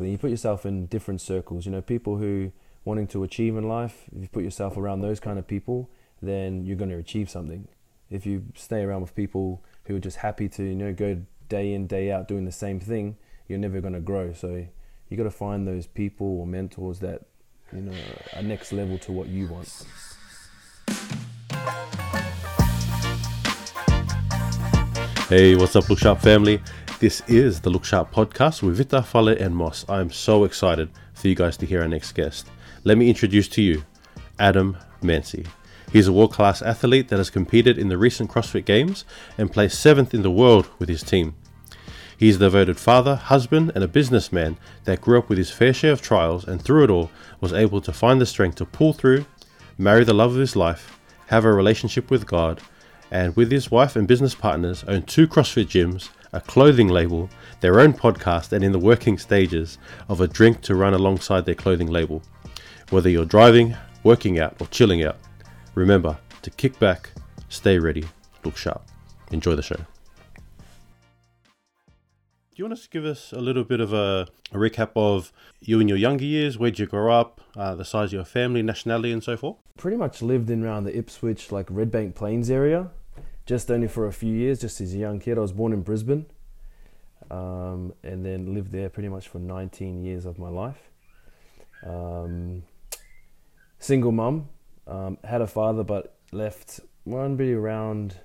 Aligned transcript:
You 0.00 0.18
put 0.18 0.30
yourself 0.30 0.66
in 0.66 0.86
different 0.86 1.20
circles. 1.20 1.66
You 1.66 1.70
know, 1.70 1.80
people 1.80 2.16
who 2.16 2.50
wanting 2.84 3.06
to 3.06 3.22
achieve 3.22 3.56
in 3.56 3.68
life. 3.68 4.06
If 4.12 4.22
you 4.22 4.28
put 4.28 4.42
yourself 4.42 4.76
around 4.76 5.02
those 5.02 5.20
kind 5.20 5.38
of 5.38 5.46
people, 5.46 5.88
then 6.20 6.64
you're 6.66 6.76
going 6.76 6.90
to 6.90 6.96
achieve 6.96 7.30
something. 7.30 7.68
If 8.10 8.26
you 8.26 8.46
stay 8.56 8.82
around 8.82 9.02
with 9.02 9.14
people 9.14 9.62
who 9.84 9.94
are 9.94 10.00
just 10.00 10.16
happy 10.16 10.48
to, 10.48 10.64
you 10.64 10.74
know, 10.74 10.92
go 10.92 11.22
day 11.48 11.72
in 11.72 11.86
day 11.86 12.10
out 12.10 12.26
doing 12.26 12.44
the 12.44 12.50
same 12.50 12.80
thing, 12.80 13.16
you're 13.46 13.60
never 13.60 13.80
going 13.80 13.94
to 13.94 14.00
grow. 14.00 14.32
So 14.32 14.66
you 15.10 15.16
got 15.16 15.22
to 15.22 15.30
find 15.30 15.64
those 15.64 15.86
people 15.86 16.40
or 16.40 16.44
mentors 16.44 16.98
that 16.98 17.22
you 17.72 17.82
know 17.82 17.96
are 18.34 18.42
next 18.42 18.72
level 18.72 18.98
to 18.98 19.12
what 19.12 19.28
you 19.28 19.46
want. 19.46 19.86
Hey, 25.28 25.54
what's 25.54 25.76
up, 25.76 25.88
Look 25.88 26.00
Sharp 26.00 26.20
family? 26.20 26.60
This 27.00 27.22
is 27.26 27.60
the 27.60 27.70
Look 27.70 27.84
Sharp 27.84 28.12
podcast 28.12 28.62
with 28.62 28.78
Vita, 28.78 29.02
Fale, 29.02 29.28
and 29.28 29.54
Moss. 29.54 29.84
I'm 29.88 30.12
so 30.12 30.44
excited 30.44 30.88
for 31.12 31.26
you 31.26 31.34
guys 31.34 31.56
to 31.56 31.66
hear 31.66 31.82
our 31.82 31.88
next 31.88 32.12
guest. 32.12 32.46
Let 32.84 32.96
me 32.96 33.10
introduce 33.10 33.48
to 33.48 33.62
you 33.62 33.84
Adam 34.38 34.76
Mancy. 35.02 35.44
He's 35.92 36.06
a 36.06 36.12
world 36.12 36.32
class 36.32 36.62
athlete 36.62 37.08
that 37.08 37.18
has 37.18 37.30
competed 37.30 37.78
in 37.78 37.88
the 37.88 37.98
recent 37.98 38.30
CrossFit 38.30 38.64
Games 38.64 39.04
and 39.36 39.52
placed 39.52 39.80
seventh 39.80 40.14
in 40.14 40.22
the 40.22 40.30
world 40.30 40.68
with 40.78 40.88
his 40.88 41.02
team. 41.02 41.34
He 42.16 42.28
is 42.28 42.36
a 42.36 42.40
devoted 42.40 42.78
father, 42.78 43.16
husband, 43.16 43.72
and 43.74 43.82
a 43.82 43.88
businessman 43.88 44.56
that 44.84 45.00
grew 45.00 45.18
up 45.18 45.28
with 45.28 45.36
his 45.36 45.50
fair 45.50 45.74
share 45.74 45.92
of 45.92 46.00
trials 46.00 46.44
and 46.44 46.62
through 46.62 46.84
it 46.84 46.90
all 46.90 47.10
was 47.40 47.52
able 47.52 47.80
to 47.82 47.92
find 47.92 48.20
the 48.20 48.26
strength 48.26 48.56
to 48.56 48.64
pull 48.64 48.92
through, 48.92 49.26
marry 49.76 50.04
the 50.04 50.14
love 50.14 50.30
of 50.30 50.38
his 50.38 50.54
life, 50.54 50.98
have 51.26 51.44
a 51.44 51.52
relationship 51.52 52.08
with 52.08 52.26
God, 52.26 52.60
and 53.10 53.34
with 53.36 53.50
his 53.50 53.70
wife 53.70 53.96
and 53.96 54.08
business 54.08 54.34
partners 54.34 54.84
own 54.84 55.02
two 55.02 55.26
CrossFit 55.26 55.66
gyms, 55.66 56.08
a 56.34 56.40
clothing 56.40 56.88
label, 56.88 57.30
their 57.60 57.80
own 57.80 57.92
podcast, 57.92 58.52
and 58.52 58.64
in 58.64 58.72
the 58.72 58.78
working 58.78 59.16
stages 59.16 59.78
of 60.08 60.20
a 60.20 60.26
drink 60.26 60.60
to 60.62 60.74
run 60.74 60.92
alongside 60.92 61.46
their 61.46 61.54
clothing 61.54 61.86
label. 61.86 62.22
Whether 62.90 63.08
you're 63.08 63.24
driving, 63.24 63.76
working 64.02 64.40
out, 64.40 64.56
or 64.60 64.66
chilling 64.66 65.04
out, 65.04 65.16
remember 65.74 66.18
to 66.42 66.50
kick 66.50 66.78
back, 66.80 67.10
stay 67.48 67.78
ready, 67.78 68.04
look 68.44 68.56
sharp. 68.56 68.82
Enjoy 69.30 69.54
the 69.54 69.62
show. 69.62 69.76
Do 69.76 69.84
you 72.60 72.64
want 72.64 72.74
us 72.74 72.82
to 72.82 72.90
give 72.90 73.04
us 73.04 73.32
a 73.32 73.40
little 73.40 73.64
bit 73.64 73.80
of 73.80 73.92
a, 73.92 74.28
a 74.52 74.56
recap 74.56 74.90
of 74.94 75.32
you 75.60 75.80
in 75.80 75.88
your 75.88 75.96
younger 75.96 76.24
years? 76.24 76.58
Where'd 76.58 76.78
you 76.78 76.86
grow 76.86 77.12
up? 77.12 77.40
Uh, 77.56 77.74
the 77.74 77.84
size 77.84 78.08
of 78.08 78.12
your 78.12 78.24
family, 78.24 78.62
nationality, 78.62 79.12
and 79.12 79.22
so 79.22 79.36
forth? 79.36 79.56
Pretty 79.76 79.96
much 79.96 80.20
lived 80.22 80.50
in 80.50 80.64
around 80.64 80.84
the 80.84 80.96
Ipswich, 80.96 81.50
like 81.50 81.66
Redbank 81.66 82.14
Plains 82.14 82.50
area 82.50 82.90
just 83.46 83.70
only 83.70 83.88
for 83.88 84.06
a 84.06 84.12
few 84.12 84.32
years, 84.32 84.60
just 84.60 84.80
as 84.80 84.94
a 84.94 84.98
young 84.98 85.20
kid. 85.20 85.38
I 85.38 85.40
was 85.40 85.52
born 85.52 85.72
in 85.72 85.82
Brisbane 85.82 86.26
um, 87.30 87.92
and 88.02 88.24
then 88.24 88.54
lived 88.54 88.72
there 88.72 88.88
pretty 88.88 89.08
much 89.08 89.28
for 89.28 89.38
19 89.38 90.02
years 90.02 90.24
of 90.24 90.38
my 90.38 90.48
life. 90.48 90.90
Um, 91.84 92.62
single 93.78 94.12
mum, 94.12 94.48
um, 94.86 95.18
had 95.24 95.40
a 95.40 95.46
father 95.46 95.82
but 95.82 96.16
left 96.32 96.80
be 97.06 97.52
around 97.52 98.16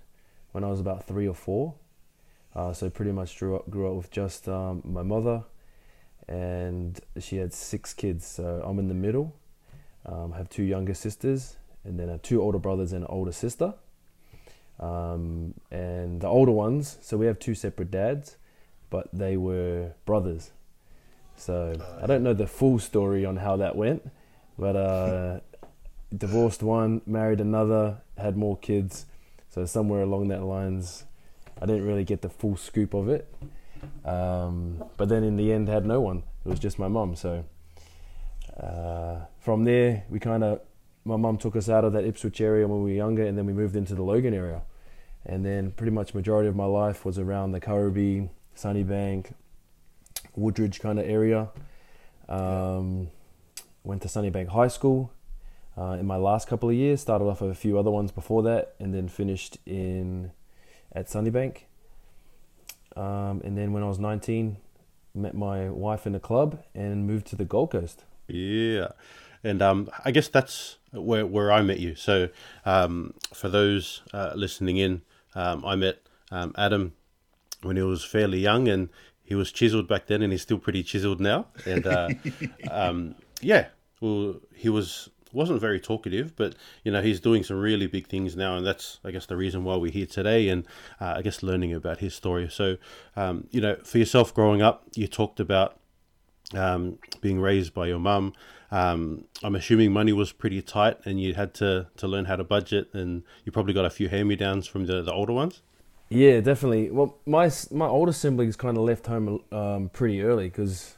when 0.54 0.64
I 0.64 0.68
was 0.68 0.80
about 0.80 1.06
three 1.06 1.28
or 1.28 1.36
four. 1.36 1.76
Uh, 2.56 2.74
so 2.74 2.90
pretty 2.90 3.12
much 3.12 3.38
grew 3.38 3.58
up, 3.58 3.70
grew 3.70 3.90
up 3.90 3.96
with 3.96 4.12
just 4.12 4.48
um, 4.48 4.82
my 4.84 5.04
mother 5.04 5.44
and 6.28 7.00
she 7.20 7.38
had 7.38 7.54
six 7.54 7.94
kids. 7.94 8.26
So 8.26 8.64
I'm 8.66 8.80
in 8.80 8.88
the 8.88 8.94
middle. 8.94 9.36
Um, 10.06 10.34
I 10.34 10.38
have 10.38 10.50
two 10.50 10.64
younger 10.64 10.94
sisters 10.94 11.58
and 11.84 12.00
then 12.00 12.18
two 12.24 12.42
older 12.42 12.58
brothers 12.58 12.94
and 12.94 13.04
an 13.04 13.08
older 13.10 13.32
sister. 13.32 13.74
Um, 14.80 15.56
and 15.72 16.22
the 16.22 16.28
older 16.28 16.52
ones, 16.52 16.98
so 17.02 17.18
we 17.18 17.26
have 17.26 17.38
two 17.38 17.54
separate 17.54 17.92
dads, 17.92 18.38
but 18.90 19.10
they 19.12 19.36
were 19.36 19.92
brothers. 20.06 20.52
So 21.36 21.76
I 22.02 22.06
don't 22.06 22.24
know 22.24 22.34
the 22.34 22.48
full 22.48 22.80
story 22.80 23.26
on 23.26 23.38
how 23.38 23.58
that 23.58 23.76
went, 23.76 24.10
but 24.58 24.76
uh, 24.76 25.40
divorced 26.18 26.64
one, 26.64 27.02
married 27.06 27.42
another, 27.42 27.98
had 28.18 28.38
more 28.38 28.58
kids. 28.58 29.06
So 29.50 29.66
somewhere 29.66 30.02
along 30.02 30.30
that 30.30 30.44
lines, 30.44 31.06
I 31.62 31.66
didn't 31.66 31.86
really 31.86 32.06
get 32.06 32.22
the 32.22 32.30
full 32.30 32.56
scoop 32.56 32.94
of 32.94 33.10
it. 33.10 33.34
Um, 34.06 34.84
but 34.98 35.10
then 35.10 35.24
in 35.24 35.36
the 35.38 35.52
end, 35.52 35.68
had 35.68 35.86
no 35.86 36.02
one. 36.02 36.24
It 36.46 36.50
was 36.50 36.60
just 36.60 36.80
my 36.80 36.88
mum. 36.88 37.16
So 37.16 37.46
uh, 38.58 39.20
from 39.40 39.66
there, 39.66 40.04
we 40.10 40.20
kind 40.20 40.44
of 40.44 40.62
my 41.06 41.16
mum 41.16 41.38
took 41.38 41.56
us 41.56 41.70
out 41.70 41.86
of 41.86 41.94
that 41.94 42.06
Ipswich 42.06 42.40
area 42.42 42.68
when 42.68 42.84
we 42.84 42.92
were 42.92 42.98
younger, 42.98 43.26
and 43.26 43.38
then 43.38 43.46
we 43.46 43.54
moved 43.54 43.76
into 43.76 43.96
the 43.96 44.04
Logan 44.04 44.34
area 44.34 44.62
and 45.30 45.46
then 45.46 45.70
pretty 45.72 45.92
much 45.92 46.16
majority 46.16 46.50
of 46.50 46.56
my 46.56 46.66
life 46.66 47.06
was 47.06 47.20
around 47.20 47.52
the 47.52 47.62
Kuraby, 47.62 48.30
Sunnybank, 48.58 49.34
Woodridge 50.36 50.80
kind 50.80 50.98
of 50.98 51.06
area. 51.08 51.50
Um, 52.28 53.10
went 53.84 54.02
to 54.02 54.08
Sunnybank 54.08 54.48
High 54.48 54.70
School 54.70 55.12
uh, 55.78 55.98
in 56.00 56.08
my 56.08 56.16
last 56.16 56.48
couple 56.48 56.68
of 56.68 56.76
years. 56.76 57.02
Started 57.02 57.26
off 57.26 57.42
with 57.42 57.52
a 57.52 57.56
few 57.56 57.78
other 57.78 57.92
ones 57.92 58.12
before 58.12 58.42
that, 58.44 58.74
and 58.80 58.92
then 58.92 59.08
finished 59.08 59.60
in 59.68 60.32
at 60.92 61.06
Sunnybank. 61.06 61.62
Um, 62.96 63.42
and 63.44 63.56
then 63.56 63.72
when 63.72 63.84
I 63.84 63.88
was 63.88 64.00
19, 64.00 64.58
met 65.14 65.36
my 65.36 65.70
wife 65.70 66.08
in 66.08 66.16
a 66.16 66.20
club 66.20 66.64
and 66.74 67.06
moved 67.06 67.28
to 67.28 67.36
the 67.36 67.46
Gold 67.46 67.70
Coast. 67.70 68.04
Yeah, 68.28 68.90
and 69.44 69.62
um, 69.62 69.92
I 70.04 70.10
guess 70.10 70.28
that's 70.28 70.78
where 70.92 71.28
where 71.28 71.52
I 71.52 71.62
met 71.62 71.80
you. 71.80 71.94
So 71.94 72.30
um, 72.66 73.14
for 73.32 73.48
those 73.48 74.02
uh, 74.12 74.34
listening 74.36 74.78
in, 74.78 75.04
um, 75.36 75.66
I 75.66 75.76
met 75.76 76.02
um, 76.32 76.54
Adam 76.58 76.94
when 77.62 77.76
he 77.76 77.84
was 77.84 78.04
fairly 78.04 78.40
young, 78.40 78.68
and 78.68 78.90
he 79.24 79.36
was 79.36 79.52
chiseled 79.52 79.88
back 79.88 80.08
then, 80.08 80.22
and 80.22 80.32
he's 80.32 80.42
still 80.42 80.60
pretty 80.60 80.84
chiseled 80.84 81.20
now. 81.20 81.48
And 81.66 81.86
uh, 81.86 82.10
um, 82.72 83.16
yeah, 83.42 83.68
well, 84.02 84.36
he 84.54 84.70
was 84.70 85.10
wasn't 85.32 85.62
very 85.62 85.80
talkative, 85.80 86.36
but 86.36 86.56
you 86.84 86.92
know 86.92 87.02
he's 87.02 87.20
doing 87.20 87.44
some 87.44 87.60
really 87.60 87.88
big 87.88 88.08
things 88.08 88.36
now, 88.36 88.58
and 88.58 88.66
that's 88.66 89.00
I 89.04 89.12
guess 89.12 89.26
the 89.26 89.38
reason 89.38 89.64
why 89.64 89.76
we're 89.76 89.92
here 89.92 90.06
today, 90.06 90.50
and 90.50 90.66
uh, 91.00 91.14
I 91.18 91.22
guess 91.22 91.44
learning 91.44 91.74
about 91.74 92.00
his 92.00 92.16
story. 92.16 92.50
So, 92.50 92.78
um, 93.16 93.48
you 93.52 93.62
know, 93.62 93.76
for 93.84 93.98
yourself 93.98 94.34
growing 94.34 94.62
up, 94.62 94.86
you 94.96 95.08
talked 95.08 95.40
about 95.40 95.79
um, 96.54 96.98
being 97.22 97.40
raised 97.40 97.74
by 97.74 97.88
your 97.88 98.00
mum. 98.00 98.34
Um, 98.72 99.26
I'm 99.44 99.56
assuming 99.56 99.92
money 99.92 100.14
was 100.14 100.32
pretty 100.32 100.62
tight, 100.62 100.98
and 101.06 101.20
you 101.20 101.34
had 101.34 101.54
to, 101.56 101.88
to 101.98 102.08
learn 102.08 102.26
how 102.26 102.36
to 102.36 102.44
budget, 102.44 102.90
and 102.94 103.24
you 103.44 103.52
probably 103.52 103.74
got 103.74 103.86
a 103.86 103.90
few 103.90 104.10
hand 104.10 104.28
me 104.28 104.36
downs 104.36 104.68
from 104.68 104.86
the, 104.86 105.02
the 105.02 105.12
older 105.12 105.34
ones. 105.34 105.62
Yeah, 106.10 106.40
definitely. 106.42 106.90
Well, 106.90 107.18
my 107.28 107.52
my 107.70 107.86
older 107.86 108.12
siblings 108.12 108.56
kind 108.56 108.78
of 108.78 108.84
left 108.84 109.06
home 109.06 109.44
um, 109.52 109.90
pretty 109.90 110.24
early 110.24 110.50
because 110.50 110.96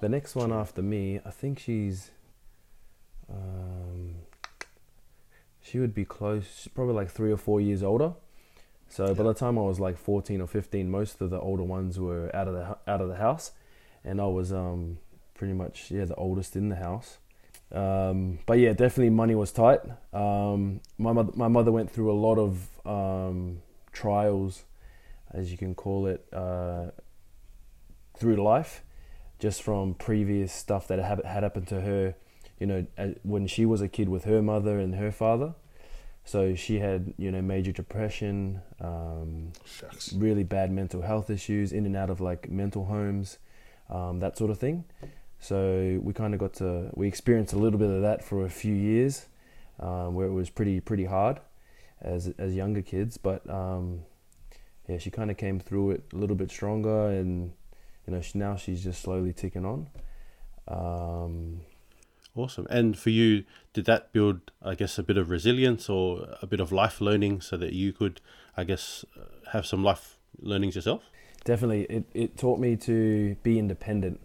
the 0.00 0.08
next 0.08 0.36
one 0.36 0.52
after 0.52 0.82
me, 0.82 1.20
I 1.24 1.30
think 1.30 1.58
she's, 1.58 2.10
um, 3.28 4.14
she 5.60 5.80
would 5.80 5.94
be 5.94 6.04
close, 6.04 6.68
probably 6.74 6.94
like 6.94 7.10
three 7.10 7.32
or 7.32 7.36
four 7.36 7.60
years 7.60 7.82
older. 7.82 8.14
So 8.88 9.08
yeah. 9.08 9.14
by 9.14 9.24
the 9.24 9.34
time 9.34 9.58
I 9.58 9.62
was 9.62 9.80
like 9.80 9.96
14 9.96 10.40
or 10.40 10.46
15, 10.46 10.90
most 10.90 11.20
of 11.20 11.30
the 11.30 11.40
older 11.40 11.64
ones 11.64 11.98
were 11.98 12.34
out 12.34 12.46
of 12.46 12.54
the 12.54 12.78
out 12.86 13.00
of 13.00 13.08
the 13.08 13.16
house, 13.16 13.50
and 14.04 14.20
I 14.20 14.26
was 14.26 14.52
um, 14.52 14.98
pretty 15.34 15.54
much 15.54 15.90
yeah 15.90 16.04
the 16.04 16.14
oldest 16.14 16.56
in 16.56 16.68
the 16.68 16.76
house. 16.76 17.18
Um, 17.72 18.38
but 18.44 18.58
yeah, 18.58 18.72
definitely 18.72 19.10
money 19.10 19.34
was 19.34 19.50
tight. 19.50 19.80
Um, 20.12 20.80
my 20.98 21.12
mother, 21.12 21.32
my 21.34 21.48
mother 21.48 21.72
went 21.72 21.90
through 21.90 22.12
a 22.12 22.18
lot 22.18 22.38
of 22.38 22.68
um, 22.86 23.62
trials, 23.92 24.64
as 25.32 25.50
you 25.50 25.56
can 25.56 25.74
call 25.74 26.06
it, 26.06 26.26
uh, 26.32 26.90
through 28.16 28.36
life, 28.36 28.82
just 29.38 29.62
from 29.62 29.94
previous 29.94 30.52
stuff 30.52 30.86
that 30.88 30.98
had, 30.98 31.24
had 31.24 31.42
happened 31.42 31.66
to 31.68 31.80
her. 31.80 32.14
You 32.60 32.66
know, 32.66 32.86
when 33.22 33.46
she 33.46 33.64
was 33.64 33.80
a 33.80 33.88
kid 33.88 34.08
with 34.08 34.24
her 34.24 34.42
mother 34.42 34.78
and 34.78 34.94
her 34.94 35.10
father. 35.10 35.54
So 36.24 36.54
she 36.54 36.78
had, 36.78 37.14
you 37.18 37.32
know, 37.32 37.42
major 37.42 37.72
depression, 37.72 38.60
um, 38.80 39.52
really 40.14 40.44
bad 40.44 40.70
mental 40.70 41.02
health 41.02 41.30
issues, 41.30 41.72
in 41.72 41.84
and 41.86 41.96
out 41.96 42.10
of 42.10 42.20
like 42.20 42.48
mental 42.48 42.84
homes, 42.84 43.38
um, 43.92 44.20
that 44.20 44.36
sort 44.36 44.50
of 44.50 44.58
thing. 44.58 44.84
So 45.38 46.00
we 46.02 46.12
kind 46.12 46.34
of 46.34 46.40
got 46.40 46.54
to 46.54 46.90
we 46.94 47.06
experienced 47.06 47.52
a 47.52 47.58
little 47.58 47.78
bit 47.78 47.90
of 47.90 48.02
that 48.02 48.24
for 48.24 48.44
a 48.44 48.50
few 48.50 48.74
years, 48.74 49.26
um, 49.80 50.14
where 50.14 50.26
it 50.26 50.32
was 50.32 50.50
pretty 50.50 50.80
pretty 50.80 51.04
hard 51.04 51.40
as 52.00 52.32
as 52.38 52.54
younger 52.54 52.82
kids. 52.82 53.16
But 53.16 53.48
um, 53.50 54.02
yeah, 54.88 54.98
she 54.98 55.10
kind 55.10 55.30
of 55.30 55.36
came 55.36 55.60
through 55.60 55.92
it 55.92 56.04
a 56.12 56.16
little 56.16 56.36
bit 56.36 56.50
stronger, 56.50 57.08
and 57.08 57.52
you 58.06 58.14
know 58.14 58.20
she, 58.20 58.38
now 58.38 58.56
she's 58.56 58.82
just 58.82 59.02
slowly 59.02 59.32
ticking 59.32 59.66
on. 59.66 59.88
Um, 60.68 61.62
awesome. 62.36 62.66
And 62.70 62.96
for 62.96 63.10
you, 63.10 63.44
did 63.72 63.84
that 63.86 64.12
build, 64.12 64.52
I 64.62 64.74
guess, 64.74 64.98
a 64.98 65.02
bit 65.02 65.16
of 65.16 65.28
resilience 65.28 65.88
or 65.88 66.36
a 66.40 66.46
bit 66.46 66.60
of 66.60 66.70
life 66.70 67.00
learning 67.00 67.40
so 67.40 67.56
that 67.56 67.72
you 67.72 67.92
could, 67.92 68.20
I 68.56 68.62
guess, 68.62 69.04
have 69.52 69.66
some 69.66 69.82
life 69.82 70.18
learnings 70.40 70.76
yourself? 70.76 71.02
Definitely, 71.44 71.82
it 71.84 72.04
it 72.14 72.36
taught 72.36 72.58
me 72.58 72.76
to 72.76 73.36
be 73.42 73.58
independent 73.58 74.20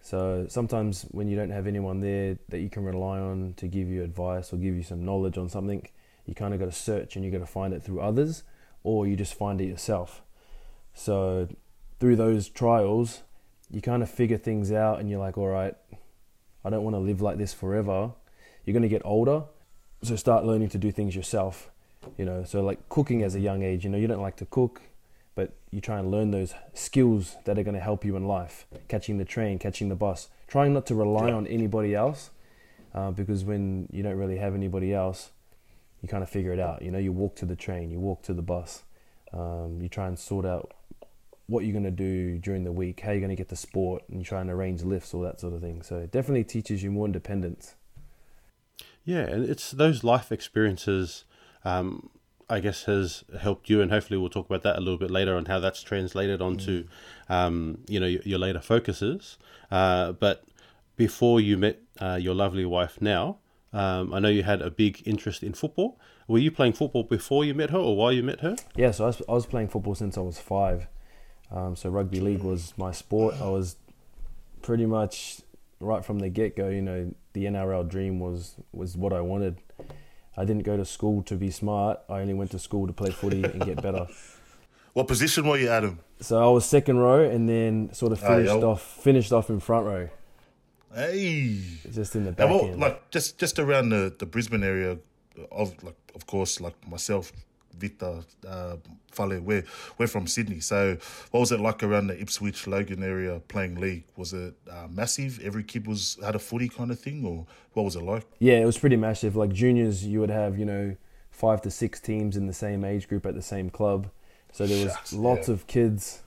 so 0.00 0.46
sometimes 0.48 1.02
when 1.10 1.28
you 1.28 1.36
don't 1.36 1.50
have 1.50 1.66
anyone 1.66 2.00
there 2.00 2.38
that 2.48 2.60
you 2.60 2.70
can 2.70 2.84
rely 2.84 3.18
on 3.18 3.54
to 3.58 3.66
give 3.66 3.88
you 3.88 4.02
advice 4.02 4.52
or 4.52 4.56
give 4.56 4.74
you 4.74 4.82
some 4.82 5.04
knowledge 5.04 5.36
on 5.36 5.48
something, 5.48 5.86
you 6.24 6.34
kind 6.34 6.54
of 6.54 6.60
got 6.60 6.66
to 6.66 6.72
search 6.72 7.16
and 7.16 7.24
you 7.24 7.30
got 7.30 7.38
to 7.38 7.46
find 7.46 7.74
it 7.74 7.82
through 7.82 8.00
others 8.00 8.42
or 8.82 9.06
you 9.06 9.14
just 9.14 9.34
find 9.34 9.60
it 9.60 9.66
yourself. 9.66 10.22
So 10.94 11.48
through 11.98 12.16
those 12.16 12.48
trials, 12.48 13.22
you 13.70 13.82
kind 13.82 14.02
of 14.02 14.10
figure 14.10 14.38
things 14.38 14.72
out, 14.72 14.98
and 14.98 15.08
you're 15.08 15.20
like, 15.20 15.38
all 15.38 15.46
right, 15.46 15.74
I 16.64 16.70
don't 16.70 16.82
want 16.82 16.94
to 16.96 17.00
live 17.00 17.20
like 17.20 17.38
this 17.38 17.52
forever. 17.52 18.12
You're 18.64 18.72
going 18.72 18.82
to 18.82 18.88
get 18.88 19.02
older, 19.04 19.44
so 20.02 20.16
start 20.16 20.44
learning 20.44 20.70
to 20.70 20.78
do 20.78 20.90
things 20.90 21.14
yourself. 21.14 21.70
You 22.16 22.24
know, 22.24 22.42
so 22.42 22.62
like 22.62 22.88
cooking 22.88 23.22
as 23.22 23.34
a 23.34 23.40
young 23.40 23.62
age. 23.62 23.84
You 23.84 23.90
know, 23.90 23.98
you 23.98 24.08
don't 24.08 24.22
like 24.22 24.36
to 24.36 24.46
cook, 24.46 24.80
but 25.40 25.54
you 25.70 25.80
try 25.80 25.98
and 25.98 26.10
learn 26.10 26.32
those 26.32 26.52
skills 26.74 27.36
that 27.46 27.58
are 27.58 27.62
going 27.62 27.74
to 27.74 27.80
help 27.80 28.04
you 28.04 28.14
in 28.14 28.26
life. 28.26 28.66
Catching 28.88 29.16
the 29.16 29.24
train, 29.24 29.58
catching 29.58 29.88
the 29.88 29.94
bus, 29.94 30.28
trying 30.46 30.74
not 30.74 30.84
to 30.88 30.94
rely 30.94 31.32
on 31.32 31.46
anybody 31.46 31.94
else, 31.94 32.28
uh, 32.94 33.10
because 33.10 33.42
when 33.42 33.88
you 33.90 34.02
don't 34.02 34.18
really 34.18 34.36
have 34.36 34.54
anybody 34.54 34.92
else, 34.92 35.30
you 36.02 36.10
kind 36.10 36.22
of 36.22 36.28
figure 36.28 36.52
it 36.52 36.60
out. 36.60 36.82
You 36.82 36.90
know, 36.90 36.98
you 36.98 37.10
walk 37.10 37.36
to 37.36 37.46
the 37.46 37.56
train, 37.56 37.90
you 37.90 37.98
walk 37.98 38.20
to 38.24 38.34
the 38.34 38.42
bus, 38.42 38.82
um, 39.32 39.78
you 39.80 39.88
try 39.88 40.08
and 40.08 40.18
sort 40.18 40.44
out 40.44 40.74
what 41.46 41.64
you're 41.64 41.72
going 41.72 41.84
to 41.84 41.90
do 41.90 42.36
during 42.36 42.64
the 42.64 42.72
week, 42.72 43.00
how 43.00 43.12
you're 43.12 43.20
going 43.20 43.30
to 43.30 43.34
get 43.34 43.48
to 43.48 43.56
sport, 43.56 44.02
and 44.10 44.18
you 44.18 44.24
try 44.26 44.42
and 44.42 44.50
arrange 44.50 44.82
lifts, 44.82 45.14
all 45.14 45.22
that 45.22 45.40
sort 45.40 45.54
of 45.54 45.62
thing. 45.62 45.80
So 45.80 45.96
it 45.96 46.12
definitely 46.12 46.44
teaches 46.44 46.82
you 46.82 46.90
more 46.90 47.06
independence. 47.06 47.76
Yeah, 49.06 49.22
and 49.22 49.48
it's 49.48 49.70
those 49.70 50.04
life 50.04 50.30
experiences, 50.30 51.24
um, 51.64 52.10
I 52.50 52.60
guess, 52.60 52.84
has 52.84 53.24
helped 53.38 53.70
you, 53.70 53.80
and 53.80 53.90
hopefully 53.90 54.18
we'll 54.18 54.28
talk 54.28 54.46
about 54.46 54.62
that 54.62 54.76
a 54.76 54.80
little 54.80 54.98
bit 54.98 55.10
later 55.10 55.36
on 55.36 55.46
how 55.46 55.60
that's 55.60 55.82
translated 55.82 56.42
onto, 56.42 56.84
um, 57.28 57.78
you 57.88 58.00
know, 58.00 58.06
your, 58.06 58.22
your 58.22 58.38
later 58.38 58.60
focuses. 58.60 59.38
Uh, 59.70 60.12
but 60.12 60.44
before 60.96 61.40
you 61.40 61.56
met 61.56 61.80
uh, 62.00 62.18
your 62.20 62.34
lovely 62.34 62.64
wife 62.64 63.00
now, 63.00 63.38
um, 63.72 64.12
I 64.12 64.18
know 64.18 64.28
you 64.28 64.42
had 64.42 64.60
a 64.62 64.70
big 64.70 65.02
interest 65.06 65.42
in 65.42 65.54
football. 65.54 65.98
Were 66.26 66.38
you 66.38 66.50
playing 66.50 66.72
football 66.72 67.04
before 67.04 67.44
you 67.44 67.54
met 67.54 67.70
her, 67.70 67.78
or 67.78 67.96
while 67.96 68.12
you 68.12 68.22
met 68.22 68.40
her? 68.40 68.56
Yeah, 68.76 68.90
so 68.90 69.04
I 69.04 69.06
was, 69.08 69.22
I 69.28 69.32
was 69.32 69.46
playing 69.46 69.68
football 69.68 69.94
since 69.94 70.18
I 70.18 70.20
was 70.20 70.38
five. 70.38 70.88
Um, 71.50 71.76
so 71.76 71.88
rugby 71.88 72.20
league 72.20 72.42
was 72.42 72.74
my 72.76 72.92
sport. 72.92 73.34
I 73.40 73.48
was 73.48 73.76
pretty 74.62 74.86
much 74.86 75.40
right 75.80 76.04
from 76.04 76.18
the 76.18 76.28
get 76.28 76.56
go. 76.56 76.68
You 76.68 76.82
know, 76.82 77.14
the 77.32 77.44
NRL 77.44 77.88
dream 77.88 78.20
was 78.20 78.54
was 78.72 78.96
what 78.96 79.12
I 79.12 79.20
wanted. 79.20 79.58
I 80.36 80.44
didn't 80.44 80.62
go 80.64 80.76
to 80.76 80.84
school 80.84 81.22
to 81.24 81.34
be 81.36 81.50
smart. 81.50 82.00
I 82.08 82.20
only 82.20 82.34
went 82.34 82.50
to 82.52 82.58
school 82.58 82.86
to 82.86 82.92
play 82.92 83.10
footy 83.10 83.42
and 83.44 83.64
get 83.64 83.82
better. 83.82 84.06
What 84.92 85.06
position 85.06 85.46
were 85.46 85.56
you, 85.56 85.68
Adam? 85.68 86.00
So 86.20 86.42
I 86.44 86.50
was 86.52 86.66
second 86.66 86.98
row, 86.98 87.20
and 87.22 87.48
then 87.48 87.94
sort 87.94 88.10
of 88.10 88.18
finished 88.18 88.50
off 88.50 88.82
finished 88.82 89.32
off 89.32 89.48
in 89.48 89.60
front 89.60 89.86
row, 89.86 90.08
Hey. 90.92 91.60
just 91.92 92.16
in 92.16 92.24
the 92.24 92.32
back 92.32 92.50
end. 92.50 92.80
like 92.80 93.08
just 93.12 93.38
just 93.38 93.60
around 93.60 93.90
the, 93.90 94.12
the 94.18 94.26
Brisbane 94.26 94.64
area, 94.64 94.98
of 95.52 95.80
like 95.84 95.94
of 96.16 96.26
course, 96.26 96.60
like 96.60 96.74
myself, 96.88 97.30
Victor, 97.80 98.20
uh, 98.46 98.76
Fale, 99.10 99.40
we're 99.40 99.64
we're 99.98 100.06
from 100.06 100.26
Sydney. 100.26 100.60
So, 100.60 100.96
what 101.30 101.40
was 101.40 101.52
it 101.52 101.60
like 101.60 101.82
around 101.82 102.08
the 102.08 102.20
Ipswich, 102.20 102.66
Logan 102.66 103.02
area 103.02 103.40
playing 103.48 103.80
league? 103.80 104.04
Was 104.16 104.32
it 104.32 104.54
uh, 104.70 104.86
massive? 104.90 105.40
Every 105.42 105.64
kid 105.64 105.86
was 105.86 106.18
had 106.22 106.34
a 106.34 106.38
footy 106.38 106.68
kind 106.68 106.90
of 106.90 107.00
thing, 107.00 107.24
or 107.24 107.46
what 107.72 107.84
was 107.84 107.96
it 107.96 108.02
like? 108.02 108.26
Yeah, 108.38 108.58
it 108.58 108.66
was 108.66 108.78
pretty 108.78 108.96
massive. 108.96 109.34
Like 109.34 109.52
juniors, 109.52 110.04
you 110.04 110.20
would 110.20 110.30
have 110.30 110.58
you 110.58 110.64
know 110.64 110.96
five 111.30 111.62
to 111.62 111.70
six 111.70 112.00
teams 112.00 112.36
in 112.36 112.46
the 112.46 112.52
same 112.52 112.84
age 112.84 113.08
group 113.08 113.26
at 113.26 113.34
the 113.34 113.42
same 113.42 113.70
club, 113.70 114.10
so 114.52 114.66
there 114.66 114.84
was 114.84 114.92
Shucks, 114.92 115.12
lots 115.12 115.48
yeah. 115.48 115.54
of 115.54 115.66
kids, 115.66 116.22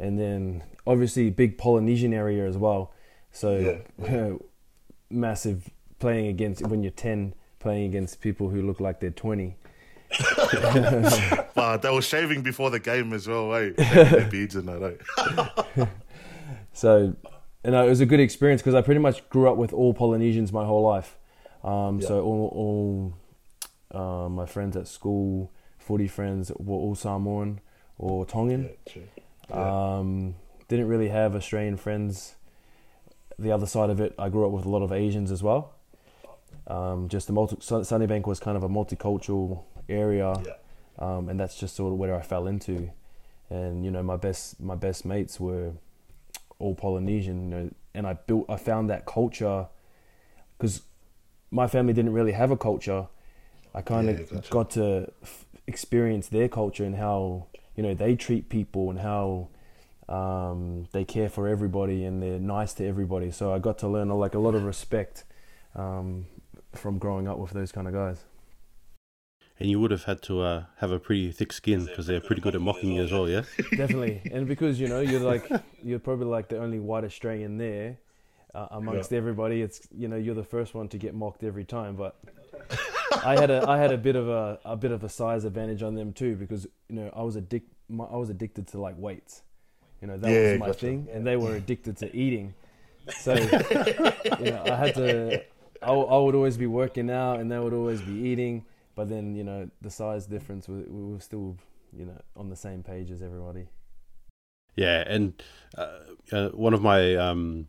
and 0.00 0.18
then 0.18 0.62
obviously 0.86 1.30
big 1.30 1.58
Polynesian 1.58 2.12
area 2.12 2.46
as 2.48 2.56
well. 2.56 2.92
So 3.30 3.80
yeah. 3.98 4.32
massive 5.10 5.70
playing 5.98 6.26
against 6.26 6.66
when 6.66 6.82
you're 6.82 6.90
ten, 6.90 7.34
playing 7.58 7.86
against 7.86 8.20
people 8.20 8.48
who 8.48 8.62
look 8.62 8.80
like 8.80 9.00
they're 9.00 9.10
twenty. 9.10 9.56
But 11.54 11.78
they 11.82 11.90
were 11.90 12.02
shaving 12.02 12.42
before 12.42 12.70
the 12.70 12.80
game 12.80 13.12
as 13.12 13.26
well, 13.28 13.54
eh? 13.54 13.70
Their 13.76 14.28
beards 14.30 14.54
and 14.56 14.68
that, 14.68 14.98
eh? 15.76 15.86
So, 16.72 17.14
you 17.64 17.70
know, 17.70 17.86
it 17.86 17.88
was 17.88 18.00
a 18.00 18.06
good 18.06 18.18
experience 18.20 18.60
because 18.60 18.74
I 18.74 18.82
pretty 18.82 19.00
much 19.00 19.28
grew 19.28 19.48
up 19.48 19.56
with 19.56 19.72
all 19.72 19.94
Polynesians 19.94 20.52
my 20.52 20.64
whole 20.64 20.82
life. 20.82 21.16
Um, 21.62 22.00
Yeah. 22.00 22.08
So 22.08 22.22
all, 22.22 23.14
all 23.92 23.94
uh, 24.24 24.28
my 24.28 24.44
friends 24.46 24.76
at 24.76 24.88
school, 24.88 25.52
footy 25.78 26.08
friends, 26.08 26.50
were 26.58 26.76
all 26.76 26.94
Samoan 26.96 27.60
or 27.98 28.26
Tongan. 28.26 28.70
Yeah. 28.94 29.02
Yeah. 29.50 29.96
Um, 29.98 30.34
didn't 30.68 30.88
really 30.88 31.08
have 31.10 31.36
Australian 31.36 31.76
friends. 31.76 32.34
The 33.38 33.52
other 33.52 33.66
side 33.66 33.90
of 33.90 34.00
it, 34.00 34.14
I 34.18 34.28
grew 34.28 34.44
up 34.46 34.52
with 34.52 34.64
a 34.64 34.68
lot 34.68 34.82
of 34.82 34.90
Asians 34.92 35.30
as 35.30 35.42
well. 35.42 35.74
Um, 36.66 37.08
just 37.08 37.26
the 37.26 37.32
multi- 37.32 37.56
Sunnybank 37.56 38.26
was 38.26 38.40
kind 38.40 38.56
of 38.56 38.62
a 38.64 38.68
multicultural 38.68 39.64
area, 39.88 40.34
Yeah. 40.44 40.52
um, 40.98 41.28
and 41.28 41.38
that's 41.38 41.56
just 41.58 41.74
sort 41.76 41.92
of 41.92 41.98
where 41.98 42.14
I 42.14 42.22
fell 42.22 42.46
into. 42.46 42.90
And 43.50 43.84
you 43.84 43.90
know, 43.90 44.02
my 44.02 44.16
best 44.16 44.60
my 44.60 44.74
best 44.74 45.04
mates 45.04 45.38
were 45.38 45.72
all 46.58 46.74
Polynesian, 46.74 47.42
you 47.44 47.48
know, 47.56 47.70
and 47.94 48.06
I 48.06 48.14
built 48.14 48.46
I 48.48 48.56
found 48.56 48.88
that 48.90 49.04
culture 49.06 49.66
because 50.56 50.82
my 51.50 51.66
family 51.66 51.92
didn't 51.92 52.12
really 52.12 52.32
have 52.32 52.50
a 52.50 52.56
culture. 52.56 53.06
I 53.74 53.82
kind 53.82 54.08
of 54.08 54.18
Yeah, 54.20 54.26
gotcha. 54.36 54.50
got 54.50 54.70
to 54.70 55.12
f- 55.22 55.46
experience 55.66 56.28
their 56.28 56.48
culture 56.48 56.84
and 56.84 56.96
how 56.96 57.46
you 57.76 57.82
know 57.82 57.94
they 57.94 58.14
treat 58.16 58.48
people 58.48 58.90
and 58.90 58.98
how 59.00 59.48
um, 60.08 60.86
they 60.92 61.04
care 61.04 61.28
for 61.28 61.48
everybody 61.48 62.04
and 62.04 62.22
they're 62.22 62.38
nice 62.38 62.74
to 62.74 62.86
everybody. 62.86 63.30
So 63.30 63.52
I 63.52 63.58
got 63.58 63.78
to 63.78 63.88
learn 63.88 64.08
like 64.10 64.34
a 64.34 64.38
lot 64.38 64.54
of 64.54 64.64
respect 64.64 65.24
um, 65.74 66.26
from 66.72 66.98
growing 66.98 67.26
up 67.26 67.38
with 67.38 67.50
those 67.52 67.72
kind 67.72 67.88
of 67.88 67.94
guys. 67.94 68.24
And 69.60 69.70
you 69.70 69.78
would 69.80 69.92
have 69.92 70.04
had 70.04 70.20
to 70.22 70.40
uh, 70.40 70.64
have 70.78 70.90
a 70.90 70.98
pretty 70.98 71.30
thick 71.30 71.52
skin 71.52 71.84
because 71.84 72.06
they're 72.06 72.20
pretty 72.20 72.42
good 72.42 72.56
at 72.56 72.60
mocking 72.60 72.92
you 72.92 73.02
as 73.02 73.12
well, 73.12 73.28
yeah? 73.28 73.42
Definitely, 73.76 74.20
and 74.32 74.48
because 74.48 74.80
you 74.80 74.88
know 74.88 75.00
you're 75.00 75.20
like 75.20 75.48
you're 75.82 76.00
probably 76.00 76.26
like 76.26 76.48
the 76.48 76.58
only 76.58 76.80
white 76.80 77.04
Australian 77.04 77.56
there 77.56 77.98
uh, 78.52 78.66
amongst 78.72 79.12
everybody. 79.12 79.62
It's 79.62 79.86
you 79.96 80.08
know 80.08 80.16
you're 80.16 80.34
the 80.34 80.42
first 80.42 80.74
one 80.74 80.88
to 80.88 80.98
get 80.98 81.14
mocked 81.14 81.44
every 81.44 81.64
time, 81.64 81.94
but 81.94 82.16
I 83.24 83.36
had 83.36 83.50
a 83.50 83.64
I 83.68 83.78
had 83.78 83.92
a 83.92 83.96
bit 83.96 84.16
of 84.16 84.28
a 84.28 84.58
a 84.64 84.76
bit 84.76 84.90
of 84.90 85.04
a 85.04 85.08
size 85.08 85.44
advantage 85.44 85.84
on 85.84 85.94
them 85.94 86.12
too 86.12 86.34
because 86.34 86.66
you 86.88 86.96
know 86.96 87.12
I 87.14 87.22
was 87.22 87.36
addic- 87.36 87.70
my, 87.88 88.04
I 88.06 88.16
was 88.16 88.30
addicted 88.30 88.66
to 88.68 88.80
like 88.80 88.96
weights. 88.98 89.42
You 90.02 90.08
know 90.08 90.16
that 90.16 90.30
Yeah, 90.30 90.50
was 90.50 90.58
my 90.58 90.66
gotcha. 90.66 90.80
thing, 90.80 91.08
and 91.12 91.24
they 91.24 91.36
were 91.36 91.54
addicted 91.54 91.96
to 91.98 92.14
eating. 92.14 92.54
So 93.18 93.34
you 94.40 94.46
know 94.50 94.62
I 94.68 94.76
had 94.76 94.94
to. 94.96 95.44
I, 95.80 95.92
I 95.92 96.18
would 96.18 96.34
always 96.34 96.56
be 96.56 96.66
working 96.66 97.08
out, 97.08 97.38
and 97.38 97.50
they 97.52 97.58
would 97.60 97.72
always 97.72 98.00
be 98.02 98.12
eating. 98.14 98.64
But 98.94 99.08
then 99.08 99.34
you 99.34 99.44
know 99.44 99.70
the 99.80 99.90
size 99.90 100.26
difference, 100.26 100.68
we, 100.68 100.82
we 100.82 101.12
were 101.12 101.20
still 101.20 101.56
you 101.96 102.06
know 102.06 102.20
on 102.36 102.48
the 102.48 102.56
same 102.56 102.82
page 102.82 103.10
as 103.10 103.22
everybody. 103.22 103.68
Yeah, 104.76 105.04
and 105.06 105.40
uh, 105.76 105.98
uh, 106.32 106.48
one 106.50 106.74
of 106.74 106.82
my 106.82 107.14
um, 107.14 107.68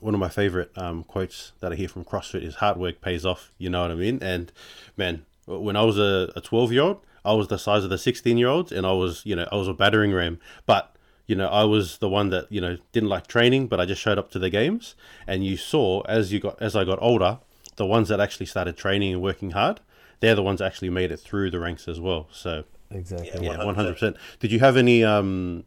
one 0.00 0.14
of 0.14 0.20
my 0.20 0.28
favorite 0.28 0.70
um, 0.76 1.04
quotes 1.04 1.52
that 1.60 1.72
I 1.72 1.74
hear 1.74 1.88
from 1.88 2.04
CrossFit 2.04 2.42
is 2.42 2.56
"Hard 2.56 2.76
work 2.76 3.00
pays 3.00 3.26
off." 3.26 3.52
You 3.58 3.70
know 3.70 3.82
what 3.82 3.90
I 3.90 3.94
mean? 3.94 4.18
And 4.22 4.52
man, 4.96 5.26
when 5.46 5.76
I 5.76 5.82
was 5.82 5.98
a 5.98 6.40
twelve 6.42 6.72
year 6.72 6.82
old, 6.82 7.00
I 7.24 7.32
was 7.32 7.48
the 7.48 7.58
size 7.58 7.84
of 7.84 7.90
the 7.90 7.98
sixteen 7.98 8.38
year 8.38 8.48
olds, 8.48 8.72
and 8.72 8.86
I 8.86 8.92
was 8.92 9.24
you 9.24 9.34
know 9.36 9.48
I 9.50 9.56
was 9.56 9.68
a 9.68 9.74
battering 9.74 10.12
ram, 10.12 10.38
but 10.64 10.94
you 11.26 11.34
know 11.34 11.48
I 11.48 11.64
was 11.64 11.98
the 11.98 12.08
one 12.08 12.30
that 12.30 12.50
you 12.50 12.60
know 12.60 12.78
didn't 12.92 13.08
like 13.08 13.26
training, 13.26 13.66
but 13.66 13.80
I 13.80 13.84
just 13.84 14.00
showed 14.00 14.18
up 14.18 14.30
to 14.32 14.38
the 14.38 14.50
games. 14.50 14.94
And 15.26 15.44
you 15.44 15.56
saw 15.56 16.02
as 16.02 16.32
you 16.32 16.40
got 16.40 16.60
as 16.62 16.76
I 16.76 16.84
got 16.84 17.00
older, 17.02 17.38
the 17.76 17.86
ones 17.86 18.08
that 18.08 18.20
actually 18.20 18.46
started 18.46 18.76
training 18.76 19.12
and 19.12 19.22
working 19.22 19.50
hard, 19.50 19.80
they're 20.20 20.34
the 20.34 20.42
ones 20.42 20.58
that 20.58 20.66
actually 20.66 20.90
made 20.90 21.10
it 21.12 21.18
through 21.18 21.50
the 21.50 21.60
ranks 21.60 21.88
as 21.88 22.00
well. 22.00 22.28
So 22.32 22.64
Exactly. 22.90 23.44
yeah, 23.46 23.64
one 23.64 23.74
hundred 23.74 23.94
percent. 23.94 24.16
Did 24.40 24.52
you 24.52 24.60
have 24.60 24.76
any 24.76 25.02
um, 25.04 25.64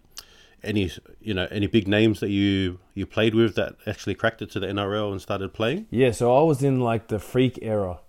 any 0.63 0.91
you 1.21 1.33
know 1.33 1.47
any 1.51 1.67
big 1.67 1.87
names 1.87 2.19
that 2.21 2.29
you 2.29 2.79
you 2.93 3.05
played 3.05 3.35
with 3.35 3.55
that 3.55 3.75
actually 3.85 4.15
cracked 4.15 4.41
it 4.41 4.49
to 4.51 4.59
the 4.59 4.67
NRL 4.67 5.11
and 5.11 5.21
started 5.21 5.53
playing? 5.53 5.87
Yeah, 5.89 6.11
so 6.11 6.35
I 6.35 6.43
was 6.43 6.63
in 6.63 6.79
like 6.79 7.07
the 7.07 7.19
freak 7.19 7.59
era 7.61 7.99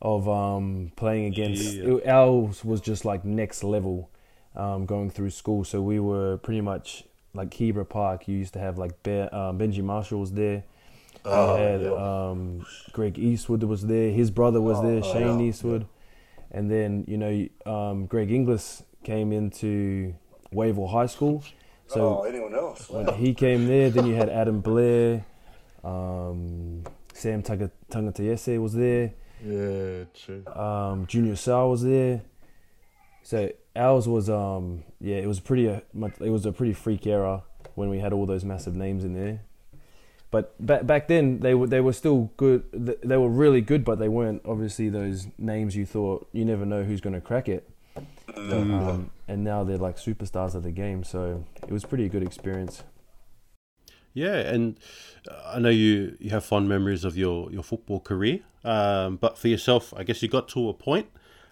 of 0.00 0.28
um, 0.28 0.92
playing 0.96 1.26
against. 1.26 1.74
Yeah. 1.74 1.98
Ours 2.06 2.64
was 2.64 2.80
just 2.80 3.04
like 3.04 3.24
next 3.24 3.62
level 3.62 4.10
um, 4.54 4.86
going 4.86 5.10
through 5.10 5.30
school. 5.30 5.64
So 5.64 5.80
we 5.82 6.00
were 6.00 6.38
pretty 6.38 6.60
much 6.60 7.04
like 7.34 7.50
Keebra 7.50 7.88
Park. 7.88 8.28
You 8.28 8.36
used 8.36 8.54
to 8.54 8.58
have 8.58 8.78
like 8.78 9.02
Bear, 9.02 9.34
um, 9.34 9.58
Benji 9.58 9.82
Marshall 9.82 10.20
was 10.20 10.32
there. 10.32 10.64
Oh, 11.26 11.54
we 11.54 11.60
had 11.60 11.82
yeah. 11.82 12.28
um, 12.30 12.66
Greg 12.92 13.18
Eastwood 13.18 13.62
was 13.64 13.82
there. 13.86 14.10
His 14.10 14.30
brother 14.30 14.60
was 14.60 14.80
there, 14.82 15.00
Oh, 15.02 15.12
Shane 15.12 15.40
yeah. 15.40 15.46
Eastwood. 15.46 15.86
And 16.50 16.70
then, 16.70 17.04
you 17.08 17.18
know, 17.18 17.48
um, 17.70 18.06
Greg 18.06 18.30
Inglis 18.30 18.82
came 19.04 19.32
into 19.32 20.14
Wavell 20.52 20.88
High 20.88 21.06
School. 21.06 21.42
So 21.88 22.20
oh, 22.20 22.22
anyone 22.22 22.54
else? 22.54 22.88
when 22.90 23.06
he 23.14 23.34
came 23.34 23.66
there, 23.66 23.90
then 23.90 24.06
you 24.06 24.14
had 24.14 24.28
Adam 24.28 24.60
Blair, 24.60 25.24
um, 25.84 26.82
Sam 27.12 27.42
Taga- 27.42 27.70
Tagataese 27.90 28.60
was 28.60 28.74
there, 28.74 29.12
Yeah, 29.44 30.04
true. 30.14 30.44
um, 30.54 31.06
Junior 31.06 31.36
Sa'u 31.36 31.70
was 31.70 31.82
there. 31.82 32.22
So 33.22 33.50
ours 33.74 34.08
was, 34.08 34.28
um, 34.30 34.82
yeah, 35.00 35.16
it 35.16 35.26
was 35.26 35.40
pretty. 35.40 35.68
Uh, 35.68 35.80
it 36.20 36.30
was 36.30 36.46
a 36.46 36.52
pretty 36.52 36.72
freak 36.72 37.06
era 37.06 37.42
when 37.74 37.88
we 37.88 37.98
had 37.98 38.12
all 38.12 38.26
those 38.26 38.44
massive 38.44 38.74
names 38.76 39.04
in 39.04 39.14
there. 39.14 39.42
But 40.30 40.54
back 40.64 40.86
back 40.86 41.08
then, 41.08 41.40
they 41.40 41.54
were 41.54 41.66
they 41.66 41.80
were 41.80 41.92
still 41.92 42.30
good. 42.36 42.64
They 42.72 43.16
were 43.16 43.28
really 43.28 43.60
good, 43.60 43.84
but 43.84 43.98
they 43.98 44.08
weren't 44.08 44.42
obviously 44.44 44.88
those 44.88 45.28
names 45.38 45.76
you 45.76 45.86
thought 45.86 46.28
you 46.32 46.44
never 46.44 46.66
know 46.66 46.82
who's 46.82 47.00
going 47.00 47.14
to 47.14 47.20
crack 47.20 47.48
it. 47.48 47.68
Um, 48.36 49.10
and 49.28 49.44
now 49.44 49.64
they're 49.64 49.78
like 49.78 49.96
superstars 49.96 50.54
of 50.54 50.62
the 50.62 50.72
game. 50.72 51.04
So 51.04 51.44
it 51.62 51.70
was 51.70 51.84
pretty 51.84 52.08
good 52.08 52.22
experience. 52.22 52.82
Yeah, 54.14 54.36
and 54.36 54.78
uh, 55.30 55.52
I 55.54 55.58
know 55.58 55.68
you 55.68 56.16
you 56.18 56.30
have 56.30 56.44
fond 56.44 56.68
memories 56.68 57.04
of 57.04 57.16
your 57.16 57.50
your 57.52 57.62
football 57.62 58.00
career, 58.00 58.40
um, 58.64 59.16
but 59.16 59.38
for 59.38 59.48
yourself, 59.48 59.94
I 59.96 60.04
guess 60.04 60.22
you 60.22 60.28
got 60.28 60.48
to 60.48 60.68
a 60.70 60.74
point, 60.74 61.08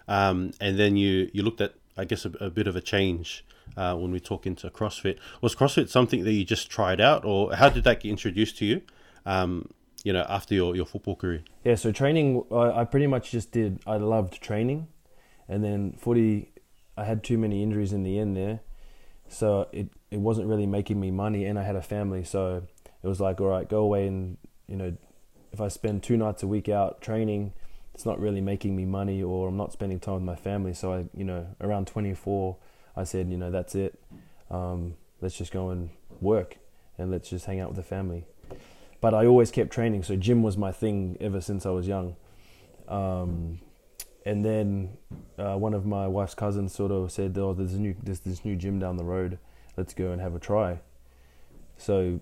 um, 0.07 0.51
and 0.59 0.77
then 0.77 0.97
you 0.97 1.29
you 1.31 1.43
looked 1.43 1.61
at 1.61 1.75
I 1.95 2.05
guess 2.05 2.25
a, 2.25 2.31
a 2.41 2.49
bit 2.49 2.67
of 2.67 2.75
a 2.75 2.81
change 2.81 3.45
uh, 3.77 3.95
when 3.95 4.11
we 4.11 4.19
talk 4.19 4.45
into 4.45 4.69
CrossFit. 4.69 5.17
Was 5.41 5.55
CrossFit 5.55 5.89
something 5.89 6.23
that 6.23 6.33
you 6.33 6.45
just 6.45 6.69
tried 6.69 7.01
out, 7.01 7.25
or 7.25 7.55
how 7.55 7.69
did 7.69 7.83
that 7.83 8.01
get 8.01 8.09
introduced 8.09 8.57
to 8.57 8.65
you? 8.65 8.81
Um, 9.25 9.69
you 10.03 10.13
know, 10.13 10.25
after 10.29 10.53
your, 10.53 10.75
your 10.75 10.85
football 10.85 11.15
career. 11.15 11.43
Yeah, 11.63 11.75
so 11.75 11.91
training, 11.91 12.43
I, 12.51 12.81
I 12.81 12.85
pretty 12.85 13.07
much 13.07 13.31
just 13.31 13.51
did. 13.51 13.79
I 13.87 13.97
loved 13.97 14.41
training, 14.41 14.87
and 15.47 15.63
then 15.63 15.93
footy. 15.93 16.51
I 16.97 17.03
had 17.03 17.23
too 17.23 17.37
many 17.37 17.61
injuries 17.63 17.91
in 17.91 18.03
the 18.03 18.19
end 18.19 18.37
there, 18.37 18.61
so 19.27 19.67
it 19.71 19.89
it 20.11 20.19
wasn't 20.19 20.47
really 20.47 20.67
making 20.67 20.99
me 20.99 21.11
money, 21.11 21.45
and 21.45 21.57
I 21.57 21.63
had 21.63 21.75
a 21.75 21.81
family, 21.81 22.23
so 22.23 22.63
it 23.03 23.07
was 23.07 23.19
like, 23.19 23.41
all 23.41 23.47
right, 23.47 23.67
go 23.67 23.79
away 23.79 24.07
and 24.07 24.37
you 24.67 24.75
know, 24.75 24.95
if 25.51 25.61
I 25.61 25.67
spend 25.67 26.03
two 26.03 26.17
nights 26.17 26.43
a 26.43 26.47
week 26.47 26.69
out 26.69 27.01
training, 27.01 27.53
it's 27.93 28.05
not 28.05 28.19
really 28.19 28.41
making 28.41 28.75
me 28.75 28.85
money, 28.85 29.23
or 29.23 29.47
I'm 29.47 29.57
not 29.57 29.71
spending 29.71 29.99
time 29.99 30.15
with 30.15 30.23
my 30.23 30.35
family. 30.35 30.73
So 30.73 30.93
I, 30.93 31.05
you 31.15 31.23
know, 31.23 31.47
around 31.61 31.87
24, 31.87 32.57
I 32.95 33.03
said, 33.03 33.29
you 33.29 33.37
know, 33.37 33.51
that's 33.51 33.75
it. 33.75 33.99
Um, 34.49 34.95
let's 35.21 35.37
just 35.37 35.51
go 35.51 35.69
and 35.69 35.89
work, 36.21 36.57
and 36.97 37.11
let's 37.11 37.29
just 37.29 37.45
hang 37.45 37.59
out 37.59 37.69
with 37.69 37.77
the 37.77 37.83
family. 37.83 38.25
But 39.01 39.13
I 39.13 39.25
always 39.25 39.51
kept 39.51 39.71
training, 39.71 40.03
so 40.03 40.15
gym 40.15 40.41
was 40.41 40.57
my 40.57 40.71
thing 40.71 41.17
ever 41.19 41.41
since 41.41 41.65
I 41.65 41.69
was 41.71 41.87
young. 41.87 42.15
Um, 42.87 43.59
and 44.25 44.43
then 44.43 44.97
uh, 45.37 45.55
one 45.55 45.73
of 45.73 45.85
my 45.85 46.07
wife's 46.07 46.33
cousins 46.33 46.73
sort 46.73 46.91
of 46.91 47.11
said, 47.11 47.37
"Oh, 47.37 47.53
there's 47.53 47.73
a 47.73 47.79
new 47.79 47.95
there's 48.01 48.21
this 48.21 48.43
new 48.43 48.55
gym 48.55 48.79
down 48.79 48.97
the 48.97 49.03
road. 49.03 49.37
Let's 49.77 49.93
go 49.93 50.11
and 50.11 50.21
have 50.21 50.33
a 50.33 50.39
try." 50.39 50.79
So 51.77 52.19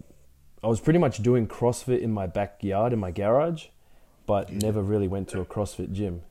I 0.63 0.67
was 0.67 0.81
pretty 0.81 0.99
much 0.99 1.21
doing 1.21 1.47
CrossFit 1.47 2.01
in 2.01 2.11
my 2.11 2.27
backyard 2.27 2.91
in 2.91 2.99
my 2.99 3.11
garage, 3.11 3.67
but 4.25 4.51
never 4.51 4.81
really 4.81 5.07
went 5.07 5.27
to 5.29 5.41
a 5.41 5.45
CrossFit 5.45 5.93
gym. 5.93 6.23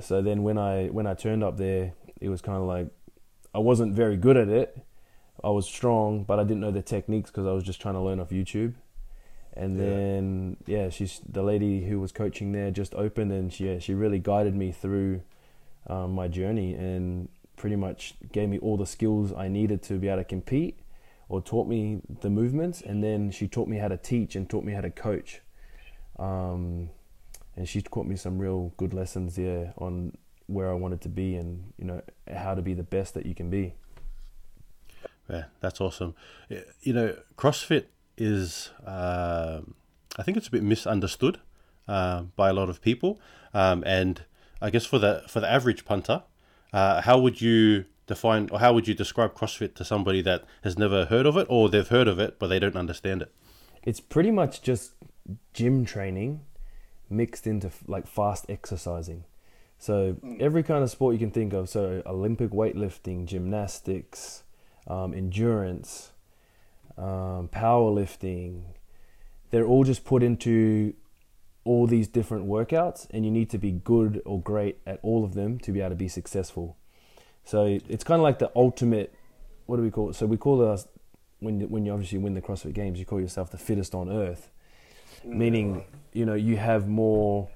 So 0.00 0.22
then 0.22 0.42
when 0.42 0.58
I 0.58 0.86
when 0.88 1.06
I 1.06 1.14
turned 1.14 1.44
up 1.44 1.56
there, 1.56 1.92
it 2.20 2.28
was 2.28 2.40
kind 2.40 2.58
of 2.58 2.64
like 2.64 2.88
I 3.54 3.58
wasn't 3.58 3.94
very 3.94 4.16
good 4.16 4.36
at 4.36 4.48
it. 4.48 4.76
I 5.44 5.50
was 5.50 5.66
strong, 5.66 6.24
but 6.24 6.38
I 6.38 6.44
didn't 6.44 6.60
know 6.60 6.70
the 6.70 6.82
techniques 6.82 7.30
because 7.30 7.46
I 7.46 7.52
was 7.52 7.64
just 7.64 7.80
trying 7.80 7.94
to 7.94 8.00
learn 8.00 8.20
off 8.20 8.30
YouTube. 8.30 8.74
And 9.54 9.78
Yeah. 9.78 9.84
then 9.84 10.56
yeah, 10.66 10.88
she's 10.88 11.20
the 11.28 11.42
lady 11.42 11.84
who 11.84 12.00
was 12.00 12.12
coaching 12.12 12.52
there 12.52 12.70
just 12.70 12.94
opened, 12.94 13.32
and 13.32 13.52
she 13.52 13.66
yeah, 13.66 13.78
she 13.78 13.94
really 13.94 14.18
guided 14.18 14.54
me 14.54 14.72
through 14.72 15.22
um, 15.86 16.12
my 16.12 16.28
journey 16.28 16.74
and 16.74 17.28
pretty 17.56 17.76
much 17.76 18.14
gave 18.32 18.48
me 18.48 18.58
all 18.58 18.76
the 18.76 18.86
skills 18.86 19.32
I 19.32 19.48
needed 19.48 19.82
to 19.84 19.98
be 19.98 20.08
able 20.08 20.18
to 20.18 20.24
compete, 20.24 20.80
or 21.28 21.42
taught 21.42 21.68
me 21.68 22.00
the 22.20 22.30
movements, 22.30 22.80
and 22.80 23.04
then 23.04 23.30
she 23.30 23.46
taught 23.46 23.68
me 23.68 23.76
how 23.76 23.88
to 23.88 23.96
teach 23.98 24.34
and 24.36 24.48
taught 24.48 24.64
me 24.64 24.72
how 24.72 24.80
to 24.80 24.90
coach. 24.90 25.40
Um, 26.18 26.90
and 27.56 27.68
she 27.68 27.82
taught 27.82 28.06
me 28.06 28.16
some 28.16 28.38
real 28.38 28.72
good 28.78 28.94
lessons 28.94 29.36
there 29.36 29.74
on 29.76 30.16
where 30.52 30.70
I 30.70 30.74
wanted 30.74 31.00
to 31.02 31.08
be 31.08 31.36
and 31.36 31.72
you 31.78 31.84
know 31.84 32.02
how 32.32 32.54
to 32.54 32.62
be 32.62 32.74
the 32.74 32.82
best 32.82 33.14
that 33.14 33.26
you 33.26 33.34
can 33.34 33.50
be. 33.50 33.74
Yeah, 35.28 35.44
that's 35.60 35.80
awesome. 35.80 36.14
You 36.82 36.92
know, 36.92 37.16
CrossFit 37.36 37.86
is, 38.18 38.70
um 38.84 39.74
I 40.18 40.22
think 40.22 40.36
it's 40.36 40.48
a 40.48 40.50
bit 40.50 40.62
misunderstood 40.62 41.40
uh, 41.88 42.22
by 42.36 42.50
a 42.50 42.52
lot 42.52 42.68
of 42.68 42.82
people. 42.82 43.20
Um, 43.54 43.82
and 43.86 44.22
I 44.60 44.70
guess 44.70 44.84
for 44.84 44.98
the 44.98 45.24
for 45.28 45.40
the 45.40 45.50
average 45.50 45.84
punter, 45.84 46.22
uh, 46.72 47.02
how 47.02 47.18
would 47.18 47.40
you 47.40 47.86
define 48.06 48.48
or 48.52 48.60
how 48.60 48.72
would 48.74 48.86
you 48.88 48.94
describe 48.94 49.34
CrossFit 49.34 49.74
to 49.74 49.84
somebody 49.84 50.22
that 50.22 50.44
has 50.62 50.76
never 50.78 51.06
heard 51.06 51.26
of 51.26 51.36
it 51.36 51.46
or 51.48 51.68
they've 51.68 51.88
heard 51.88 52.08
of 52.08 52.18
it 52.18 52.38
but 52.38 52.48
they 52.48 52.58
don't 52.58 52.76
understand 52.76 53.22
it? 53.22 53.32
It's 53.84 54.00
pretty 54.00 54.30
much 54.30 54.62
just 54.62 54.92
gym 55.54 55.84
training 55.84 56.40
mixed 57.08 57.46
into 57.46 57.70
like 57.86 58.06
fast 58.06 58.46
exercising. 58.48 59.24
So 59.82 60.16
every 60.38 60.62
kind 60.62 60.84
of 60.84 60.90
sport 60.90 61.14
you 61.14 61.18
can 61.18 61.32
think 61.32 61.52
of, 61.52 61.68
so 61.68 62.04
Olympic 62.06 62.52
weightlifting, 62.52 63.26
gymnastics, 63.26 64.44
um, 64.86 65.12
endurance, 65.12 66.12
um, 66.96 67.48
powerlifting, 67.48 68.62
they're 69.50 69.66
all 69.66 69.82
just 69.82 70.04
put 70.04 70.22
into 70.22 70.94
all 71.64 71.88
these 71.88 72.06
different 72.06 72.46
workouts, 72.46 73.08
and 73.10 73.24
you 73.24 73.32
need 73.32 73.50
to 73.50 73.58
be 73.58 73.72
good 73.72 74.22
or 74.24 74.40
great 74.40 74.78
at 74.86 75.00
all 75.02 75.24
of 75.24 75.34
them 75.34 75.58
to 75.58 75.72
be 75.72 75.80
able 75.80 75.90
to 75.90 75.96
be 75.96 76.06
successful. 76.06 76.76
So 77.42 77.80
it's 77.88 78.04
kind 78.04 78.20
of 78.20 78.22
like 78.22 78.38
the 78.38 78.52
ultimate. 78.54 79.12
What 79.66 79.78
do 79.78 79.82
we 79.82 79.90
call 79.90 80.10
it? 80.10 80.14
So 80.14 80.26
we 80.26 80.36
call 80.36 80.64
us 80.64 80.86
when 81.40 81.58
when 81.70 81.84
you 81.84 81.92
obviously 81.92 82.18
win 82.18 82.34
the 82.34 82.40
CrossFit 82.40 82.72
Games, 82.72 83.00
you 83.00 83.04
call 83.04 83.20
yourself 83.20 83.50
the 83.50 83.58
fittest 83.58 83.96
on 83.96 84.08
earth, 84.08 84.48
meaning 85.24 85.84
you 86.12 86.24
know 86.24 86.34
you 86.34 86.56
have 86.56 86.86
more. 86.86 87.48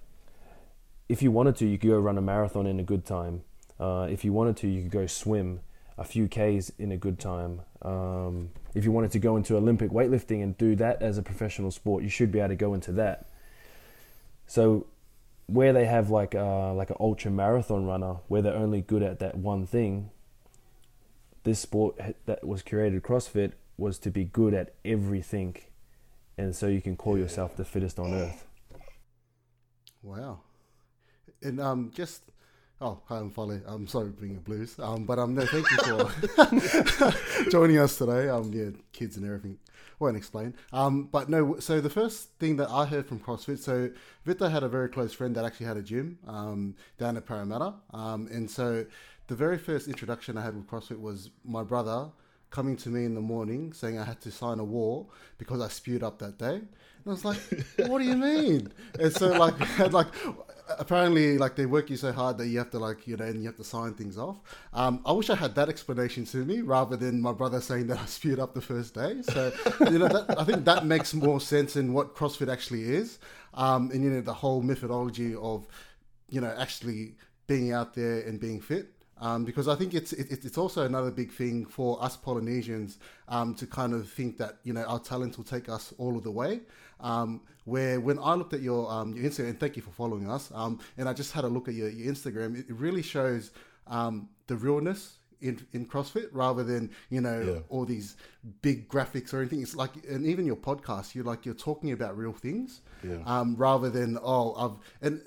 If 1.09 1.23
you 1.23 1.31
wanted 1.31 1.57
to, 1.57 1.67
you 1.67 1.79
could 1.79 1.91
go 1.91 1.99
run 1.99 2.19
a 2.19 2.23
marathon 2.23 2.67
in 2.67 2.81
a 2.81 2.83
good 2.83 3.05
time. 3.05 3.43
Uh, 3.79 4.09
if 4.11 4.25
you 4.25 4.33
wanted 4.33 4.57
to, 4.59 4.69
you 4.69 4.83
could 4.83 4.91
go 4.91 5.07
swim 5.07 5.61
a 5.99 6.05
few 6.05 6.29
k's 6.29 6.73
in 6.79 6.93
a 6.93 6.97
good 6.97 7.19
time. 7.19 7.63
Um, 7.83 8.51
if 8.75 8.85
you 8.85 8.93
wanted 8.93 9.13
to 9.13 9.19
go 9.19 9.37
into 9.37 9.57
Olympic 9.57 9.91
weightlifting 9.91 10.43
and 10.43 10.57
do 10.59 10.75
that 10.77 11.01
as 11.01 11.17
a 11.17 11.23
professional 11.23 11.71
sport, 11.71 12.03
you 12.03 12.09
should 12.09 12.33
be 12.33 12.41
able 12.41 12.49
to 12.49 12.57
go 12.57 12.75
into 12.75 12.93
that. 12.93 13.27
So 14.47 14.87
where 15.47 15.73
they 15.73 15.87
have 15.87 16.11
like 16.11 16.35
uh, 16.35 16.75
like 16.75 16.91
an 16.91 16.97
ultra 16.99 17.31
marathon 17.31 17.87
runner 17.87 18.17
where 18.29 18.43
they're 18.43 18.55
only 18.55 18.81
good 18.81 19.03
at 19.03 19.21
that 19.21 19.37
one 19.37 19.67
thing 19.67 20.11
this 21.45 21.61
sport 21.61 21.97
that 22.27 22.45
was 22.45 22.63
created 22.63 23.01
CrossFit 23.03 23.53
was 23.79 23.99
to 24.01 24.11
be 24.11 24.25
good 24.25 24.53
at 24.53 24.75
everything 24.85 25.57
and 26.37 26.57
so 26.57 26.67
you 26.67 26.81
can 26.81 26.97
call 26.97 27.17
yourself 27.17 27.57
the 27.57 27.65
fittest 27.65 27.99
on 28.01 28.13
earth 28.13 28.45
Wow. 30.03 30.41
And 31.43 31.61
um, 31.61 31.91
just 31.95 32.23
oh, 32.81 33.01
hi, 33.07 33.19
I'm 33.19 33.31
Fale. 33.31 33.61
I'm 33.67 33.87
sorry 33.87 34.07
for 34.07 34.13
bringing 34.13 34.41
blues. 34.41 34.79
Um, 34.79 35.05
but 35.05 35.19
um, 35.19 35.35
no, 35.35 35.47
thank 35.47 35.67
you 35.71 35.79
for 35.79 37.51
joining 37.51 37.79
us 37.79 37.97
today. 37.97 38.29
Um, 38.29 38.53
yeah, 38.53 38.71
kids 38.93 39.17
and 39.17 39.25
everything. 39.27 39.59
Won't 39.99 40.17
explain. 40.17 40.55
Um, 40.73 41.05
but 41.05 41.31
no. 41.31 41.59
So 41.59 41.81
the 41.81 41.89
first 41.91 42.31
thing 42.39 42.57
that 42.57 42.69
I 42.71 42.85
heard 42.85 43.07
from 43.07 43.19
CrossFit. 43.19 43.59
So 43.59 43.91
Vita 44.27 44.51
had 44.51 44.63
a 44.63 44.69
very 44.69 44.91
close 44.91 45.15
friend 45.15 45.35
that 45.37 45.45
actually 45.45 45.67
had 45.67 45.79
a 45.79 45.83
gym 45.83 46.19
um 46.27 46.75
down 46.99 47.17
at 47.17 47.25
Parramatta. 47.25 47.75
Um, 47.95 48.29
and 48.31 48.51
so 48.51 48.85
the 49.29 49.35
very 49.35 49.59
first 49.59 49.89
introduction 49.89 50.37
I 50.37 50.43
had 50.43 50.55
with 50.55 50.67
CrossFit 50.67 51.01
was 51.01 51.31
my 51.45 51.63
brother 51.63 52.11
coming 52.51 52.77
to 52.77 52.91
me 52.91 53.05
in 53.05 53.15
the 53.15 53.21
morning 53.21 53.73
saying 53.73 53.99
I 53.99 54.05
had 54.05 54.21
to 54.23 54.31
sign 54.31 54.61
a 54.61 54.65
war 54.65 55.07
because 55.39 55.61
I 55.61 55.69
spewed 55.69 56.03
up 56.03 56.19
that 56.19 56.39
day. 56.39 56.57
And 56.57 57.07
I 57.07 57.11
was 57.11 57.25
like, 57.25 57.39
what 57.87 57.99
do 57.99 58.05
you 58.05 58.17
mean? 58.17 58.73
And 59.01 59.13
so 59.13 59.29
like, 59.29 59.79
like 59.93 60.09
apparently 60.79 61.39
like 61.39 61.57
they 61.57 61.67
work 61.67 61.91
you 61.91 61.97
so 61.97 62.13
hard 62.13 62.39
that 62.39 62.47
you 62.49 62.59
have 62.59 62.71
to 62.71 62.79
like, 62.79 63.07
you 63.07 63.17
know, 63.17 63.25
and 63.25 63.41
you 63.41 63.47
have 63.47 63.57
to 63.57 63.65
sign 63.65 63.95
things 63.95 64.19
off. 64.19 64.41
Um, 64.73 65.01
I 65.05 65.13
wish 65.13 65.31
I 65.31 65.35
had 65.35 65.55
that 65.55 65.69
explanation 65.69 66.25
to 66.27 66.39
me 66.39 66.61
rather 66.61 66.97
than 66.97 67.21
my 67.21 67.33
brother 67.33 67.61
saying 67.61 67.87
that 67.89 67.99
I 67.99 68.07
spewed 68.07 68.39
up 68.39 68.55
the 68.55 68.61
first 68.61 68.95
day. 68.95 69.23
So, 69.23 69.53
you 69.91 69.99
know, 69.99 70.09
that, 70.09 70.39
I 70.39 70.45
think 70.45 70.65
that 70.65 70.85
makes 70.85 71.15
more 71.15 71.41
sense 71.41 71.77
in 71.77 71.93
what 71.93 72.15
CrossFit 72.15 72.53
actually 72.53 72.85
is. 72.85 73.19
Um, 73.55 73.91
and, 73.93 74.03
you 74.03 74.11
know, 74.11 74.21
the 74.21 74.35
whole 74.35 74.63
methodology 74.63 75.35
of, 75.35 75.67
you 76.29 76.41
know, 76.41 76.55
actually 76.59 77.15
being 77.47 77.73
out 77.73 77.95
there 77.95 78.21
and 78.21 78.41
being 78.41 78.61
fit. 78.61 78.93
Um, 79.19 79.45
because 79.47 79.67
I 79.67 79.77
think 79.77 79.95
it's 79.95 80.13
it, 80.13 80.31
it's 80.31 80.59
also 80.59 80.85
another 80.85 81.11
big 81.11 81.33
thing 81.33 81.65
for 81.65 82.03
us 82.05 82.19
Polynesians 82.19 82.99
um, 83.29 83.55
to 83.55 83.67
kind 83.67 83.95
of 83.95 84.11
think 84.11 84.37
that 84.37 84.59
you 84.63 84.75
know 84.75 84.83
our 84.83 84.99
talent 84.99 85.39
will 85.39 85.45
take 85.45 85.71
us 85.71 85.95
all 85.97 86.19
of 86.19 86.23
the 86.23 86.31
way. 86.31 86.61
Um, 87.01 87.41
where 87.67 88.01
when 88.01 88.19
I 88.19 88.33
looked 88.35 88.55
at 88.55 88.63
your 88.63 88.91
um, 88.91 89.13
your 89.15 89.25
Instagram, 89.31 89.51
and 89.51 89.61
thank 89.61 89.77
you 89.77 89.83
for 89.83 89.91
following 89.91 90.29
us, 90.31 90.51
um, 90.55 90.79
and 90.97 91.09
I 91.09 91.13
just 91.13 91.33
had 91.33 91.45
a 91.45 91.49
look 91.49 91.69
at 91.69 91.75
your, 91.75 91.89
your 91.91 92.11
Instagram, 92.13 92.59
it, 92.59 92.67
really 92.75 93.03
shows 93.03 93.51
um, 93.87 94.29
the 94.47 94.57
realness 94.57 95.19
in 95.43 95.55
in 95.75 95.85
CrossFit 95.85 96.29
rather 96.33 96.65
than 96.65 96.91
you 97.11 97.21
know 97.21 97.41
Yeah. 97.43 97.61
all 97.69 97.85
these 97.85 98.17
big 98.63 98.89
graphics 98.89 99.35
or 99.35 99.41
anything. 99.41 99.61
It's 99.61 99.77
like 99.77 99.91
and 100.09 100.25
even 100.25 100.47
your 100.47 100.57
podcast, 100.57 101.15
you're 101.15 101.25
like 101.33 101.45
you're 101.45 101.55
talking 101.69 101.93
about 101.93 102.17
real 102.17 102.33
things 102.33 102.81
Yeah. 103.03 103.19
um, 103.27 103.57
rather 103.57 103.91
than 103.91 104.17
oh 104.23 104.55
I've 104.55 104.77
and 105.07 105.21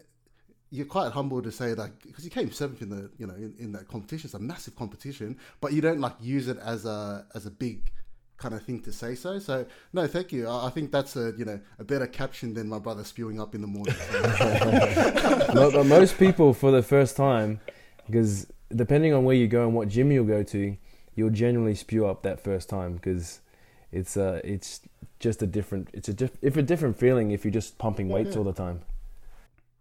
you're 0.72 0.86
quite 0.86 1.12
humble 1.12 1.42
to 1.42 1.52
say 1.52 1.74
that 1.74 1.92
because 2.04 2.24
you 2.24 2.30
came 2.32 2.52
seventh 2.52 2.82
in 2.82 2.90
the 2.90 3.10
you 3.18 3.28
know 3.28 3.36
in, 3.36 3.54
in 3.60 3.72
that 3.74 3.88
competition. 3.88 4.28
It's 4.28 4.34
a 4.34 4.40
massive 4.40 4.76
competition, 4.76 5.38
but 5.62 5.74
you 5.74 5.82
don't 5.82 6.00
like 6.00 6.16
use 6.22 6.48
it 6.48 6.58
as 6.64 6.86
a 6.86 7.26
as 7.36 7.46
a 7.46 7.52
big 7.52 7.92
kind 8.40 8.56
of 8.56 8.64
thing 8.64 8.80
to 8.82 8.92
say 8.92 9.16
so. 9.16 9.38
So 9.40 9.66
no, 9.94 10.08
thank 10.08 10.32
you. 10.32 10.48
I, 10.48 10.68
I 10.68 10.70
think 10.70 10.92
that's 10.92 11.16
a 11.16 11.34
you 11.38 11.46
know 11.46 11.60
a 11.78 11.84
better 11.84 12.08
caption 12.08 12.54
than 12.54 12.68
my 12.68 12.80
brother 12.80 13.04
spewing 13.04 13.40
up 13.40 13.54
in 13.54 13.62
the 13.62 13.68
morning. 13.68 13.96
So, 15.50 15.72
but 15.72 15.86
most 15.86 16.18
people 16.18 16.54
for 16.54 16.72
the 16.72 16.84
first 16.84 17.18
time 17.18 17.60
because 18.06 18.46
depending 18.76 19.14
on 19.14 19.24
where 19.24 19.36
you 19.36 19.48
go 19.48 19.64
and 19.64 19.74
what 19.74 19.88
gym 19.88 20.12
you'll 20.12 20.26
go 20.26 20.44
to 20.44 20.78
you'll 21.16 21.30
generally 21.32 21.74
spew 21.76 22.06
up 22.06 22.22
that 22.24 22.40
first 22.40 22.70
time 22.70 22.94
because 22.94 23.42
it's 23.92 24.16
uh 24.16 24.40
it's 24.44 24.82
just 25.20 25.42
a 25.42 25.48
different 25.48 25.90
it's 25.92 26.08
a 26.08 26.14
diff- 26.14 26.38
if 26.42 26.56
a 26.56 26.62
different 26.62 26.98
feeling 26.98 27.32
if 27.32 27.44
you're 27.44 27.52
just 27.52 27.78
pumping 27.80 28.10
weights 28.10 28.32
yeah. 28.34 28.38
all 28.38 28.44
the 28.44 28.54
time 28.54 28.82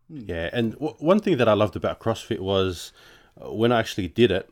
Yeah, 0.09 0.49
and 0.53 0.73
w- 0.73 0.95
one 0.99 1.21
thing 1.21 1.37
that 1.37 1.49
I 1.49 1.53
loved 1.53 1.77
about 1.77 2.01
CrossFit 2.01 2.41
was 2.41 2.93
uh, 3.41 3.53
when 3.53 3.73
I 3.73 3.79
actually 3.79 4.09
did 4.09 4.31
it, 4.31 4.49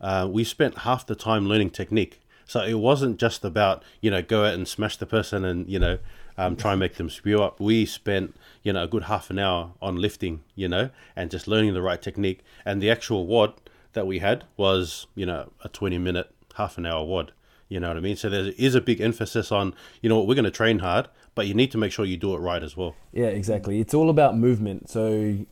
uh, 0.00 0.28
we 0.30 0.44
spent 0.44 0.78
half 0.78 1.04
the 1.06 1.16
time 1.16 1.46
learning 1.46 1.70
technique. 1.70 2.19
So 2.50 2.64
it 2.64 2.80
wasn't 2.80 3.20
just 3.20 3.44
about 3.44 3.84
you 4.00 4.10
know 4.10 4.22
go 4.22 4.44
out 4.44 4.54
and 4.54 4.66
smash 4.66 4.96
the 4.96 5.06
person 5.06 5.44
and 5.44 5.68
you 5.68 5.78
know 5.78 6.00
um, 6.36 6.56
try 6.56 6.72
and 6.72 6.80
make 6.80 6.96
them 6.96 7.08
spew 7.08 7.40
up. 7.40 7.60
We 7.60 7.86
spent 7.86 8.34
you 8.64 8.72
know 8.72 8.82
a 8.82 8.88
good 8.88 9.04
half 9.04 9.30
an 9.30 9.38
hour 9.38 9.70
on 9.80 9.94
lifting, 9.94 10.42
you 10.56 10.66
know, 10.66 10.90
and 11.14 11.30
just 11.30 11.46
learning 11.46 11.74
the 11.74 11.80
right 11.80 12.02
technique. 12.02 12.40
And 12.64 12.82
the 12.82 12.90
actual 12.90 13.28
WOD 13.28 13.54
that 13.92 14.04
we 14.04 14.18
had 14.18 14.46
was 14.56 15.06
you 15.14 15.26
know 15.26 15.52
a 15.62 15.68
twenty 15.68 15.96
minute, 15.96 16.34
half 16.56 16.76
an 16.76 16.86
hour 16.86 17.04
WOD. 17.04 17.30
You 17.68 17.78
know 17.78 17.86
what 17.86 17.96
I 17.96 18.00
mean? 18.00 18.16
So 18.16 18.28
there 18.28 18.52
is 18.58 18.74
a 18.74 18.80
big 18.80 19.00
emphasis 19.00 19.52
on 19.52 19.72
you 20.02 20.08
know 20.08 20.18
what, 20.18 20.26
we're 20.26 20.34
going 20.34 20.44
to 20.44 20.50
train 20.50 20.80
hard, 20.80 21.06
but 21.36 21.46
you 21.46 21.54
need 21.54 21.70
to 21.70 21.78
make 21.78 21.92
sure 21.92 22.04
you 22.04 22.16
do 22.16 22.34
it 22.34 22.38
right 22.38 22.64
as 22.64 22.76
well. 22.76 22.96
Yeah, 23.12 23.26
exactly. 23.26 23.78
It's 23.78 23.94
all 23.94 24.10
about 24.10 24.36
movement. 24.36 24.90
So 24.90 25.46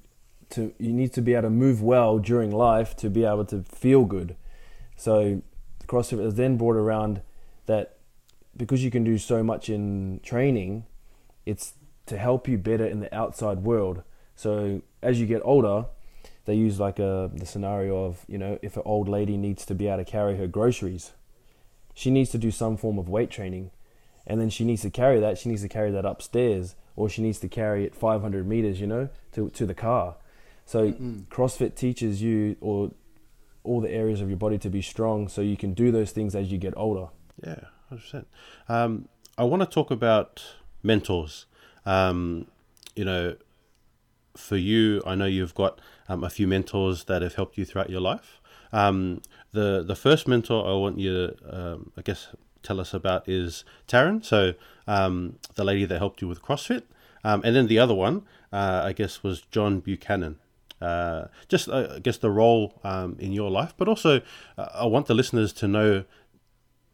to 0.51 0.75
you 0.81 0.93
need 0.93 1.13
to 1.13 1.23
be 1.23 1.35
able 1.35 1.43
to 1.43 1.51
move 1.51 1.81
well 1.81 2.19
during 2.19 2.51
life 2.51 2.97
to 2.97 3.09
be 3.09 3.25
able 3.25 3.45
to 3.45 3.63
feel 3.63 4.05
good. 4.05 4.35
So 4.97 5.43
CrossFit 5.89 6.23
has 6.23 6.35
then 6.35 6.57
brought 6.57 6.77
around 6.77 7.23
that 7.67 7.97
because 8.57 8.85
you 8.85 8.91
can 8.91 9.05
do 9.05 9.19
so 9.19 9.43
much 9.43 9.69
in 9.69 10.21
training, 10.23 10.85
it's 11.47 11.75
to 12.07 12.19
help 12.19 12.47
you 12.47 12.59
better 12.59 12.87
in 12.87 13.01
the 13.01 13.15
outside 13.15 13.61
world. 13.61 14.03
So 14.37 14.83
as 15.03 15.21
you 15.21 15.27
get 15.27 15.41
older, 15.45 15.87
they 16.45 16.55
use 16.55 16.79
like 16.79 16.99
a 16.99 17.31
the 17.35 17.47
scenario 17.47 18.05
of 18.05 18.25
you 18.29 18.39
know 18.39 18.59
if 18.63 18.77
an 18.77 18.83
old 18.85 19.09
lady 19.09 19.37
needs 19.37 19.67
to 19.67 19.75
be 19.75 19.87
able 19.87 19.99
to 19.99 20.05
carry 20.05 20.37
her 20.37 20.47
groceries, 20.47 21.13
she 21.95 22.11
needs 22.11 22.31
to 22.31 22.39
do 22.39 22.51
some 22.51 22.77
form 22.77 22.99
of 22.99 23.09
weight 23.09 23.31
training, 23.31 23.71
and 24.27 24.41
then 24.41 24.51
she 24.51 24.65
needs 24.65 24.83
to 24.83 24.91
carry 24.91 25.21
that. 25.21 25.39
She 25.39 25.49
needs 25.49 25.63
to 25.63 25.69
carry 25.69 25.91
that 25.91 26.05
upstairs, 26.05 26.75
or 26.97 27.09
she 27.09 27.23
needs 27.23 27.39
to 27.41 27.49
carry 27.49 27.85
it 27.85 27.95
500 27.95 28.47
meters, 28.47 28.81
you 28.81 28.87
know, 28.87 29.09
to 29.33 29.51
to 29.51 29.67
the 29.67 29.75
car. 29.75 30.17
So 30.65 30.93
mm. 30.93 31.25
CrossFit 31.29 31.75
teaches 31.75 32.21
you 32.23 32.57
or 32.61 32.93
all 33.65 33.81
the 33.81 33.91
areas 33.91 34.21
of 34.21 34.29
your 34.29 34.39
body 34.39 34.59
to 34.59 34.71
be 34.71 34.83
strong, 34.83 35.29
so 35.29 35.41
you 35.41 35.57
can 35.57 35.75
do 35.75 35.91
those 35.91 36.13
things 36.13 36.35
as 36.35 36.51
you 36.51 36.59
get 36.59 36.75
older. 36.77 37.09
Yeah, 37.45 37.61
hundred 37.89 38.03
percent. 38.03 38.29
Um, 38.69 39.09
I 39.37 39.45
want 39.45 39.63
to 39.63 39.67
talk 39.67 39.91
about 39.91 40.43
mentors. 40.83 41.47
Um, 41.87 42.47
you 42.97 43.05
know, 43.05 43.37
for 44.37 44.57
you, 44.57 45.03
I 45.07 45.15
know 45.15 45.27
you've 45.27 45.55
got 45.55 45.81
um, 46.09 46.25
a 46.25 46.31
few 46.31 46.47
mentors 46.47 47.05
that 47.05 47.23
have 47.23 47.35
helped 47.35 47.59
you 47.59 47.65
throughout 47.65 47.91
your 47.91 48.01
life. 48.01 48.41
Um, 48.73 49.23
the 49.53 49.83
the 49.87 49.97
first 49.97 50.29
mentor 50.29 50.67
I 50.67 50.75
want 50.75 50.99
you 50.99 51.13
to, 51.13 51.37
um, 51.51 51.93
I 51.97 52.03
guess, 52.03 52.29
tell 52.63 52.81
us 52.81 52.93
about 52.93 53.29
is 53.29 53.65
Taryn. 53.87 54.25
So 54.25 54.55
um, 54.87 55.39
the 55.55 55.65
lady 55.65 55.85
that 55.85 55.99
helped 55.99 56.21
you 56.21 56.29
with 56.29 56.43
CrossFit, 56.43 56.83
and 57.25 57.43
then 57.43 57.67
the 57.67 57.79
other 57.79 57.95
one, 57.95 58.25
uh, 58.53 58.83
I 58.85 58.93
guess, 58.93 59.23
was 59.23 59.43
John 59.51 59.81
Buchanan. 59.81 60.39
Uh, 60.81 61.27
just 61.49 61.69
uh, 61.69 61.95
I 61.97 61.99
guess 61.99 62.19
the 62.19 62.31
role 62.31 62.79
um, 62.85 63.17
in 63.19 63.33
your 63.33 63.51
life, 63.51 63.75
but 63.77 63.89
also 63.89 64.21
uh, 64.57 64.69
I 64.75 64.87
want 64.87 65.07
the 65.07 65.15
listeners 65.15 65.53
to 65.55 65.69
know 65.69 66.05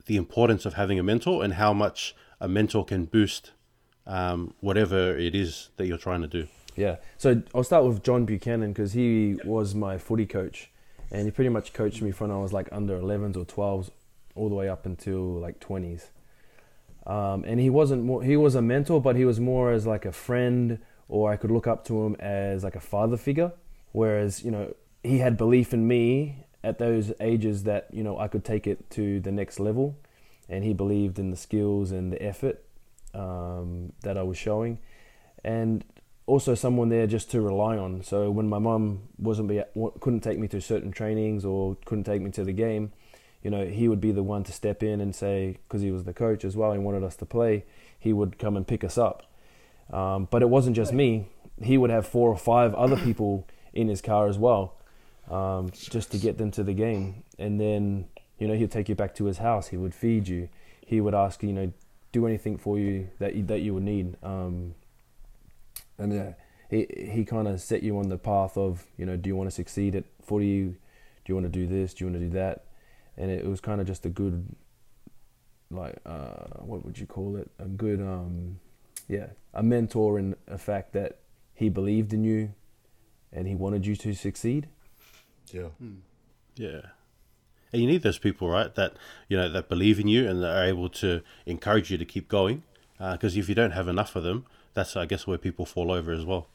the 0.07 0.17
importance 0.17 0.65
of 0.67 0.75
having 0.75 0.99
a 0.99 1.03
mentor 1.03 1.45
and 1.45 1.55
how 1.55 1.73
much 1.73 2.15
a 2.41 2.49
mentor 2.49 2.85
can 2.85 3.05
boost 3.05 3.53
um, 4.07 4.55
whatever 4.61 5.17
it 5.17 5.35
is 5.35 5.71
that 5.77 5.87
you're 5.87 5.99
trying 5.99 6.23
to 6.23 6.29
do. 6.29 6.47
Yeah. 6.77 6.97
So 7.19 7.43
I'll 7.55 7.65
start 7.65 7.85
with 7.85 8.03
John 8.03 8.25
Buchanan 8.25 8.73
because 8.73 8.93
he 8.93 9.37
was 9.45 9.75
my 9.75 9.99
footy 9.99 10.27
coach, 10.27 10.71
and 11.11 11.25
he 11.25 11.31
pretty 11.31 11.51
much 11.51 11.73
coached 11.73 12.03
me 12.03 12.11
from 12.11 12.31
I 12.31 12.39
was 12.39 12.53
like 12.53 12.69
under 12.73 12.99
11s 12.99 13.37
or 13.37 13.45
12s, 13.45 13.91
all 14.35 14.49
the 14.49 14.55
way 14.55 14.69
up 14.69 14.87
until 14.87 15.21
like 15.21 15.61
20s. 15.61 16.09
Um, 17.07 17.45
and 17.45 17.61
he 17.61 17.71
wasn't 17.71 18.03
more. 18.05 18.23
He 18.23 18.37
was 18.37 18.55
a 18.55 18.63
mentor, 18.63 19.01
but 19.01 19.15
he 19.15 19.25
was 19.25 19.39
more 19.39 19.71
as 19.73 19.87
like 19.87 20.05
a 20.05 20.13
friend, 20.13 20.79
or 21.09 21.31
I 21.31 21.37
could 21.37 21.51
look 21.51 21.67
up 21.67 21.85
to 21.87 22.05
him 22.05 22.17
as 22.19 22.65
like 22.65 22.77
a 22.77 22.81
father 22.81 23.17
figure. 23.17 23.53
Whereas 23.95 24.43
you 24.43 24.51
know 24.51 24.75
he 25.05 25.19
had 25.19 25.37
belief 25.37 25.73
in 25.73 25.87
me 25.87 26.47
at 26.65 26.79
those 26.79 27.13
ages 27.21 27.63
that 27.63 27.87
you 27.93 28.03
know 28.03 28.19
I 28.19 28.27
could 28.27 28.45
take 28.45 28.67
it 28.67 28.91
to 28.91 29.21
the 29.21 29.31
next 29.31 29.61
level, 29.61 29.97
and 30.49 30.65
he 30.65 30.73
believed 30.73 31.21
in 31.21 31.31
the 31.31 31.37
skills 31.37 31.93
and 31.93 32.13
the 32.13 32.21
effort 32.21 32.65
um, 33.15 33.93
that 34.03 34.19
I 34.19 34.25
was 34.25 34.37
showing, 34.37 34.81
and 35.45 35.85
also 36.27 36.57
someone 36.57 36.89
there 36.89 37.07
just 37.07 37.31
to 37.31 37.41
rely 37.41 37.77
on. 37.77 38.03
So 38.03 38.33
when 38.33 38.49
my 38.49 38.59
mum 38.59 39.03
wasn't 39.17 39.47
be 39.47 39.63
couldn't 40.01 40.23
take 40.23 40.41
me 40.41 40.49
to 40.49 40.61
certain 40.61 40.91
trainings 40.91 41.45
or 41.45 41.77
couldn't 41.85 42.03
take 42.03 42.21
me 42.21 42.33
to 42.33 42.43
the 42.43 42.53
game, 42.53 42.91
you 43.45 43.51
know, 43.51 43.65
he 43.65 43.87
would 43.87 44.01
be 44.01 44.11
the 44.11 44.25
one 44.25 44.43
to 44.43 44.51
step 44.51 44.83
in 44.83 45.01
and 45.01 45.15
say 45.15 45.59
because 45.69 45.83
he 45.83 45.93
was 45.93 46.03
the 46.03 46.13
coach 46.13 46.45
as 46.45 46.57
well. 46.57 46.73
He 46.73 46.81
wanted 46.81 47.05
us 47.05 47.15
to 47.17 47.27
play. 47.27 47.65
He 47.97 48.13
would 48.13 48.41
come 48.41 48.57
and 48.57 48.67
pick 48.67 48.83
us 48.83 48.99
up. 48.99 49.23
Um, 49.93 50.27
but 50.33 50.43
it 50.43 50.49
wasn't 50.49 50.75
just 50.75 50.93
me. 50.93 51.29
He 51.63 51.79
would 51.79 51.91
have 51.91 52.09
four 52.09 52.29
or 52.29 52.37
five 52.37 52.75
other 52.75 52.97
people 52.97 53.47
in 53.75 53.89
his 53.89 54.01
car 54.01 54.29
as 54.29 54.39
well, 54.39 54.77
um, 55.31 55.71
just 55.71 56.11
to 56.13 56.19
get 56.19 56.39
them 56.39 56.51
to 56.53 56.63
the 56.63 56.73
game. 56.73 57.25
And 57.39 57.61
then 57.61 58.07
you 58.39 58.49
know 58.49 58.55
he'd 58.55 58.71
take 58.71 58.89
you 58.89 58.95
back 58.95 59.15
to 59.17 59.27
his 59.27 59.39
house. 59.39 59.69
He 59.69 59.77
would 59.77 59.95
feed 59.95 60.29
you. 60.29 60.49
He 60.87 61.01
would 61.01 61.15
ask 61.15 61.43
you 61.43 61.53
know 61.53 61.73
do 62.13 62.27
anything 62.27 62.57
for 62.57 62.79
you 62.79 63.11
that 63.19 63.35
you, 63.35 63.43
that 63.45 63.61
you 63.61 63.75
would 63.75 63.83
need. 63.83 64.17
Um, 64.23 64.75
and 65.99 66.13
yeah, 66.13 66.33
he 66.71 66.87
he 67.13 67.25
kind 67.25 67.49
of 67.49 67.61
set 67.61 67.83
you 67.83 67.99
on 67.99 68.09
the 68.09 68.19
path 68.19 68.57
of 68.57 68.87
you 68.97 69.05
know, 69.05 69.17
do 69.17 69.29
you 69.29 69.37
want 69.37 69.51
to 69.51 69.55
succeed 69.55 69.95
at 69.95 70.05
footy? 70.23 70.75
Do 71.25 71.33
you 71.33 71.35
want 71.35 71.47
to 71.47 71.51
do 71.51 71.67
this? 71.67 71.95
Do 71.95 72.05
you 72.05 72.11
want 72.11 72.21
to 72.21 72.27
do 72.27 72.33
that? 72.35 72.65
And 73.17 73.31
it, 73.31 73.47
was 73.47 73.61
kind 73.61 73.81
of 73.81 73.87
just 73.87 74.05
a 74.05 74.09
good, 74.09 74.45
like, 75.71 75.97
uh, 76.05 76.49
what 76.59 76.85
would 76.85 76.99
you 76.99 77.07
call 77.07 77.37
it? 77.37 77.49
A 77.59 77.65
good, 77.65 78.01
um, 78.01 78.59
yeah, 79.09 79.29
a 79.55 79.63
mentor 79.63 80.19
in 80.19 80.35
a 80.49 80.59
fact 80.59 80.93
that 80.95 81.19
he 81.55 81.69
believed 81.69 82.13
in 82.13 82.25
you, 82.25 82.53
and 83.35 83.47
he 83.47 83.55
wanted 83.55 83.87
you 83.87 83.97
to 83.97 84.15
succeed. 84.15 84.69
Yeah. 85.53 85.69
Hmm. 85.79 85.97
Yeah. 86.57 86.81
And 87.73 87.83
you 87.83 87.89
need 87.89 88.03
those 88.03 88.19
people, 88.19 88.49
right? 88.49 88.75
That 88.75 88.95
you 89.29 89.37
know 89.37 89.49
that 89.49 89.69
believe 89.69 89.99
in 89.99 90.07
you 90.07 90.29
and 90.29 90.43
that 90.43 90.57
are 90.57 90.65
able 90.65 90.89
to 90.91 91.23
encourage 91.45 91.91
you 91.91 91.99
to 91.99 92.05
keep 92.05 92.29
going. 92.29 92.63
Because 92.99 93.37
uh, 93.37 93.41
if 93.41 93.49
you 93.49 93.55
don't 93.55 93.73
have 93.73 93.89
enough 93.89 94.15
of 94.15 94.23
them, 94.23 94.47
that's 94.75 94.97
I 94.97 95.07
guess 95.07 95.27
where 95.27 95.39
people 95.39 95.67
fall 95.67 95.91
over 95.91 96.13
as 96.13 96.25
well. 96.25 96.47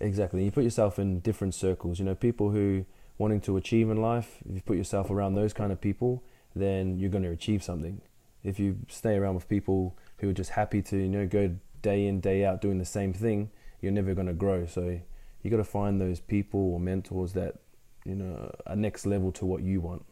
Exactly. 0.00 0.44
You 0.44 0.50
put 0.50 0.64
yourself 0.64 0.98
in 0.98 1.20
different 1.20 1.54
circles. 1.54 1.98
You 1.98 2.06
know, 2.06 2.14
people 2.14 2.50
who 2.50 2.86
wanting 3.18 3.40
to 3.42 3.56
achieve 3.56 3.90
in 3.90 3.98
life. 3.98 4.38
If 4.48 4.54
you 4.54 4.60
put 4.62 4.76
yourself 4.76 5.10
around 5.10 5.34
those 5.34 5.52
kind 5.52 5.72
of 5.72 5.80
people, 5.80 6.22
then 6.56 6.98
you're 6.98 7.10
going 7.10 7.24
to 7.24 7.30
achieve 7.30 7.62
something. 7.62 8.00
If 8.42 8.58
you 8.58 8.78
stay 8.88 9.14
around 9.14 9.36
with 9.36 9.48
people 9.48 9.96
who 10.18 10.30
are 10.30 10.34
just 10.34 10.50
happy 10.50 10.82
to 10.82 10.96
you 10.96 11.08
know 11.08 11.26
go 11.26 11.56
day 11.82 12.06
in 12.06 12.20
day 12.20 12.44
out 12.44 12.60
doing 12.60 12.78
the 12.78 12.84
same 12.84 13.12
thing, 13.12 13.50
you're 13.80 13.92
never 13.92 14.14
going 14.14 14.26
to 14.26 14.32
grow. 14.32 14.66
So 14.66 15.00
you 15.42 15.50
got 15.50 15.58
to 15.58 15.64
find 15.64 16.00
those 16.00 16.20
people 16.20 16.72
or 16.72 16.80
mentors 16.80 17.32
that 17.34 17.56
you 18.04 18.14
know 18.14 18.54
are 18.66 18.76
next 18.76 19.06
level 19.06 19.32
to 19.32 19.44
what 19.44 19.62
you 19.62 19.80
want. 19.80 20.04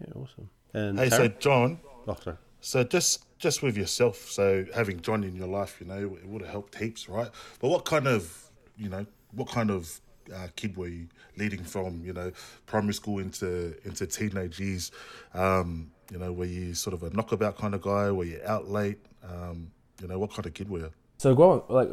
Yeah, 0.00 0.12
awesome. 0.14 0.50
And 0.74 0.98
hey, 0.98 1.10
so 1.10 1.28
John. 1.28 1.80
Oh, 2.06 2.16
sorry. 2.22 2.36
So 2.60 2.84
just 2.84 3.24
just 3.38 3.62
with 3.62 3.76
yourself, 3.76 4.28
so 4.30 4.64
having 4.74 5.00
John 5.00 5.24
in 5.24 5.36
your 5.36 5.48
life, 5.48 5.76
you 5.80 5.86
know, 5.86 6.16
it 6.20 6.26
would 6.26 6.42
have 6.42 6.50
helped 6.50 6.76
heaps, 6.76 7.08
right? 7.08 7.30
But 7.60 7.68
what 7.68 7.84
kind 7.84 8.06
of, 8.06 8.50
you 8.76 8.88
know, 8.88 9.06
what 9.32 9.48
kind 9.48 9.70
of 9.70 10.00
uh, 10.34 10.48
kid 10.56 10.76
were 10.76 10.88
you 10.88 11.08
leading 11.36 11.62
from, 11.62 12.02
you 12.04 12.12
know, 12.12 12.32
primary 12.66 12.94
school 12.94 13.18
into 13.18 13.76
into 13.84 14.06
teenage 14.06 14.58
years? 14.58 14.90
Um, 15.34 15.90
you 16.10 16.18
know, 16.18 16.32
were 16.32 16.46
you 16.46 16.74
sort 16.74 16.94
of 16.94 17.02
a 17.02 17.10
knockabout 17.10 17.56
kind 17.56 17.74
of 17.74 17.82
guy? 17.82 18.10
Were 18.10 18.24
you 18.24 18.40
out 18.44 18.68
late? 18.68 18.98
Um, 19.22 19.70
you 20.00 20.08
know, 20.08 20.18
what 20.18 20.30
kind 20.30 20.46
of 20.46 20.54
kid 20.54 20.68
were 20.68 20.78
you? 20.78 20.92
So 21.18 21.34
growing 21.34 21.62
like 21.68 21.88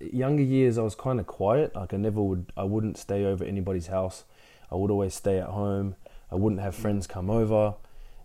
younger 0.00 0.42
years, 0.42 0.78
I 0.78 0.82
was 0.82 0.94
kind 0.94 1.20
of 1.20 1.26
quiet. 1.26 1.74
Like 1.74 1.94
I 1.94 1.96
never 1.96 2.22
would, 2.22 2.52
I 2.56 2.64
wouldn't 2.64 2.98
stay 2.98 3.24
over 3.24 3.44
anybody's 3.44 3.88
house. 3.88 4.24
I 4.70 4.76
would 4.76 4.90
always 4.90 5.14
stay 5.14 5.38
at 5.38 5.48
home. 5.48 5.96
I 6.30 6.36
wouldn't 6.36 6.60
have 6.60 6.74
friends 6.74 7.06
come 7.06 7.30
over, 7.30 7.74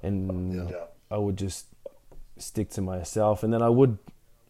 and 0.02 0.70
yeah. 0.70 0.86
I 1.12 1.18
would 1.18 1.38
just 1.38 1.68
stick 2.38 2.70
to 2.72 2.82
myself. 2.82 3.44
And 3.44 3.54
then 3.54 3.62
I 3.62 3.70
would, 3.70 3.98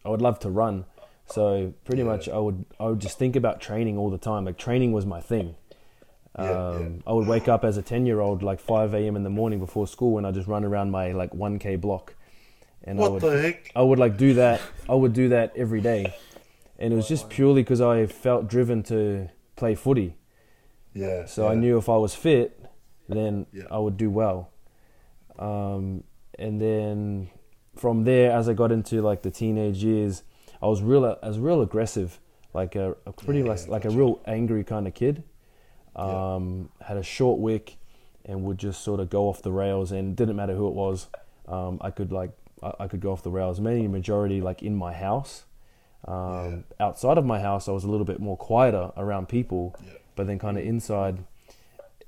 I 0.04 0.08
would 0.08 0.22
love 0.22 0.38
to 0.40 0.50
run. 0.50 0.86
So 1.26 1.74
pretty 1.84 2.02
yeah. 2.02 2.08
much, 2.08 2.28
I 2.28 2.38
would, 2.38 2.64
I 2.78 2.86
would 2.86 3.00
just 3.00 3.18
think 3.18 3.36
about 3.36 3.60
training 3.60 3.98
all 3.98 4.10
the 4.10 4.18
time. 4.18 4.44
Like 4.44 4.56
training 4.56 4.92
was 4.92 5.04
my 5.04 5.20
thing. 5.20 5.56
Yeah, 6.38 6.68
um, 6.68 7.02
I 7.06 7.12
would 7.12 7.26
wake 7.26 7.48
up 7.48 7.64
as 7.64 7.76
a 7.76 7.82
ten 7.82 8.06
year 8.06 8.20
old 8.20 8.42
like 8.42 8.60
five 8.60 8.94
a.m. 8.94 9.16
in 9.16 9.24
the 9.24 9.30
morning 9.30 9.58
before 9.58 9.86
school, 9.86 10.16
and 10.16 10.26
I 10.26 10.30
just 10.30 10.46
run 10.48 10.64
around 10.64 10.90
my 10.92 11.12
like 11.12 11.34
one 11.34 11.58
k 11.58 11.76
block. 11.76 12.14
And 12.84 12.98
what 12.98 13.06
I 13.06 13.10
would, 13.10 13.22
the 13.22 13.42
heck? 13.42 13.72
I 13.74 13.82
would 13.82 13.98
like 13.98 14.16
do 14.16 14.34
that. 14.34 14.60
I 14.88 14.94
would 14.94 15.12
do 15.12 15.30
that 15.30 15.52
every 15.56 15.80
day, 15.80 16.14
and 16.80 16.92
it 16.92 16.96
was 16.96 17.06
just 17.06 17.28
purely 17.28 17.62
because 17.62 17.80
I 17.80 18.06
felt 18.06 18.48
driven 18.48 18.82
to 18.84 19.28
play 19.54 19.74
footy. 19.74 20.16
Yeah. 20.94 21.26
So 21.26 21.44
yeah. 21.44 21.50
I 21.50 21.54
knew 21.54 21.78
if 21.78 21.88
I 21.88 21.96
was 21.96 22.14
fit, 22.14 22.58
then 23.08 23.46
yeah. 23.52 23.64
I 23.70 23.78
would 23.78 23.96
do 23.96 24.10
well. 24.10 24.50
Um, 25.38 26.04
and 26.38 26.60
then 26.60 27.30
from 27.76 28.04
there, 28.04 28.32
as 28.32 28.48
I 28.48 28.54
got 28.54 28.72
into 28.72 29.02
like 29.02 29.22
the 29.22 29.30
teenage 29.30 29.84
years, 29.84 30.22
I 30.62 30.66
was 30.66 30.82
real, 30.82 31.04
I 31.22 31.28
was 31.28 31.38
real 31.38 31.60
aggressive, 31.60 32.18
like 32.54 32.74
a, 32.76 32.96
a 33.06 33.12
pretty 33.12 33.40
yeah, 33.40 33.48
like, 33.48 33.68
like 33.68 33.84
a 33.84 33.90
real 33.90 34.20
angry 34.26 34.64
kind 34.64 34.86
of 34.86 34.94
kid. 34.94 35.22
Um, 35.94 36.70
Had 36.80 36.96
a 36.96 37.02
short 37.02 37.40
wick, 37.40 37.76
and 38.24 38.44
would 38.44 38.58
just 38.58 38.82
sort 38.82 39.00
of 39.00 39.10
go 39.10 39.28
off 39.28 39.42
the 39.42 39.52
rails, 39.52 39.92
and 39.92 40.16
didn't 40.16 40.36
matter 40.36 40.54
who 40.54 40.68
it 40.68 40.74
was. 40.74 41.08
Um, 41.46 41.78
I 41.80 41.90
could 41.90 42.12
like 42.12 42.30
I, 42.62 42.72
I, 42.80 42.88
could 42.88 43.00
go 43.00 43.12
off 43.12 43.22
the 43.22 43.30
rails. 43.30 43.60
Mainly 43.60 43.88
majority 43.88 44.40
like 44.40 44.62
in 44.62 44.76
my 44.76 44.92
house. 44.92 45.44
Um, 46.06 46.64
outside 46.78 47.18
of 47.18 47.26
my 47.26 47.40
house, 47.40 47.68
I 47.68 47.72
was 47.72 47.84
a 47.84 47.88
little 47.88 48.06
bit 48.06 48.20
more 48.20 48.36
quieter 48.36 48.90
around 48.96 49.28
people, 49.28 49.76
but 50.16 50.26
then 50.26 50.38
kind 50.38 50.58
of 50.58 50.64
inside, 50.64 51.24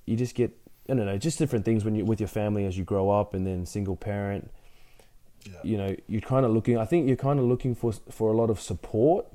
you 0.06 0.16
just 0.16 0.34
get 0.34 0.50
I 0.88 0.94
don't 0.94 1.06
know, 1.06 1.16
just 1.16 1.38
different 1.38 1.64
things 1.64 1.84
when 1.84 1.94
you 1.94 2.04
with 2.04 2.20
your 2.20 2.28
family 2.28 2.64
as 2.66 2.76
you 2.76 2.84
grow 2.84 3.10
up, 3.10 3.34
and 3.34 3.46
then 3.46 3.66
single 3.66 3.96
parent. 3.96 4.50
Yeah. 5.44 5.52
You 5.62 5.76
know, 5.76 5.96
you're 6.08 6.20
kind 6.20 6.44
of 6.44 6.52
looking. 6.52 6.76
I 6.78 6.84
think 6.84 7.06
you're 7.06 7.16
kind 7.16 7.38
of 7.38 7.44
looking 7.46 7.74
for 7.74 7.92
for 8.10 8.32
a 8.32 8.36
lot 8.36 8.50
of 8.50 8.60
support, 8.60 9.26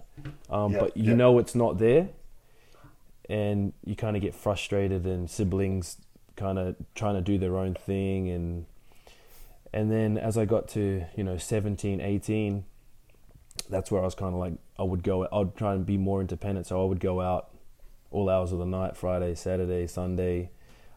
um, 0.50 0.74
Yeah, 0.74 0.80
but 0.80 0.98
you 0.98 1.12
yeah. 1.12 1.16
know 1.16 1.40
it's 1.40 1.56
not 1.56 1.78
there, 1.78 2.10
and 3.30 3.74
you 3.86 3.96
kind 3.96 4.16
of 4.16 4.22
get 4.22 4.36
frustrated, 4.36 5.06
and 5.06 5.30
siblings 5.30 5.98
kind 6.36 6.60
of 6.60 6.76
trying 6.96 7.16
to 7.16 7.22
do 7.22 7.38
their 7.38 7.58
own 7.58 7.74
thing, 7.76 8.30
and 8.30 8.66
and 9.74 9.92
then 9.92 10.18
as 10.18 10.38
I 10.38 10.46
got 10.46 10.68
to 10.70 11.06
you 11.16 11.24
know 11.24 11.38
17, 11.38 12.00
18, 12.02 12.64
that's 13.70 13.92
where 13.92 14.02
I 14.02 14.06
was 14.06 14.16
kind 14.16 14.34
of 14.34 14.40
like 14.40 14.54
I 14.80 14.84
would 14.84 15.04
go. 15.04 15.28
I'd 15.32 15.56
try 15.56 15.74
and 15.74 15.86
be 15.86 15.98
more 15.98 16.22
independent, 16.22 16.68
so 16.68 16.82
I 16.82 16.86
would 16.86 17.00
go 17.00 17.22
out 17.22 17.50
all 18.12 18.30
hours 18.30 18.52
of 18.52 18.60
the 18.60 18.66
night, 18.66 18.96
Friday, 18.96 19.36
Saturday, 19.36 19.88
Sunday. 19.88 20.52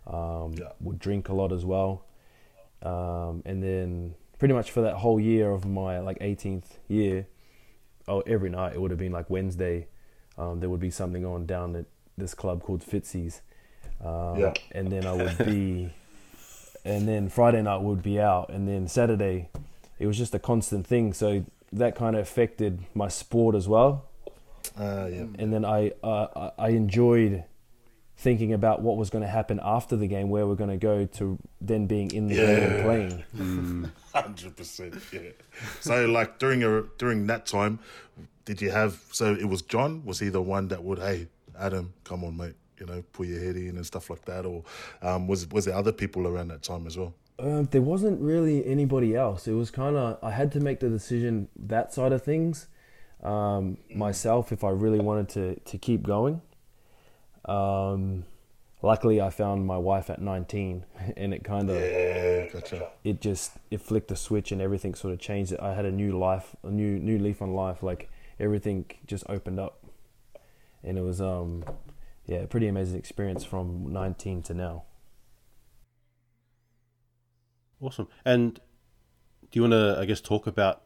Um, 0.06 0.54
Yeah. 0.54 0.70
Would 0.80 0.98
drink 0.98 1.28
a 1.28 1.34
lot 1.34 1.52
as 1.52 1.64
well, 1.64 2.04
um, 2.82 3.42
and 3.44 3.62
then 3.62 4.14
pretty 4.38 4.54
much 4.54 4.70
for 4.70 4.80
that 4.82 4.94
whole 4.96 5.20
year 5.20 5.50
of 5.50 5.66
my 5.66 5.98
like 6.00 6.18
18th 6.20 6.78
year, 6.88 7.26
oh, 8.08 8.20
every 8.26 8.48
night 8.50 8.72
it 8.74 8.80
would 8.80 8.90
have 8.90 8.98
been 8.98 9.12
like 9.12 9.28
Wednesday. 9.28 9.86
Um, 10.38 10.60
there 10.60 10.70
would 10.70 10.80
be 10.80 10.90
something 10.90 11.24
on 11.26 11.44
down 11.46 11.76
at 11.76 11.84
this 12.16 12.32
club 12.34 12.62
called 12.62 12.80
Fitzy's, 12.82 13.42
um, 14.02 14.38
Yeah. 14.38 14.54
and 14.72 14.90
then 14.90 15.06
I 15.06 15.12
would 15.12 15.36
be, 15.44 15.92
and 16.84 17.06
then 17.06 17.28
Friday 17.28 17.60
night 17.62 17.82
would 17.82 18.02
be 18.02 18.18
out, 18.18 18.48
and 18.50 18.66
then 18.66 18.88
Saturday, 18.88 19.50
it 19.98 20.06
was 20.06 20.16
just 20.16 20.34
a 20.34 20.38
constant 20.38 20.86
thing. 20.86 21.12
So 21.12 21.44
that 21.72 21.94
kind 21.94 22.16
of 22.16 22.22
affected 22.22 22.80
my 22.94 23.08
sport 23.08 23.54
as 23.54 23.68
well 23.68 24.06
Uh, 24.78 25.08
yeah. 25.10 25.26
and 25.38 25.52
then 25.52 25.64
I 25.64 25.92
uh, 26.02 26.26
I- 26.58 26.66
I 26.66 26.68
enjoyed 26.70 27.44
thinking 28.16 28.52
about 28.52 28.82
what 28.82 28.96
was 28.98 29.08
going 29.08 29.22
to 29.24 29.30
happen 29.30 29.58
after 29.62 29.96
the 29.96 30.06
game, 30.06 30.28
where 30.28 30.46
we're 30.46 30.54
going 30.64 30.68
to 30.70 30.76
go 30.76 31.06
to 31.06 31.38
then 31.60 31.86
being 31.86 32.10
in 32.12 32.26
the 32.28 32.34
game 32.34 32.62
and 32.62 32.76
Yeah. 32.76 32.82
playing. 32.84 33.24
Hundred 34.12 34.56
percent, 34.56 34.94
yeah. 35.12 35.20
So, 35.80 36.04
like 36.06 36.38
during 36.38 36.62
a 36.62 36.82
during 36.98 37.26
that 37.28 37.46
time, 37.46 37.78
did 38.44 38.60
you 38.60 38.70
have? 38.72 39.00
So 39.12 39.32
it 39.34 39.48
was 39.48 39.62
John. 39.62 40.04
Was 40.04 40.18
he 40.20 40.28
the 40.28 40.42
one 40.42 40.68
that 40.68 40.82
would, 40.84 40.98
hey, 40.98 41.28
Adam, 41.58 41.92
come 42.04 42.24
on, 42.24 42.36
mate, 42.36 42.56
you 42.78 42.86
know, 42.86 43.02
put 43.12 43.26
your 43.28 43.40
head 43.40 43.56
in 43.56 43.76
and 43.76 43.86
stuff 43.86 44.10
like 44.10 44.24
that, 44.26 44.44
or 44.44 44.64
um, 45.00 45.26
was 45.28 45.48
was 45.50 45.64
there 45.64 45.74
other 45.74 45.92
people 45.92 46.26
around 46.26 46.48
that 46.48 46.62
time 46.62 46.86
as 46.86 46.98
well? 46.98 47.14
Um, 47.40 47.64
there 47.70 47.82
wasn't 47.82 48.20
really 48.20 48.66
anybody 48.66 49.16
else. 49.16 49.48
It 49.48 49.54
was 49.54 49.70
kind 49.70 49.96
of 49.96 50.18
I 50.22 50.30
had 50.30 50.52
to 50.52 50.60
make 50.60 50.80
the 50.80 50.88
decision 50.88 51.48
that 51.56 51.92
side 51.94 52.12
of 52.12 52.22
things 52.22 52.68
um, 53.22 53.78
myself 53.94 54.52
if 54.52 54.62
I 54.64 54.70
really 54.70 55.00
wanted 55.00 55.28
to 55.30 55.60
to 55.60 55.78
keep 55.78 56.02
going. 56.02 56.42
Um, 57.46 58.24
luckily, 58.82 59.20
I 59.20 59.30
found 59.30 59.66
my 59.66 59.78
wife 59.78 60.10
at 60.10 60.20
19, 60.20 60.84
and 61.16 61.32
it 61.34 61.44
kind 61.44 61.70
of 61.70 61.76
Yeah, 61.80 62.46
gotcha. 62.48 62.90
it 63.04 63.20
just 63.20 63.52
it 63.70 63.80
flicked 63.80 64.10
a 64.10 64.16
switch 64.16 64.52
and 64.52 64.60
everything 64.60 64.94
sort 64.94 65.14
of 65.14 65.20
changed. 65.20 65.54
I 65.60 65.74
had 65.74 65.84
a 65.86 65.92
new 65.92 66.18
life, 66.18 66.54
a 66.62 66.70
new 66.70 66.98
new 66.98 67.18
leaf 67.18 67.40
on 67.42 67.54
life. 67.54 67.82
Like 67.82 68.10
everything 68.38 68.84
just 69.06 69.24
opened 69.28 69.58
up, 69.58 69.84
and 70.84 70.98
it 70.98 71.02
was 71.02 71.20
um 71.20 71.64
yeah, 72.26 72.38
a 72.38 72.46
pretty 72.46 72.68
amazing 72.68 72.98
experience 72.98 73.44
from 73.44 73.92
19 73.92 74.42
to 74.42 74.54
now. 74.54 74.84
Awesome. 77.80 78.08
And 78.24 78.54
do 78.54 78.60
you 79.52 79.62
want 79.62 79.72
to, 79.72 79.96
I 79.98 80.04
guess, 80.04 80.20
talk 80.20 80.46
about, 80.46 80.82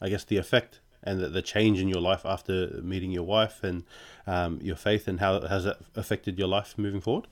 I 0.00 0.08
guess, 0.08 0.24
the 0.24 0.36
effect 0.36 0.80
and 1.02 1.20
the, 1.20 1.28
the 1.28 1.42
change 1.42 1.80
in 1.80 1.88
your 1.88 2.00
life 2.00 2.24
after 2.24 2.80
meeting 2.82 3.10
your 3.10 3.22
wife 3.24 3.62
and 3.62 3.84
um, 4.26 4.58
your 4.62 4.76
faith 4.76 5.06
and 5.06 5.20
how 5.20 5.40
has 5.40 5.64
that 5.64 5.78
affected 5.94 6.38
your 6.38 6.48
life 6.48 6.74
moving 6.76 7.00
forward? 7.00 7.26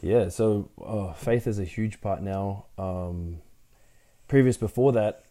Yeah, 0.00 0.28
so 0.28 0.70
uh, 0.84 1.12
faith 1.12 1.46
is 1.46 1.58
a 1.58 1.64
huge 1.64 2.00
part 2.00 2.22
now. 2.22 2.66
Um, 2.78 3.40
previous 4.28 4.56
before 4.56 4.92
that, 4.92 5.24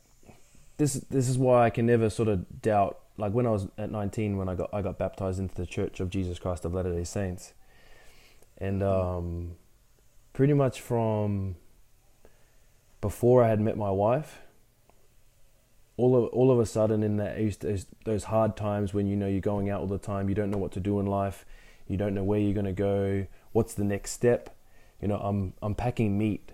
this 0.78 0.94
this 1.10 1.30
is 1.30 1.38
why 1.38 1.66
I 1.66 1.70
can 1.70 1.86
never 1.86 2.10
sort 2.10 2.28
of 2.28 2.62
doubt. 2.62 3.00
Like 3.18 3.34
when 3.34 3.48
I 3.48 3.52
was 3.52 3.68
at 3.78 3.90
19, 3.90 4.38
when 4.38 4.50
I 4.50 4.56
got 4.56 4.70
I 4.74 4.82
got 4.82 4.98
baptized 4.98 5.40
into 5.40 5.56
the 5.56 5.66
Church 5.66 6.00
of 6.00 6.10
Jesus 6.10 6.38
Christ 6.38 6.66
of 6.66 6.74
Latter 6.74 6.94
Day 6.94 7.06
Saints, 7.06 7.54
and 8.58 8.84
um, 8.84 9.56
pretty 10.34 10.54
much 10.54 10.82
from 10.82 11.56
before 13.02 13.44
I 13.44 13.50
had 13.50 13.60
met 13.60 13.78
my 13.78 13.92
wife, 13.92 14.40
all 15.98 16.16
of 16.16 16.30
all 16.32 16.52
of 16.52 16.60
a 16.60 16.66
sudden 16.66 17.04
in 17.04 17.18
that 17.18 17.38
those 18.06 18.26
hard 18.26 18.56
times 18.56 18.94
when 18.94 19.08
you 19.08 19.16
know 19.16 19.28
you're 19.28 19.42
going 19.42 19.70
out 19.70 19.82
all 19.82 19.88
the 19.88 19.98
time, 19.98 20.30
you 20.30 20.36
don't 20.36 20.52
know 20.52 20.58
what 20.58 20.72
to 20.74 20.80
do 20.80 21.00
in 21.00 21.06
life, 21.06 21.46
you 21.88 21.98
don't 21.98 22.14
know 22.14 22.24
where 22.24 22.40
you're 22.40 22.54
going 22.54 22.66
to 22.66 22.72
go, 22.72 23.26
what's 23.52 23.74
the 23.74 23.84
next 23.84 24.12
step. 24.12 24.56
You 25.02 25.08
know, 25.08 25.18
I'm 25.18 25.54
I'm 25.62 25.76
packing 25.76 26.18
meat, 26.18 26.52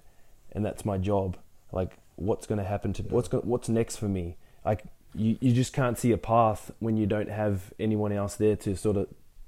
and 0.52 0.66
that's 0.66 0.86
my 0.86 0.98
job. 0.98 1.38
Like, 1.72 1.98
what's 2.16 2.46
going 2.46 2.60
to 2.60 2.66
happen 2.66 2.94
to 2.94 3.04
what's 3.04 3.28
going 3.28 3.46
what's 3.48 3.70
next 3.70 3.98
for 3.98 4.08
me? 4.08 4.38
Like, 4.66 4.84
you 5.16 5.38
you 5.40 5.54
just 5.54 5.74
can't 5.74 5.98
see 5.98 6.12
a 6.12 6.18
path 6.18 6.72
when 6.80 6.98
you 6.98 7.06
don't 7.06 7.30
have 7.30 7.74
anyone 7.80 8.12
else 8.12 8.36
there 8.36 8.56
to 8.58 8.76
sort 8.76 8.98
of 8.98 9.08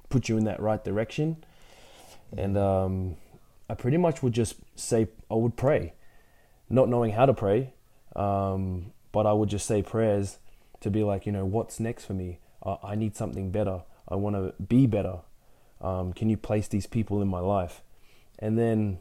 put 0.09 0.29
you 0.29 0.37
in 0.37 0.45
that 0.45 0.59
right 0.59 0.83
direction. 0.83 1.43
And 2.37 2.57
um, 2.57 3.17
I 3.69 3.73
pretty 3.75 3.97
much 3.97 4.23
would 4.23 4.33
just 4.33 4.55
say 4.75 5.07
I 5.29 5.35
would 5.35 5.55
pray, 5.55 5.93
not 6.69 6.89
knowing 6.89 7.11
how 7.11 7.25
to 7.25 7.33
pray, 7.33 7.73
um, 8.15 8.91
but 9.11 9.25
I 9.25 9.33
would 9.33 9.49
just 9.49 9.65
say 9.65 9.81
prayers 9.81 10.39
to 10.81 10.89
be 10.89 11.03
like, 11.03 11.25
you 11.25 11.31
know, 11.31 11.45
what's 11.45 11.79
next 11.79 12.05
for 12.05 12.13
me? 12.13 12.39
I, 12.83 12.95
need 12.95 13.15
something 13.15 13.51
better. 13.51 13.83
I 14.07 14.15
want 14.15 14.35
to 14.35 14.53
be 14.61 14.87
better. 14.87 15.19
Um, 15.81 16.13
can 16.13 16.29
you 16.29 16.37
place 16.37 16.67
these 16.67 16.87
people 16.87 17.21
in 17.21 17.27
my 17.27 17.39
life? 17.39 17.83
And 18.39 18.57
then 18.57 18.97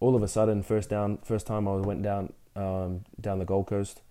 all 0.00 0.14
of 0.14 0.22
a 0.22 0.28
sudden, 0.28 0.62
first 0.62 0.90
down, 0.90 1.18
first 1.24 1.46
time 1.46 1.66
I 1.66 1.76
went 1.76 2.02
down 2.02 2.32
um, 2.54 3.04
down 3.18 3.38
the 3.38 3.44
Gold 3.46 3.66
Coast, 3.66 4.02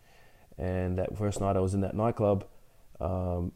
and 0.58 0.98
that 0.98 1.16
first 1.18 1.40
night 1.40 1.56
I 1.56 1.60
was 1.60 1.74
in 1.74 1.82
that 1.82 1.96
nightclub. 1.96 2.46
Um, 3.00 3.52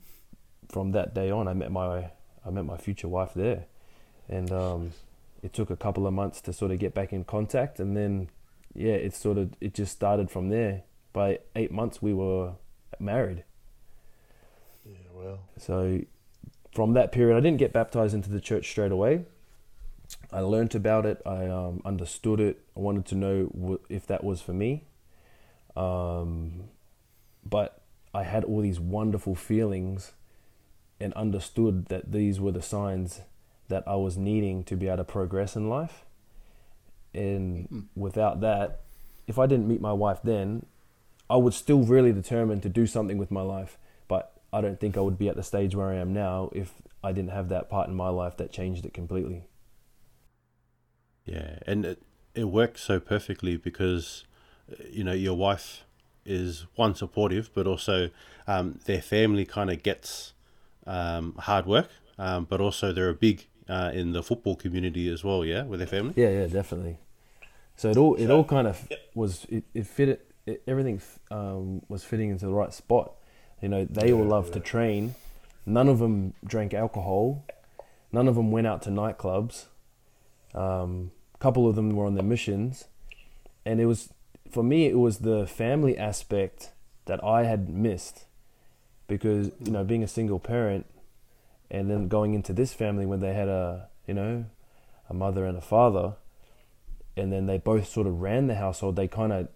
from 0.69 0.91
that 0.91 1.13
day 1.13 1.31
on, 1.31 1.47
I 1.47 1.53
met 1.53 1.71
my 1.71 2.11
I 2.45 2.49
met 2.51 2.65
my 2.65 2.77
future 2.77 3.07
wife 3.07 3.31
there, 3.35 3.65
and 4.29 4.51
um, 4.51 4.91
it 5.41 5.53
took 5.53 5.69
a 5.69 5.75
couple 5.75 6.05
of 6.05 6.13
months 6.13 6.41
to 6.41 6.53
sort 6.53 6.71
of 6.71 6.79
get 6.79 6.93
back 6.93 7.11
in 7.11 7.23
contact, 7.23 7.79
and 7.79 7.97
then 7.97 8.29
yeah, 8.75 8.93
it 8.93 9.13
sort 9.15 9.37
of 9.37 9.53
it 9.61 9.73
just 9.73 9.91
started 9.93 10.29
from 10.29 10.49
there. 10.49 10.83
By 11.13 11.39
eight 11.55 11.71
months, 11.71 12.01
we 12.01 12.13
were 12.13 12.53
married. 12.99 13.43
Yeah, 14.85 14.97
well, 15.13 15.39
So 15.57 16.01
from 16.73 16.93
that 16.93 17.11
period, 17.11 17.37
I 17.37 17.39
didn't 17.39 17.57
get 17.57 17.73
baptized 17.73 18.13
into 18.13 18.29
the 18.29 18.41
church 18.41 18.69
straight 18.69 18.91
away. 18.91 19.25
I 20.31 20.41
learnt 20.41 20.75
about 20.75 21.05
it. 21.05 21.21
I 21.25 21.47
um, 21.47 21.81
understood 21.85 22.39
it. 22.39 22.61
I 22.75 22.81
wanted 22.81 23.05
to 23.07 23.15
know 23.15 23.45
w- 23.47 23.79
if 23.89 24.05
that 24.07 24.23
was 24.23 24.41
for 24.41 24.53
me. 24.53 24.83
Um, 25.75 26.65
but 27.43 27.81
I 28.13 28.23
had 28.23 28.43
all 28.43 28.61
these 28.61 28.79
wonderful 28.79 29.35
feelings 29.35 30.13
and 30.99 31.13
understood 31.13 31.87
that 31.87 32.11
these 32.11 32.39
were 32.39 32.51
the 32.51 32.61
signs 32.61 33.21
that 33.67 33.83
I 33.87 33.95
was 33.95 34.17
needing 34.17 34.63
to 34.65 34.75
be 34.75 34.87
able 34.87 34.97
to 34.97 35.03
progress 35.03 35.55
in 35.55 35.69
life. 35.69 36.04
And 37.15 37.87
without 37.95 38.41
that, 38.41 38.81
if 39.27 39.39
I 39.39 39.47
didn't 39.47 39.67
meet 39.67 39.81
my 39.81 39.93
wife 39.93 40.19
then, 40.23 40.65
I 41.29 41.37
was 41.37 41.55
still 41.55 41.83
really 41.83 42.11
determined 42.11 42.61
to 42.63 42.69
do 42.69 42.85
something 42.85 43.17
with 43.17 43.31
my 43.31 43.41
life. 43.41 43.77
But 44.07 44.33
I 44.53 44.61
don't 44.61 44.79
think 44.79 44.97
I 44.97 45.01
would 45.01 45.17
be 45.17 45.29
at 45.29 45.35
the 45.35 45.43
stage 45.43 45.75
where 45.75 45.89
I 45.89 45.95
am 45.95 46.13
now 46.13 46.49
if 46.53 46.73
I 47.03 47.11
didn't 47.11 47.31
have 47.31 47.49
that 47.49 47.69
part 47.69 47.87
in 47.87 47.95
my 47.95 48.09
life 48.09 48.37
that 48.37 48.51
changed 48.51 48.85
it 48.85 48.93
completely. 48.93 49.45
Yeah, 51.25 51.59
and 51.65 51.85
it, 51.85 52.01
it 52.35 52.45
works 52.45 52.81
so 52.81 52.99
perfectly 52.99 53.57
because, 53.57 54.25
you 54.91 55.03
know, 55.03 55.13
your 55.13 55.35
wife 55.35 55.83
is 56.25 56.65
one 56.75 56.95
supportive, 56.95 57.49
but 57.53 57.67
also 57.67 58.09
um, 58.47 58.79
their 58.85 59.01
family 59.01 59.45
kind 59.45 59.69
of 59.69 59.83
gets 59.83 60.33
um, 60.85 61.35
hard 61.39 61.65
work, 61.65 61.89
um, 62.17 62.45
but 62.45 62.61
also 62.61 62.91
they're 62.93 63.09
a 63.09 63.15
big 63.15 63.47
uh, 63.67 63.91
in 63.93 64.11
the 64.11 64.21
football 64.21 64.55
community 64.55 65.07
as 65.09 65.23
well. 65.23 65.43
Yeah, 65.43 65.63
with 65.63 65.79
their 65.79 65.87
family. 65.87 66.13
Yeah, 66.15 66.29
yeah, 66.29 66.47
definitely. 66.47 66.97
So 67.75 67.89
it 67.89 67.97
all 67.97 68.15
it 68.15 68.29
all 68.29 68.43
kind 68.43 68.67
of 68.67 68.87
was 69.13 69.45
it, 69.49 69.63
it 69.73 69.87
fit 69.87 70.09
it, 70.09 70.31
it 70.45 70.63
everything 70.67 71.01
um, 71.31 71.81
was 71.89 72.03
fitting 72.03 72.29
into 72.29 72.45
the 72.45 72.53
right 72.53 72.73
spot. 72.73 73.13
You 73.61 73.69
know, 73.69 73.85
they 73.85 74.11
all 74.11 74.23
love 74.23 74.51
to 74.51 74.59
train. 74.59 75.15
None 75.65 75.87
of 75.87 75.99
them 75.99 76.33
drank 76.45 76.73
alcohol. 76.73 77.45
None 78.11 78.27
of 78.27 78.35
them 78.35 78.51
went 78.51 78.67
out 78.67 78.81
to 78.83 78.89
nightclubs. 78.89 79.65
Um, 80.53 81.11
a 81.33 81.37
couple 81.37 81.67
of 81.67 81.75
them 81.75 81.95
were 81.95 82.05
on 82.05 82.15
their 82.15 82.23
missions, 82.23 82.85
and 83.65 83.81
it 83.81 83.85
was 83.85 84.09
for 84.49 84.63
me 84.63 84.85
it 84.85 84.97
was 84.97 85.19
the 85.19 85.45
family 85.47 85.97
aspect 85.97 86.71
that 87.05 87.23
I 87.23 87.43
had 87.43 87.69
missed 87.69 88.25
because 89.07 89.51
you 89.59 89.71
know 89.71 89.83
being 89.83 90.03
a 90.03 90.07
single 90.07 90.39
parent 90.39 90.85
and 91.69 91.89
then 91.89 92.07
going 92.07 92.33
into 92.33 92.53
this 92.53 92.73
family 92.73 93.05
when 93.05 93.19
they 93.19 93.33
had 93.33 93.47
a 93.47 93.89
you 94.07 94.13
know 94.13 94.45
a 95.09 95.13
mother 95.13 95.45
and 95.45 95.57
a 95.57 95.61
father 95.61 96.13
and 97.17 97.31
then 97.31 97.45
they 97.45 97.57
both 97.57 97.87
sort 97.87 98.07
of 98.07 98.21
ran 98.21 98.47
the 98.47 98.55
household. 98.55 98.95
They 98.95 99.07
kind 99.07 99.31
of 99.31 99.47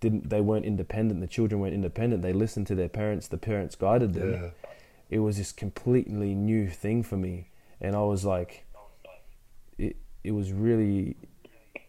didn't 0.00 0.30
they 0.30 0.40
weren't 0.40 0.64
independent. 0.64 1.20
The 1.20 1.26
children 1.26 1.60
weren't 1.60 1.74
independent. 1.74 2.22
They 2.22 2.32
listened 2.32 2.66
to 2.68 2.74
their 2.74 2.88
parents. 2.88 3.28
The 3.28 3.38
parents 3.38 3.76
guided 3.76 4.14
them. 4.14 4.32
Yeah, 4.32 4.50
it 5.10 5.18
was 5.18 5.36
this 5.36 5.52
completely 5.52 6.34
new 6.34 6.68
thing 6.68 7.02
for 7.02 7.16
me. 7.16 7.48
And 7.82 7.96
i 7.96 8.00
was 8.00 8.24
like 8.24 8.66
it 9.78 9.96
it 10.22 10.32
was 10.32 10.52
really 10.52 11.16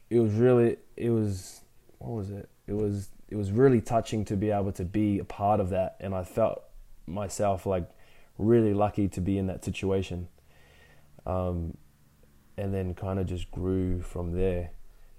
it 0.09 0.19
was 0.19 0.33
really 0.33 0.77
it 0.97 1.09
was 1.09 1.61
what 1.99 2.11
was 2.11 2.31
it? 2.31 2.49
It 2.67 2.73
was 2.73 3.09
it 3.29 3.35
was 3.35 3.51
really 3.51 3.79
touching 3.81 4.25
to 4.25 4.35
be 4.35 4.51
able 4.51 4.71
to 4.73 4.83
be 4.83 5.19
a 5.19 5.23
part 5.23 5.59
of 5.59 5.69
that, 5.69 5.95
and 5.99 6.13
I 6.13 6.23
felt 6.23 6.63
myself 7.07 7.65
like 7.65 7.89
really 8.37 8.73
lucky 8.73 9.07
to 9.09 9.21
be 9.21 9.37
in 9.37 9.47
that 9.47 9.63
situation. 9.63 10.27
Um, 11.25 11.77
and 12.57 12.73
then 12.73 12.93
kind 12.93 13.19
of 13.19 13.25
just 13.27 13.49
grew 13.51 14.01
from 14.01 14.33
there, 14.33 14.71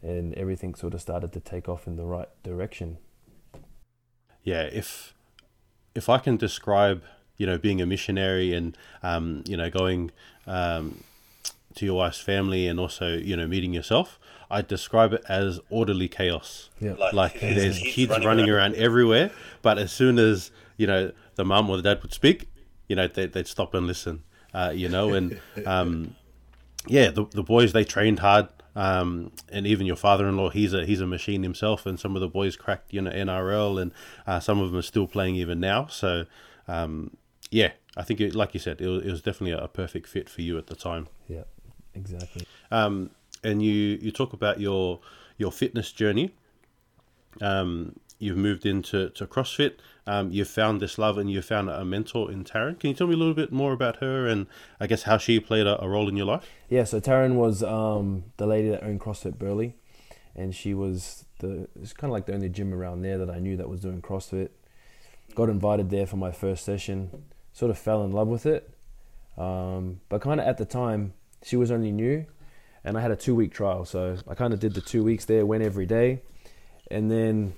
and 0.03 0.35
everything 0.35 0.75
sort 0.75 0.95
of 0.95 1.01
started 1.01 1.33
to 1.33 1.41
take 1.41 1.69
off 1.69 1.87
in 1.87 1.97
the 1.97 2.05
right 2.05 2.29
direction. 2.43 2.99
Yeah, 4.45 4.63
if 4.63 5.15
if 5.95 6.09
I 6.09 6.19
can 6.19 6.37
describe, 6.37 7.03
you 7.37 7.47
know, 7.47 7.59
being 7.59 7.81
a 7.81 7.87
missionary 7.87 8.53
and 8.53 8.77
um, 9.03 9.45
you 9.47 9.57
know 9.57 9.71
going 9.71 10.11
um, 10.47 11.05
to 11.75 11.85
your 11.87 11.97
wife's 11.97 12.21
family 12.21 12.67
and 12.67 12.81
also 12.81 13.17
you 13.17 13.37
know 13.37 13.47
meeting 13.47 13.73
yourself, 13.73 14.19
I 14.51 14.63
describe 14.63 15.13
it 15.13 15.23
as 15.29 15.61
orderly 15.71 16.09
chaos. 16.09 16.71
Yeah. 16.81 16.95
Like, 16.95 17.13
Like, 17.13 17.41
there's 17.41 17.79
kids 17.79 17.95
kids 17.95 18.11
running, 18.11 18.27
running 18.27 18.51
around. 18.51 18.75
everywhere, 18.75 19.31
but 19.63 19.79
as 19.79 19.93
soon 19.93 20.19
as 20.19 20.51
you 20.77 20.87
know 20.87 21.13
the 21.37 21.45
mum 21.45 21.71
or 21.71 21.77
the 21.77 21.83
dad 21.83 22.03
would 22.03 22.13
speak, 22.13 22.49
you 22.89 22.97
know 22.97 23.07
they, 23.07 23.27
they'd 23.27 23.47
stop 23.47 23.75
and 23.75 23.87
listen. 23.87 24.25
Uh, 24.55 24.71
you 24.75 24.87
know, 24.89 25.15
and 25.15 25.41
um, 25.65 26.15
yeah, 26.87 27.11
the 27.11 27.27
the 27.27 27.43
boys 27.43 27.73
they 27.73 27.85
trained 27.85 28.21
hard. 28.21 28.49
Um, 28.75 29.33
and 29.51 29.67
even 29.67 29.87
your 29.87 29.97
father-in-law, 29.97 30.51
he's 30.51 30.73
a 30.73 30.87
he's 30.87 31.01
a 31.01 31.07
machine 31.07 31.43
himself, 31.43 31.85
and 31.85 32.01
some 32.01 32.17
of 32.17 32.23
the 32.23 32.29
boys 32.29 32.57
cracked 32.57 32.93
you 32.93 33.03
know 33.03 33.11
NRL, 33.11 33.81
and 33.81 33.93
uh, 34.27 34.41
some 34.41 34.61
of 34.61 34.71
them 34.71 34.79
are 34.79 34.83
still 34.83 35.07
playing 35.07 35.37
even 35.37 35.61
now. 35.61 35.87
So, 35.87 36.25
um, 36.67 37.17
yeah, 37.51 37.73
I 37.97 38.03
think 38.03 38.21
it, 38.21 38.35
like 38.35 38.55
you 38.55 38.61
said, 38.61 38.81
it 38.81 38.89
was, 38.89 39.05
it 39.05 39.11
was 39.11 39.21
definitely 39.21 39.53
a 39.63 39.69
perfect 39.69 40.09
fit 40.09 40.29
for 40.29 40.41
you 40.41 40.57
at 40.57 40.69
the 40.69 40.75
time. 40.75 41.09
Yeah, 41.29 41.45
exactly. 41.95 42.47
Um, 42.71 43.11
and 43.45 43.63
you 43.63 43.99
you 44.01 44.11
talk 44.11 44.33
about 44.33 44.59
your 44.59 45.01
your 45.37 45.53
fitness 45.53 45.93
journey. 45.93 46.35
Um, 47.41 47.97
you've 48.23 48.37
moved 48.37 48.65
into 48.65 49.11
to 49.11 49.27
CrossFit. 49.27 49.75
Um, 50.07 50.31
you've 50.31 50.49
found 50.49 50.81
this 50.81 50.99
love, 50.99 51.19
and 51.19 51.31
you've 51.31 51.45
found 51.45 51.69
a 51.69 51.85
mentor 51.85 52.31
in 52.31 52.45
Taryn. 52.45 52.79
Can 52.79 52.91
you 52.91 52.95
tell 52.95 53.07
me 53.07 53.15
a 53.15 53.17
little 53.17 53.35
bit 53.35 53.53
more 53.53 53.73
about 53.73 53.97
her, 53.97 54.27
and 54.27 54.47
I 54.81 54.87
guess 54.87 55.03
how 55.03 55.19
she 55.19 55.41
played 55.41 55.67
a, 55.67 55.83
a 55.83 55.89
role 55.89 56.09
in 56.09 56.17
your 56.17 56.27
life? 56.27 56.49
Yeah, 56.69 56.85
so 56.85 57.01
Taryn 57.01 57.35
was 57.35 57.63
um, 57.63 58.25
the 58.37 58.47
lady 58.47 58.71
that 58.71 58.83
owned 58.83 59.01
CrossFit 59.01 59.39
Burleigh, 59.39 59.73
and 60.35 60.55
she 60.55 60.73
was 60.75 61.25
the 61.41 61.69
it's 61.81 61.93
kind 61.93 62.11
of 62.11 62.13
like 62.13 62.27
the 62.27 62.35
only 62.35 62.49
gym 62.49 62.73
around 62.73 63.03
there 63.03 63.19
that 63.19 63.31
I 63.31 63.39
knew 63.39 63.57
that 63.57 63.69
was 63.69 63.81
doing 63.81 64.01
CrossFit. 64.01 64.51
Got 65.35 65.49
invited 65.49 65.91
there 65.91 66.07
for 66.07 66.17
my 66.17 66.31
first 66.31 66.65
session, 66.65 67.25
sort 67.53 67.71
of 67.71 67.79
fell 67.79 68.05
in 68.05 68.13
love 68.13 68.29
with 68.29 68.47
it, 68.47 68.71
um, 69.37 70.01
but 70.09 70.21
kind 70.21 70.41
of 70.41 70.47
at 70.47 70.59
the 70.59 70.65
time 70.65 71.15
she 71.43 71.57
was 71.57 71.71
only 71.71 71.91
new, 71.91 72.27
and 72.85 72.97
I 72.97 73.01
had 73.01 73.11
a 73.11 73.17
two 73.17 73.35
week 73.35 73.53
trial, 73.53 73.85
so 73.85 74.19
I 74.29 74.35
kind 74.35 74.53
of 74.53 74.61
did 74.61 74.75
the 74.75 74.81
two 74.81 75.03
weeks 75.03 75.25
there, 75.25 75.47
went 75.47 75.63
every 75.63 75.87
day, 75.87 76.23
and 76.91 77.11
then 77.11 77.55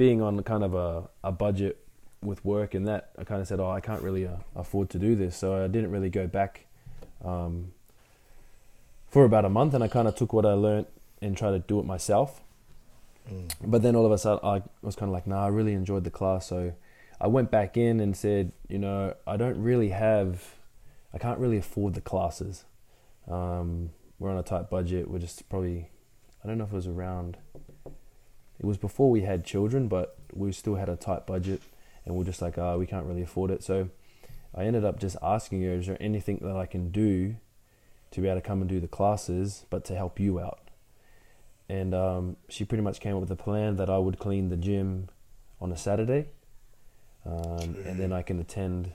being 0.00 0.22
on 0.22 0.42
kind 0.44 0.64
of 0.64 0.72
a, 0.74 1.10
a 1.22 1.30
budget 1.30 1.76
with 2.22 2.42
work 2.42 2.72
and 2.72 2.88
that, 2.88 3.10
I 3.18 3.24
kind 3.24 3.42
of 3.42 3.46
said, 3.46 3.60
oh, 3.60 3.68
I 3.68 3.80
can't 3.80 4.00
really 4.00 4.26
uh, 4.26 4.36
afford 4.56 4.88
to 4.90 4.98
do 4.98 5.14
this, 5.14 5.36
so 5.36 5.62
I 5.62 5.66
didn't 5.68 5.90
really 5.90 6.08
go 6.08 6.26
back. 6.26 6.64
Um, 7.22 7.72
for 9.10 9.26
about 9.26 9.44
a 9.44 9.50
month 9.50 9.74
and 9.74 9.84
I 9.84 9.88
kind 9.88 10.08
of 10.08 10.16
took 10.16 10.32
what 10.32 10.46
I 10.46 10.54
learned 10.54 10.86
and 11.20 11.36
tried 11.36 11.50
to 11.50 11.58
do 11.58 11.78
it 11.80 11.84
myself. 11.84 12.40
But 13.62 13.82
then 13.82 13.94
all 13.94 14.06
of 14.06 14.12
a 14.12 14.16
sudden 14.16 14.40
I 14.42 14.62
was 14.80 14.96
kind 14.96 15.10
of 15.10 15.12
like, 15.12 15.26
nah, 15.26 15.44
I 15.44 15.48
really 15.48 15.74
enjoyed 15.74 16.04
the 16.04 16.10
class. 16.10 16.46
So 16.46 16.72
I 17.20 17.26
went 17.26 17.50
back 17.50 17.76
in 17.76 18.00
and 18.00 18.16
said, 18.16 18.52
you 18.70 18.78
know, 18.78 19.14
I 19.26 19.36
don't 19.36 19.62
really 19.62 19.90
have, 19.90 20.54
I 21.12 21.18
can't 21.18 21.38
really 21.38 21.58
afford 21.58 21.92
the 21.92 22.00
classes. 22.00 22.64
Um, 23.28 23.90
we're 24.18 24.30
on 24.30 24.38
a 24.38 24.42
tight 24.42 24.70
budget. 24.70 25.10
We're 25.10 25.18
just 25.18 25.46
probably, 25.50 25.90
I 26.42 26.48
don't 26.48 26.56
know 26.56 26.64
if 26.64 26.72
it 26.72 26.76
was 26.76 26.86
around, 26.86 27.36
it 28.60 28.66
was 28.66 28.76
before 28.76 29.10
we 29.10 29.22
had 29.22 29.44
children, 29.44 29.88
but 29.88 30.16
we 30.32 30.52
still 30.52 30.76
had 30.76 30.88
a 30.88 30.96
tight 30.96 31.26
budget 31.26 31.62
and 32.04 32.14
we're 32.14 32.24
just 32.24 32.42
like, 32.42 32.58
ah, 32.58 32.76
we 32.76 32.86
can't 32.86 33.06
really 33.06 33.22
afford 33.22 33.50
it. 33.50 33.62
So 33.64 33.88
I 34.54 34.64
ended 34.64 34.84
up 34.84 35.00
just 35.00 35.16
asking 35.22 35.62
her, 35.62 35.72
is 35.72 35.86
there 35.86 35.96
anything 35.98 36.38
that 36.42 36.56
I 36.56 36.66
can 36.66 36.90
do 36.90 37.36
to 38.10 38.20
be 38.20 38.28
able 38.28 38.40
to 38.40 38.46
come 38.46 38.60
and 38.60 38.68
do 38.68 38.80
the 38.80 38.88
classes, 38.88 39.64
but 39.70 39.84
to 39.86 39.94
help 39.94 40.20
you 40.20 40.40
out. 40.40 40.70
And 41.68 41.94
um, 41.94 42.36
she 42.48 42.64
pretty 42.64 42.82
much 42.82 43.00
came 43.00 43.14
up 43.14 43.20
with 43.20 43.30
a 43.30 43.36
plan 43.36 43.76
that 43.76 43.88
I 43.88 43.98
would 43.98 44.18
clean 44.18 44.48
the 44.48 44.56
gym 44.56 45.08
on 45.60 45.70
a 45.70 45.76
Saturday, 45.76 46.28
um, 47.24 47.76
and 47.86 47.98
then 47.98 48.12
I 48.12 48.22
can 48.22 48.40
attend 48.40 48.92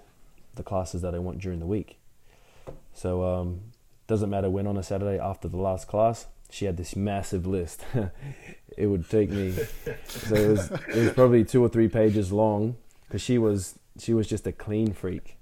the 0.56 0.64
classes 0.64 1.02
that 1.02 1.16
I 1.16 1.20
want 1.20 1.40
during 1.40 1.60
the 1.60 1.66
week. 1.66 2.00
So 2.94 3.24
um, 3.24 3.62
doesn't 4.08 4.30
matter 4.30 4.50
when 4.50 4.68
on 4.68 4.78
a 4.78 4.84
Saturday 4.84 5.18
after 5.18 5.48
the 5.48 5.58
last 5.58 5.88
class. 5.88 6.28
She 6.56 6.64
had 6.64 6.78
this 6.78 6.96
massive 6.96 7.46
list. 7.46 7.84
it 8.78 8.88
would 8.88 9.10
take 9.10 9.30
me, 9.30 9.52
so 10.08 10.36
it 10.36 10.48
was 10.48 10.72
it 10.72 10.96
was 10.96 11.12
probably 11.12 11.44
two 11.44 11.62
or 11.62 11.68
three 11.68 11.90
pages 11.90 12.32
long 12.32 12.78
because 13.06 13.22
she 13.22 13.38
was 13.38 13.78
she 14.00 14.14
was 14.14 14.26
just 14.26 14.48
a 14.48 14.54
clean 14.54 14.94
freak. 14.94 15.38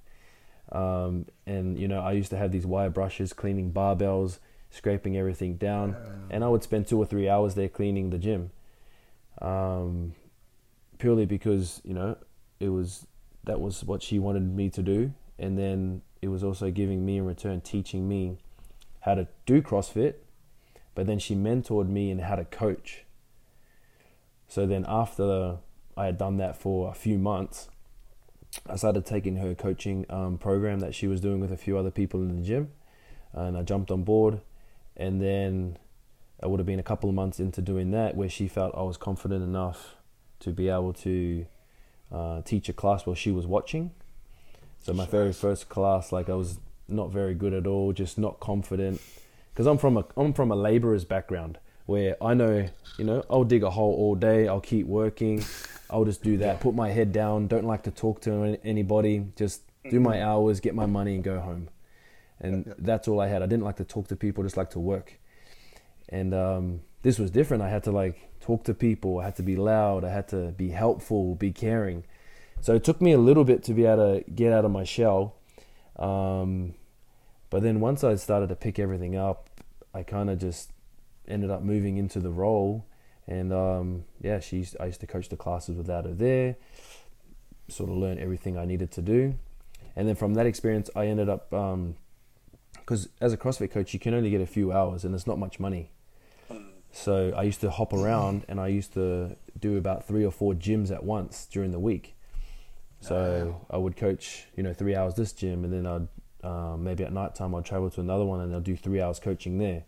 Um, 0.71 1.28
and 1.45 1.78
you 1.78 1.88
know, 1.88 2.02
I 2.02 2.13
used 2.13 2.32
to 2.32 2.38
have 2.38 2.52
these 2.52 2.65
wire 2.65 2.89
brushes 2.89 3.32
cleaning 3.32 3.71
barbells, 3.71 4.39
scraping 4.71 5.15
everything 5.15 5.58
down, 5.58 5.95
and 6.32 6.43
I 6.43 6.47
would 6.47 6.63
spend 6.63 6.88
two 6.88 6.97
or 6.97 7.06
three 7.06 7.30
hours 7.30 7.54
there 7.54 7.69
cleaning 7.69 8.10
the 8.10 8.17
gym. 8.17 8.49
Um, 9.39 10.15
purely 10.97 11.28
because 11.28 11.80
you 11.84 11.93
know 11.93 12.17
it 12.60 12.69
was 12.69 13.06
that 13.43 13.60
was 13.60 13.84
what 13.84 14.02
she 14.02 14.17
wanted 14.17 14.56
me 14.56 14.67
to 14.71 14.82
do, 14.82 15.13
and 15.38 15.60
then 15.60 16.02
it 16.23 16.30
was 16.30 16.43
also 16.43 16.71
giving 16.71 17.06
me 17.06 17.17
in 17.17 17.26
return 17.28 17.62
teaching 17.62 18.10
me 18.10 18.39
how 19.02 19.13
to 19.13 19.28
do 19.45 19.62
CrossFit, 19.62 20.15
but 20.95 21.08
then 21.08 21.19
she 21.19 21.36
mentored 21.36 21.89
me 21.89 22.12
in 22.12 22.19
how 22.19 22.36
to 22.36 22.45
coach. 22.45 23.06
So 24.47 24.65
then 24.65 24.86
after 24.88 25.58
I 25.97 26.06
had 26.06 26.17
done 26.17 26.38
that 26.38 26.56
for 26.56 26.89
a 26.89 26.93
few 26.93 27.17
months, 27.17 27.69
I 28.69 28.75
started 28.75 29.06
taking 29.06 29.38
her 29.38 29.56
coaching 29.56 30.06
um, 30.10 30.38
program 30.38 30.79
that 30.79 30.93
she 30.93 31.08
was 31.08 31.19
doing 31.19 31.39
with 31.39 31.51
a 31.51 31.58
few 31.58 31.77
other 31.77 31.91
people 31.91 32.21
in 32.21 32.36
the 32.36 32.41
gym, 32.43 32.71
and 33.32 33.58
I 33.58 33.63
jumped 33.63 33.89
on 33.89 34.03
board. 34.03 34.41
And 34.95 35.19
then 35.19 35.77
I 36.41 36.45
would 36.45 36.60
have 36.60 36.67
been 36.67 36.79
a 36.79 36.84
couple 36.84 37.10
of 37.10 37.15
months 37.15 37.39
into 37.39 37.62
doing 37.62 37.91
that, 37.91 38.15
where 38.15 38.29
she 38.29 38.47
felt 38.47 38.75
I 38.77 38.84
was 38.84 38.97
confident 38.97 39.43
enough 39.43 39.95
to 40.41 40.51
be 40.51 40.69
able 40.69 40.93
to 40.93 41.45
uh, 42.12 42.41
teach 42.43 42.69
a 42.69 42.73
class 42.73 43.06
while 43.06 43.15
she 43.15 43.32
was 43.32 43.47
watching. 43.47 43.91
So 44.82 44.93
my 44.93 45.06
very 45.06 45.34
first 45.34 45.69
class, 45.69 46.12
like 46.12 46.29
I 46.29 46.36
was 46.36 46.60
not 46.88 47.12
very 47.12 47.34
good 47.34 47.53
at 47.53 47.65
all, 47.65 47.93
just 47.93 48.17
not 48.17 48.39
confident, 48.39 49.01
because 49.54 49.68
I'm 49.68 49.78
from 49.78 49.98
a 49.98 50.06
I'm 50.18 50.34
from 50.34 50.52
a 50.52 50.56
laborer's 50.56 51.06
background 51.06 51.60
where 51.86 52.16
I 52.24 52.34
know, 52.34 52.68
you 52.98 53.06
know, 53.06 53.24
I'll 53.30 53.44
dig 53.44 53.63
a 53.63 53.70
hole 53.70 53.94
all 53.94 54.16
day, 54.16 54.48
I'll 54.48 54.62
keep 54.62 54.88
working, 54.88 55.44
I'll 55.89 56.06
just 56.06 56.24
do 56.24 56.38
that, 56.38 56.62
put 56.62 56.74
my 56.74 56.89
head 56.89 57.12
down, 57.12 57.48
don't 57.48 57.66
like 57.66 57.84
to 57.84 57.92
talk 57.92 58.22
to 58.22 58.58
anybody, 58.63 59.28
just 59.36 59.63
do 59.89 60.00
my 60.00 60.24
hours, 60.24 60.60
get 60.60 60.76
my 60.76 60.86
money, 60.86 61.16
and 61.16 61.24
go 61.24 61.39
home. 61.39 61.70
And 62.39 62.74
that's 62.78 63.08
all 63.08 63.20
I 63.20 63.28
had. 63.28 63.42
I 63.42 63.48
didn't 63.48 63.63
like 63.63 63.78
to 63.78 63.84
talk 63.84 64.08
to 64.08 64.16
people, 64.16 64.44
just 64.44 64.58
like 64.58 64.72
to 64.72 64.80
work. 64.80 65.20
And 66.10 66.34
um, 66.34 66.82
this 67.02 67.20
was 67.20 67.32
different. 67.32 67.63
I 67.63 67.70
had 67.70 67.84
to 67.84 67.92
like 67.92 68.39
talk 68.39 68.63
to 68.66 68.74
people. 68.74 69.20
I 69.20 69.26
had 69.26 69.36
to 69.38 69.44
be 69.44 69.56
loud. 69.56 70.04
I 70.04 70.10
had 70.10 70.28
to 70.30 70.52
be 70.52 70.70
helpful, 70.70 71.36
be 71.36 71.52
caring. 71.52 72.06
So 72.62 72.76
it 72.76 72.84
took 72.84 73.02
me 73.02 73.12
a 73.12 73.18
little 73.18 73.44
bit 73.44 73.63
to 73.63 73.74
be 73.74 73.86
able 73.86 74.20
to 74.20 74.32
get 74.32 74.54
out 74.54 74.66
of 74.66 74.72
my 74.72 74.84
shell. 74.84 75.36
Um, 75.98 76.76
but 77.54 77.62
then 77.62 77.80
once 77.80 78.04
I 78.04 78.16
started 78.16 78.50
to 78.50 78.56
pick 78.56 78.80
everything 78.80 79.16
up, 79.16 79.48
I 79.94 80.02
kind 80.02 80.32
of 80.32 80.39
just 80.39 80.72
ended 81.28 81.52
up 81.52 81.62
moving 81.62 81.98
into 81.98 82.20
the 82.20 82.32
role. 82.32 82.88
And 83.28 83.54
um, 83.54 84.06
yeah, 84.20 84.39
she's 84.39 84.76
I 84.80 84.88
used 84.88 85.02
to 85.02 85.06
coach 85.06 85.30
the 85.30 85.38
classes 85.38 85.78
without 85.78 86.06
her 86.06 86.16
there. 86.16 86.56
Sort 87.68 87.92
of 87.92 87.98
learn 87.98 88.18
everything 88.18 88.58
I 88.58 88.66
needed 88.66 88.89
to 88.94 89.04
do, 89.04 89.36
and 89.96 90.08
then 90.08 90.16
from 90.16 90.34
that 90.34 90.48
experience, 90.48 90.89
I 90.96 91.06
ended 91.06 91.30
up 91.30 91.52
because 92.80 93.10
as 93.22 93.34
a 93.34 93.38
CrossFit 93.38 93.70
coach, 93.70 93.94
you 93.94 94.00
can 94.00 94.16
only 94.16 94.32
get 94.32 94.42
a 94.42 94.48
few 94.48 94.72
hours, 94.72 95.04
and 95.04 95.13
there's 95.13 95.28
not 95.28 95.38
much 95.38 95.60
money. 95.60 95.92
So 96.92 97.34
I 97.38 97.44
used 97.44 97.62
to 97.62 97.70
hop 97.70 97.94
around, 97.94 98.46
and 98.50 98.60
I 98.60 98.70
used 98.70 98.94
to 98.96 99.38
do 99.60 99.78
about 99.78 100.08
three 100.08 100.26
or 100.26 100.32
four 100.32 100.56
gyms 100.56 100.89
at 100.89 101.04
once 101.04 101.46
during 101.46 101.72
the 101.72 101.80
week. 101.80 102.16
So 103.00 103.62
I 103.70 103.78
would 103.78 103.96
coach, 103.96 104.48
you 104.58 104.63
know, 104.63 104.74
three 104.74 104.96
hours 104.96 105.13
this 105.13 105.34
gym, 105.34 105.63
and 105.63 105.72
then 105.72 105.86
I'd 105.86 106.08
um, 106.43 106.84
maybe 106.84 107.03
at 107.03 107.13
night 107.13 107.36
time 107.36 107.56
I'd 107.56 107.65
travel 107.65 107.89
to 107.91 108.01
another 108.01 108.25
one, 108.25 108.41
and 108.41 108.56
I'd 108.56 108.63
do 108.63 108.75
three 108.75 109.01
hours 109.01 109.19
coaching 109.19 109.58
there, 109.58 109.84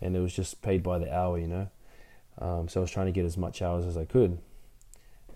and 0.00 0.16
it 0.16 0.20
was 0.20 0.34
just 0.34 0.60
paid 0.62 0.82
by 0.82 0.98
the 0.98 1.14
hour, 1.14 1.38
you 1.38 1.46
know. 1.46 1.68
Um, 2.38 2.68
so 2.68 2.80
I 2.80 2.82
was 2.82 2.90
trying 2.90 3.06
to 3.06 3.12
get 3.12 3.24
as 3.24 3.36
much 3.36 3.62
hours 3.62 3.86
as 3.86 3.96
I 3.96 4.04
could, 4.04 4.38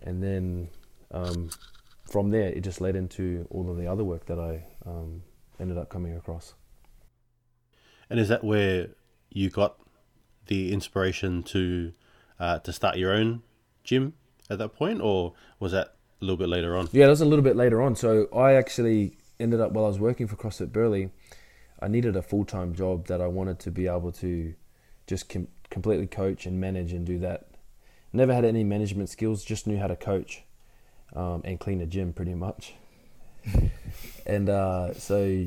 and 0.02 0.22
then 0.22 0.68
um, 1.12 1.50
from 2.10 2.30
there 2.30 2.48
it 2.48 2.62
just 2.62 2.80
led 2.80 2.96
into 2.96 3.46
all 3.50 3.70
of 3.70 3.76
the 3.76 3.86
other 3.86 4.04
work 4.04 4.26
that 4.26 4.38
I 4.38 4.64
um, 4.84 5.22
ended 5.60 5.78
up 5.78 5.88
coming 5.88 6.16
across. 6.16 6.54
And 8.10 8.18
is 8.18 8.28
that 8.28 8.42
where 8.42 8.88
you 9.30 9.50
got 9.50 9.78
the 10.46 10.72
inspiration 10.72 11.42
to 11.44 11.92
uh, 12.40 12.58
to 12.60 12.72
start 12.72 12.96
your 12.96 13.12
own 13.12 13.42
gym 13.84 14.14
at 14.50 14.58
that 14.58 14.74
point, 14.74 15.00
or 15.00 15.34
was 15.60 15.72
that 15.72 15.94
a 16.20 16.24
little 16.24 16.36
bit 16.36 16.48
later 16.48 16.76
on? 16.76 16.88
Yeah, 16.92 17.06
that 17.06 17.10
was 17.10 17.20
a 17.20 17.26
little 17.26 17.44
bit 17.44 17.56
later 17.56 17.82
on. 17.82 17.94
So 17.94 18.28
I 18.34 18.54
actually 18.54 19.16
ended 19.40 19.60
up 19.60 19.72
while 19.72 19.84
I 19.84 19.88
was 19.88 19.98
working 19.98 20.26
for 20.26 20.36
CrossFit 20.36 20.72
Burleigh, 20.72 21.10
I 21.80 21.88
needed 21.88 22.16
a 22.16 22.22
full 22.22 22.44
time 22.44 22.74
job 22.74 23.06
that 23.06 23.20
I 23.20 23.26
wanted 23.26 23.58
to 23.60 23.70
be 23.70 23.86
able 23.86 24.12
to 24.12 24.54
just 25.06 25.28
com- 25.28 25.48
completely 25.70 26.06
coach 26.06 26.46
and 26.46 26.60
manage 26.60 26.92
and 26.92 27.06
do 27.06 27.18
that. 27.20 27.46
Never 28.12 28.34
had 28.34 28.44
any 28.44 28.64
management 28.64 29.10
skills, 29.10 29.44
just 29.44 29.66
knew 29.66 29.78
how 29.78 29.86
to 29.86 29.96
coach 29.96 30.42
um, 31.14 31.42
and 31.44 31.60
clean 31.60 31.80
a 31.80 31.86
gym 31.86 32.12
pretty 32.12 32.34
much. 32.34 32.74
and 34.26 34.48
uh, 34.48 34.94
so 34.94 35.46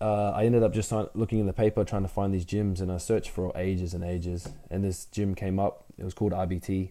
uh, 0.00 0.30
I 0.30 0.44
ended 0.44 0.62
up 0.62 0.72
just 0.74 0.92
looking 1.14 1.38
in 1.38 1.46
the 1.46 1.52
paper 1.52 1.84
trying 1.84 2.02
to 2.02 2.08
find 2.08 2.32
these 2.32 2.44
gyms, 2.44 2.80
and 2.80 2.90
I 2.90 2.98
searched 2.98 3.30
for 3.30 3.52
ages 3.56 3.94
and 3.94 4.04
ages. 4.04 4.48
And 4.70 4.84
this 4.84 5.06
gym 5.06 5.34
came 5.34 5.58
up. 5.58 5.84
It 5.96 6.04
was 6.04 6.14
called 6.14 6.32
RBT, 6.32 6.90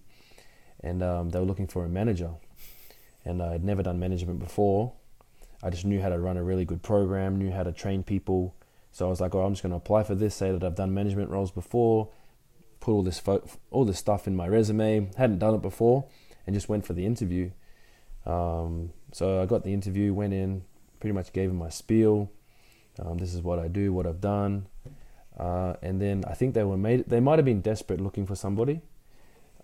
and 0.82 1.04
um, 1.04 1.30
they 1.30 1.40
were 1.40 1.46
looking 1.46 1.68
for 1.68 1.86
a 1.86 1.90
manager. 1.90 2.32
And 3.24 3.42
I 3.42 3.54
had 3.54 3.64
never 3.64 3.84
done 3.84 4.00
management 4.00 4.40
before. 4.40 4.94
I 5.66 5.72
just 5.72 5.84
knew 5.84 6.00
how 6.00 6.10
to 6.10 6.20
run 6.20 6.38
a 6.38 6.44
really 6.44 6.64
good 6.64 6.84
program, 6.84 7.38
knew 7.40 7.52
how 7.52 7.64
to 7.64 7.72
train 7.72 8.04
people. 8.04 8.56
So 8.92 9.08
I 9.08 9.10
was 9.10 9.20
like, 9.20 9.34
"Oh, 9.34 9.42
I'm 9.42 9.54
just 9.54 9.64
going 9.64 9.72
to 9.72 9.78
apply 9.78 10.04
for 10.04 10.14
this. 10.14 10.36
Say 10.36 10.52
that 10.52 10.64
I've 10.64 10.76
done 10.76 10.94
management 10.94 11.32
roles 11.32 11.50
before, 11.50 12.10
put 12.80 12.92
all 12.92 13.02
this 13.02 13.20
fo- 13.20 13.44
all 13.72 13.84
this 13.84 13.98
stuff 13.98 14.28
in 14.28 14.36
my 14.36 14.48
resume. 14.48 15.10
Hadn't 15.18 15.40
done 15.40 15.56
it 15.56 15.64
before, 15.64 16.06
and 16.46 16.54
just 16.54 16.70
went 16.70 16.86
for 16.86 16.94
the 16.94 17.04
interview. 17.04 17.50
Um, 18.28 18.92
so 19.12 19.42
I 19.42 19.48
got 19.48 19.64
the 19.64 19.74
interview, 19.74 20.14
went 20.14 20.34
in, 20.34 20.64
pretty 21.00 21.14
much 21.14 21.34
gave 21.34 21.50
him 21.50 21.58
my 21.58 21.70
spiel. 21.70 22.32
Um, 23.00 23.18
this 23.18 23.34
is 23.34 23.42
what 23.42 23.58
I 23.58 23.68
do, 23.68 23.92
what 23.92 24.06
I've 24.06 24.22
done, 24.22 24.68
uh, 25.38 25.74
and 25.82 26.00
then 26.00 26.24
I 26.28 26.36
think 26.36 26.54
they 26.54 26.64
were 26.64 26.78
made. 26.78 27.06
They 27.10 27.20
might 27.20 27.40
have 27.40 27.46
been 27.46 27.62
desperate 27.62 28.00
looking 28.00 28.28
for 28.28 28.36
somebody. 28.36 28.82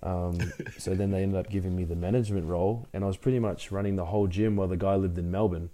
Um, 0.02 0.40
so 0.80 0.96
then 0.96 1.12
they 1.12 1.22
ended 1.22 1.40
up 1.40 1.52
giving 1.52 1.76
me 1.76 1.84
the 1.84 1.96
management 1.96 2.48
role, 2.48 2.88
and 2.92 3.04
I 3.04 3.08
was 3.08 3.18
pretty 3.18 3.38
much 3.38 3.72
running 3.72 3.98
the 3.98 4.06
whole 4.06 4.26
gym 4.26 4.56
while 4.56 4.68
the 4.68 4.78
guy 4.78 4.96
lived 4.96 5.20
in 5.20 5.30
Melbourne. 5.30 5.70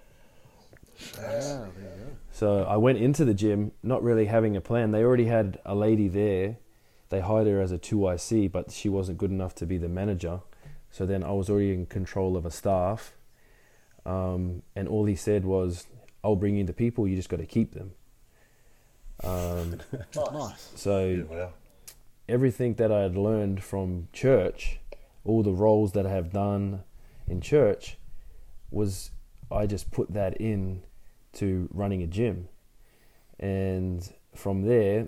Yeah, 1.18 1.66
so 2.32 2.64
I 2.64 2.78
went 2.78 3.00
into 3.00 3.26
the 3.26 3.34
gym 3.34 3.72
not 3.82 4.04
really 4.04 4.26
having 4.26 4.56
a 4.56 4.62
plan. 4.62 4.92
They 4.92 5.04
already 5.04 5.26
had 5.26 5.60
a 5.66 5.74
lady 5.74 6.08
there. 6.08 6.58
They 7.10 7.22
hired 7.22 7.48
her 7.48 7.62
as 7.62 7.72
a 7.72 7.80
2IC, 7.80 8.52
but 8.52 8.72
she 8.72 8.90
wasn't 8.90 9.18
good 9.18 9.32
enough 9.32 9.56
to 9.56 9.66
be 9.66 9.78
the 9.78 9.90
manager. 9.90 10.42
So 10.92 11.06
then 11.06 11.24
I 11.24 11.32
was 11.32 11.50
already 11.50 11.74
in 11.74 11.86
control 11.86 12.38
of 12.38 12.46
a 12.46 12.52
staff. 12.52 13.14
Um, 14.06 14.64
and 14.76 14.88
all 14.88 15.06
he 15.06 15.16
said 15.16 15.46
was, 15.46 15.88
I'll 16.24 16.36
bring 16.36 16.58
you 16.58 16.64
the 16.64 16.74
people, 16.74 17.08
you 17.08 17.16
just 17.16 17.30
got 17.30 17.40
to 17.40 17.46
keep 17.46 17.74
them. 17.74 17.92
Um, 19.24 19.78
nice. 20.34 20.72
So 20.76 21.26
Yeah, 21.30 21.50
everything 22.30 22.76
that 22.76 22.92
I 22.92 23.02
had 23.02 23.18
learned 23.18 23.64
from 23.64 24.10
church, 24.14 24.80
all 25.24 25.44
the 25.44 25.54
roles 25.54 25.94
that 25.94 26.06
I 26.06 26.12
have 26.12 26.32
done 26.32 26.84
in 27.28 27.42
church, 27.42 27.98
was 28.70 29.12
I 29.52 29.66
just 29.66 29.92
put 29.92 30.14
that 30.14 30.38
in 30.38 30.84
to 31.34 31.70
running 31.72 32.02
a 32.02 32.08
gym. 32.08 32.50
And 33.40 34.08
from 34.36 34.64
there, 34.64 35.08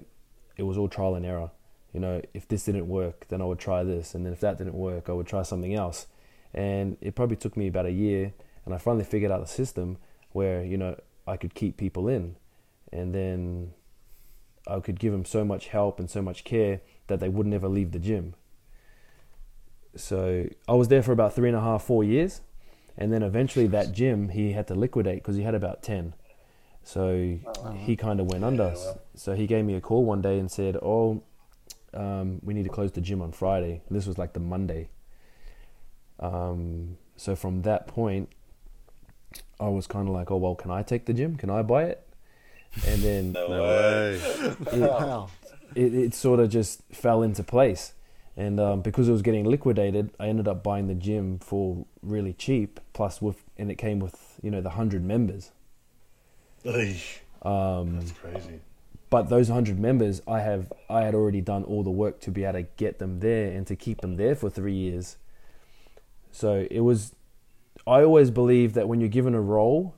it 0.58 0.64
was 0.64 0.78
all 0.78 0.88
trial 0.88 1.16
and 1.16 1.26
error. 1.26 1.52
You 1.94 2.00
know, 2.00 2.22
if 2.34 2.48
this 2.48 2.66
didn't 2.66 2.88
work, 2.88 3.26
then 3.30 3.42
I 3.42 3.46
would 3.46 3.60
try 3.60 3.84
this. 3.84 4.14
And 4.14 4.26
then 4.26 4.34
if 4.34 4.40
that 4.42 4.58
didn't 4.58 4.76
work, 4.76 5.10
I 5.10 5.14
would 5.14 5.28
try 5.28 5.42
something 5.42 5.74
else. 5.74 6.08
And 6.54 6.98
it 7.02 7.16
probably 7.16 7.36
took 7.36 7.58
me 7.58 7.68
about 7.68 7.86
a 7.86 7.92
year. 7.92 8.34
And 8.66 8.74
I 8.74 8.78
finally 8.78 9.06
figured 9.06 9.32
out 9.32 9.42
the 9.42 9.48
system 9.48 9.98
where, 10.32 10.64
you 10.64 10.78
know, 10.78 11.00
I 11.28 11.38
could 11.38 11.56
keep 11.56 11.78
people 11.78 12.08
in. 12.08 12.36
And 12.92 13.14
then 13.14 13.74
I 14.68 14.80
could 14.80 15.00
give 15.00 15.12
them 15.12 15.26
so 15.26 15.44
much 15.44 15.68
help 15.68 16.00
and 16.00 16.10
so 16.10 16.22
much 16.22 16.44
care 16.44 16.82
that 17.08 17.20
they 17.20 17.30
would 17.30 17.48
never 17.48 17.68
leave 17.68 17.92
the 17.92 18.00
gym. 18.00 18.36
So 19.96 20.48
I 20.68 20.74
was 20.74 20.88
there 20.88 21.02
for 21.02 21.12
about 21.12 21.34
three 21.34 21.50
and 21.50 21.58
a 21.58 21.62
half, 21.62 21.84
four 21.84 22.04
years. 22.04 22.42
And 23.00 23.12
then 23.14 23.24
eventually 23.24 23.66
that 23.68 23.94
gym 23.94 24.30
he 24.30 24.52
had 24.52 24.68
to 24.68 24.76
liquidate 24.76 25.24
because 25.24 25.38
he 25.38 25.44
had 25.44 25.56
about 25.56 25.82
10. 25.82 26.14
So 26.84 27.40
he 27.78 27.96
kind 27.96 28.20
of 28.20 28.28
went 28.28 28.44
under. 28.44 28.76
So 29.16 29.34
he 29.36 29.48
gave 29.48 29.64
me 29.66 29.76
a 29.76 29.82
call 29.82 30.04
one 30.04 30.22
day 30.22 30.38
and 30.38 30.52
said, 30.52 30.76
Oh, 30.82 31.24
um, 31.94 32.40
we 32.44 32.54
need 32.54 32.64
to 32.64 32.70
close 32.70 32.92
the 32.92 33.02
gym 33.02 33.22
on 33.22 33.32
Friday. 33.32 33.82
And 33.88 33.98
this 33.98 34.06
was 34.06 34.18
like 34.18 34.34
the 34.34 34.40
Monday. 34.42 34.90
Um, 36.20 36.98
so 37.16 37.36
from 37.36 37.62
that 37.62 37.88
point, 37.88 38.30
I 39.60 39.70
was 39.70 39.88
kind 39.88 40.08
of 40.10 40.14
like, 40.14 40.30
Oh, 40.30 40.38
well, 40.38 40.56
can 40.56 40.70
I 40.70 40.84
take 40.84 41.06
the 41.06 41.14
gym? 41.14 41.38
Can 41.38 41.50
I 41.50 41.62
buy 41.62 41.84
it? 41.84 42.06
And 42.86 43.02
then 43.02 43.32
No 43.34 43.48
way. 43.64 44.22
it, 44.74 45.76
it, 45.76 45.94
it 45.94 46.14
sort 46.14 46.42
of 46.42 46.50
just 46.50 46.82
fell 46.92 47.22
into 47.24 47.44
place. 47.44 47.94
And 48.40 48.58
um, 48.58 48.80
because 48.80 49.10
it 49.10 49.12
was 49.12 49.22
getting 49.22 49.44
liquidated, 49.44 50.12
I 50.18 50.30
ended 50.30 50.48
up 50.48 50.64
buying 50.64 50.88
the 50.88 50.96
gym 50.96 51.40
for 51.40 51.86
really 52.02 52.32
cheap. 52.32 52.80
Plus, 52.94 53.22
with 53.22 53.44
and 53.58 53.70
it 53.70 53.76
came 53.76 54.00
with 54.00 54.40
you 54.42 54.50
know 54.50 54.62
the 54.62 54.70
hundred 54.72 55.04
members. 55.04 55.52
Um, 57.42 58.00
That's 58.00 58.14
crazy. 58.14 58.62
but 59.10 59.28
those 59.28 59.50
hundred 59.50 59.78
members, 59.78 60.22
I 60.26 60.40
have 60.40 60.72
I 60.90 61.02
had 61.02 61.16
already 61.16 61.42
done 61.42 61.66
all 61.66 61.84
the 61.84 61.92
work 61.92 62.22
to 62.22 62.32
be 62.32 62.46
able 62.46 62.60
to 62.62 62.68
get 62.78 63.00
them 63.00 63.20
there 63.20 63.52
and 63.52 63.68
to 63.68 63.76
keep 63.76 64.00
them 64.00 64.16
there 64.16 64.36
for 64.36 64.50
three 64.50 64.74
years. 64.74 65.18
So 66.32 66.66
it 66.72 66.80
was. 66.80 67.14
I 67.86 68.04
always 68.04 68.32
believe 68.32 68.74
that 68.74 68.88
when 68.88 69.02
you're 69.02 69.10
given 69.10 69.36
a 69.36 69.42
role, 69.42 69.96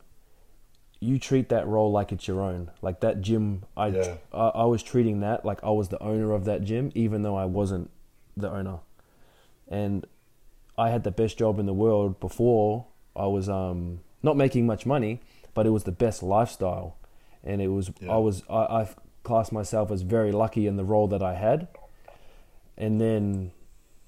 you 0.99 1.19
treat 1.19 1.49
that 1.49 1.67
role 1.67 1.91
like 1.91 2.12
it's 2.12 2.27
your 2.27 2.41
own. 2.41 2.71
Like 2.82 3.01
that 3.01 3.21
gym, 3.21 3.65
I 3.77 3.89
Yeah. 3.89 4.15
I, 4.34 4.47
I 4.47 4.65
was 4.65 4.82
treating 4.82 5.19
that 5.19 5.45
like 5.45 5.63
I 5.63 5.69
was 5.69 5.89
the 5.89 6.01
owner 6.01 6.32
of 6.32 6.45
that 6.45 6.63
gym, 6.63 6.91
even 6.95 7.21
though 7.21 7.36
I 7.36 7.45
wasn't 7.45 7.91
the 8.41 8.51
owner. 8.51 8.80
And 9.67 10.06
I 10.77 10.89
had 10.89 11.04
the 11.04 11.12
best 11.12 11.38
job 11.38 11.60
in 11.60 11.65
the 11.65 11.73
world 11.73 12.19
before. 12.19 12.86
I 13.15 13.27
was 13.27 13.49
um, 13.49 14.01
not 14.23 14.38
making 14.38 14.65
much 14.65 14.86
money, 14.86 15.21
but 15.54 15.65
it 15.65 15.69
was 15.69 15.84
the 15.84 15.91
best 15.91 16.23
lifestyle, 16.23 16.97
and 17.43 17.62
it 17.62 17.67
was 17.67 17.91
Yeah. 17.99 18.13
I 18.13 18.17
was 18.17 18.43
I, 18.49 18.56
I 18.56 18.89
classed 19.23 19.51
myself 19.51 19.91
as 19.91 20.01
very 20.01 20.32
lucky 20.32 20.67
in 20.67 20.77
the 20.77 20.84
role 20.84 21.08
that 21.08 21.21
I 21.21 21.36
had. 21.36 21.67
And 22.77 22.99
then 22.99 23.51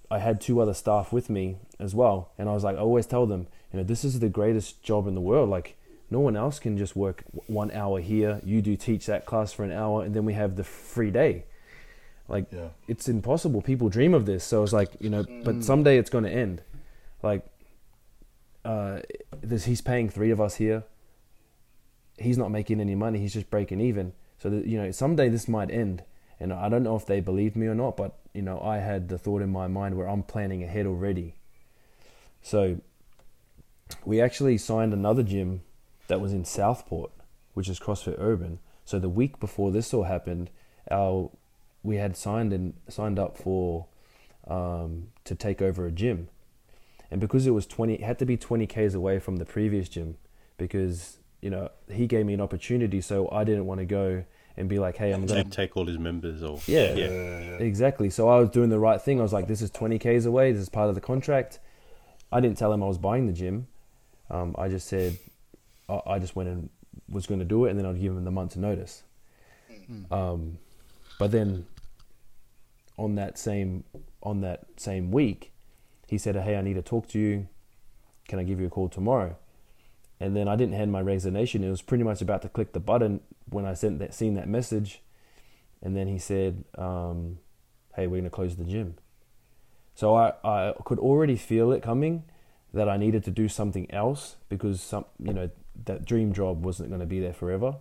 I 0.09 0.19
had 0.19 0.41
two 0.41 0.59
other 0.59 0.73
staff 0.73 1.13
with 1.13 1.29
me 1.29 1.57
as 1.79 1.93
well, 1.93 2.31
and 2.37 2.49
I 2.49 2.53
was 2.53 2.63
like, 2.63 2.75
I 2.75 2.79
always 2.79 3.05
tell 3.05 3.25
them, 3.25 3.47
you 3.71 3.77
know, 3.77 3.83
this 3.83 4.03
is 4.03 4.19
the 4.19 4.29
greatest 4.29 4.81
job 4.81 5.07
in 5.07 5.15
the 5.15 5.21
world. 5.21 5.49
Like 5.49 5.77
no 6.09 6.19
one 6.19 6.35
else 6.35 6.59
can 6.59 6.77
just 6.77 6.95
work 6.95 7.23
one 7.47 7.71
hour 7.71 7.99
here. 7.99 8.39
You 8.43 8.61
do 8.61 8.75
teach 8.75 9.05
that 9.07 9.25
class 9.25 9.53
for 9.53 9.63
an 9.63 9.71
hour, 9.71 10.03
and 10.03 10.13
then 10.15 10.25
we 10.25 10.33
have 10.33 10.55
the 10.55 10.63
free 10.63 11.11
day. 11.11 11.45
Like 12.33 12.51
Yeah. 12.51 12.69
it's 12.87 13.07
impossible. 13.07 13.61
People 13.61 13.89
dream 13.89 14.13
of 14.13 14.25
this, 14.25 14.43
so 14.43 14.63
it's 14.63 14.73
like 14.73 14.91
you 14.99 15.09
know, 15.09 15.23
but 15.43 15.63
someday 15.63 15.97
it's 15.97 16.09
going 16.09 16.23
to 16.23 16.31
end. 16.31 16.63
Like, 17.21 17.45
uh, 18.65 18.99
this, 19.41 19.65
he's 19.65 19.81
paying 19.81 20.09
three 20.09 20.31
of 20.31 20.41
us 20.41 20.55
here. 20.55 20.83
He's 22.17 22.37
not 22.37 22.49
making 22.51 22.81
any 22.81 22.95
money. 22.95 23.19
He's 23.19 23.33
just 23.33 23.49
breaking 23.49 23.79
even. 23.79 24.13
So 24.39 24.49
that, 24.49 24.65
you 24.65 24.77
know, 24.77 24.91
someday 24.91 25.29
this 25.29 25.47
might 25.47 25.71
end, 25.71 26.03
and 26.39 26.51
I 26.51 26.69
don't 26.69 26.83
know 26.83 26.95
if 26.95 27.05
they 27.05 27.21
believed 27.21 27.55
me 27.55 27.67
or 27.67 27.75
not. 27.75 27.95
But 27.95 28.17
you 28.33 28.41
know, 28.41 28.59
I 28.59 28.77
had 28.79 29.09
the 29.09 29.17
thought 29.17 29.41
in 29.41 29.51
my 29.51 29.67
mind 29.67 29.95
where 29.95 30.09
I'm 30.09 30.23
planning 30.23 30.63
ahead 30.63 30.85
already. 30.87 31.35
So, 32.41 32.81
we 34.03 34.19
actually 34.19 34.57
signed 34.57 34.91
another 34.91 35.23
gym 35.23 35.61
that 36.07 36.19
was 36.19 36.33
in 36.33 36.43
Southport, 36.45 37.11
which 37.53 37.69
is 37.69 37.79
CrossFit 37.79 38.15
Urban. 38.17 38.59
So 38.85 38.99
the 38.99 39.07
week 39.07 39.39
before 39.39 39.71
this 39.71 39.93
all 39.93 40.03
happened, 40.03 40.49
our 40.91 41.29
we 41.83 41.97
had 41.97 42.15
signed 42.17 42.53
and 42.53 42.73
signed 42.89 43.19
up 43.19 43.37
for 43.37 43.87
um, 44.47 45.09
to 45.25 45.35
take 45.35 45.61
over 45.61 45.85
a 45.85 45.91
gym, 45.91 46.29
and 47.11 47.21
because 47.21 47.45
it 47.45 47.51
was 47.51 47.67
twenty, 47.67 47.95
it 47.95 48.01
had 48.01 48.19
to 48.19 48.25
be 48.25 48.37
twenty 48.37 48.65
k's 48.65 48.95
away 48.95 49.19
from 49.19 49.35
the 49.37 49.45
previous 49.45 49.89
gym, 49.89 50.17
because 50.57 51.17
you 51.41 51.49
know 51.49 51.69
he 51.91 52.07
gave 52.07 52.25
me 52.25 52.33
an 52.33 52.41
opportunity, 52.41 53.01
so 53.01 53.29
I 53.31 53.43
didn't 53.43 53.65
want 53.65 53.79
to 53.79 53.85
go 53.85 54.23
and 54.55 54.69
be 54.69 54.79
like, 54.79 54.97
hey, 54.97 55.11
I'm 55.11 55.25
gonna 55.25 55.43
Take, 55.43 55.51
take 55.51 55.77
all 55.77 55.85
his 55.87 55.97
members 55.97 56.43
or 56.43 56.59
Yeah. 56.67 56.93
yeah. 56.93 57.07
Yeah. 57.07 57.57
Exactly. 57.57 58.09
So 58.09 58.29
I 58.29 58.39
was 58.39 58.49
doing 58.49 58.69
the 58.69 58.79
right 58.79 59.01
thing. 59.01 59.19
I 59.19 59.23
was 59.23 59.33
like, 59.33 59.47
this 59.47 59.61
is 59.61 59.71
20 59.71 59.97
Ks 59.99 60.25
away. 60.25 60.51
This 60.51 60.61
is 60.61 60.69
part 60.69 60.89
of 60.89 60.95
the 60.95 61.01
contract. 61.01 61.59
I 62.31 62.39
didn't 62.39 62.57
tell 62.57 62.71
him 62.71 62.83
I 62.83 62.87
was 62.87 62.97
buying 62.97 63.25
the 63.25 63.33
gym. 63.33 63.67
Um, 64.29 64.55
I 64.57 64.69
just 64.69 64.87
said, 64.87 65.17
I, 65.89 66.01
I 66.05 66.19
just 66.19 66.35
went 66.35 66.49
and 66.49 66.69
was 67.09 67.25
going 67.25 67.39
to 67.39 67.45
do 67.45 67.65
it 67.65 67.71
and 67.71 67.79
then 67.79 67.85
I'd 67.85 67.99
give 67.99 68.11
him 68.11 68.23
the 68.23 68.31
month 68.31 68.55
month's 68.55 68.57
notice. 68.57 69.03
Um, 70.11 70.59
but 71.19 71.31
then 71.31 71.65
on 72.97 73.15
that 73.15 73.37
same, 73.37 73.83
on 74.21 74.41
that 74.41 74.65
same 74.77 75.11
week, 75.11 75.51
he 76.07 76.17
said, 76.17 76.35
hey, 76.35 76.57
I 76.57 76.61
need 76.61 76.75
to 76.75 76.81
talk 76.81 77.07
to 77.09 77.19
you. 77.19 77.47
Can 78.27 78.39
I 78.39 78.43
give 78.43 78.59
you 78.59 78.67
a 78.67 78.69
call 78.69 78.89
tomorrow? 78.89 79.35
And 80.19 80.35
then 80.35 80.47
I 80.47 80.55
didn't 80.55 80.75
hand 80.75 80.91
my 80.91 81.01
resignation. 81.01 81.63
It 81.63 81.69
was 81.69 81.81
pretty 81.81 82.03
much 82.03 82.21
about 82.21 82.41
to 82.43 82.49
click 82.49 82.73
the 82.73 82.79
button 82.79 83.21
when 83.49 83.65
I 83.65 83.73
sent 83.73 83.99
that, 83.99 84.13
seen 84.13 84.35
that 84.35 84.47
message. 84.47 85.01
And 85.81 85.97
then 85.97 86.07
he 86.07 86.17
said, 86.17 86.63
um, 86.77 87.39
"Hey, 87.95 88.07
we're 88.07 88.21
gonna 88.21 88.29
close 88.29 88.55
the 88.55 88.63
gym." 88.63 88.95
So 89.95 90.15
I, 90.15 90.33
I 90.43 90.73
could 90.85 90.99
already 90.99 91.35
feel 91.35 91.71
it 91.73 91.83
coming 91.83 92.23
that 92.73 92.87
I 92.87 92.97
needed 92.97 93.23
to 93.25 93.31
do 93.31 93.47
something 93.47 93.89
else 93.91 94.37
because 94.49 94.81
some 94.81 95.05
you 95.19 95.33
know 95.33 95.49
that 95.85 96.05
dream 96.05 96.31
job 96.33 96.63
wasn't 96.63 96.89
gonna 96.89 97.05
be 97.05 97.19
there 97.19 97.33
forever. 97.33 97.75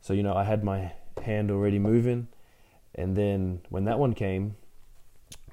So 0.00 0.14
you 0.14 0.22
know 0.22 0.34
I 0.34 0.44
had 0.44 0.64
my 0.64 0.92
hand 1.22 1.50
already 1.50 1.78
moving, 1.78 2.28
and 2.94 3.16
then 3.16 3.60
when 3.68 3.84
that 3.84 3.98
one 3.98 4.14
came, 4.14 4.56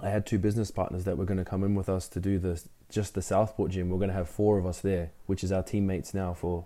I 0.01 0.09
had 0.09 0.25
two 0.25 0.39
business 0.39 0.71
partners 0.71 1.03
that 1.05 1.17
were 1.17 1.25
gonna 1.25 1.45
come 1.45 1.63
in 1.63 1.75
with 1.75 1.89
us 1.89 2.07
to 2.09 2.19
do 2.19 2.39
the 2.39 2.61
just 2.89 3.13
the 3.13 3.21
Southport 3.21 3.71
gym. 3.71 3.89
We're 3.89 3.99
gonna 3.99 4.13
have 4.13 4.29
four 4.29 4.57
of 4.57 4.65
us 4.65 4.79
there, 4.79 5.11
which 5.25 5.43
is 5.43 5.51
our 5.51 5.63
teammates 5.63 6.13
now 6.13 6.33
for 6.33 6.65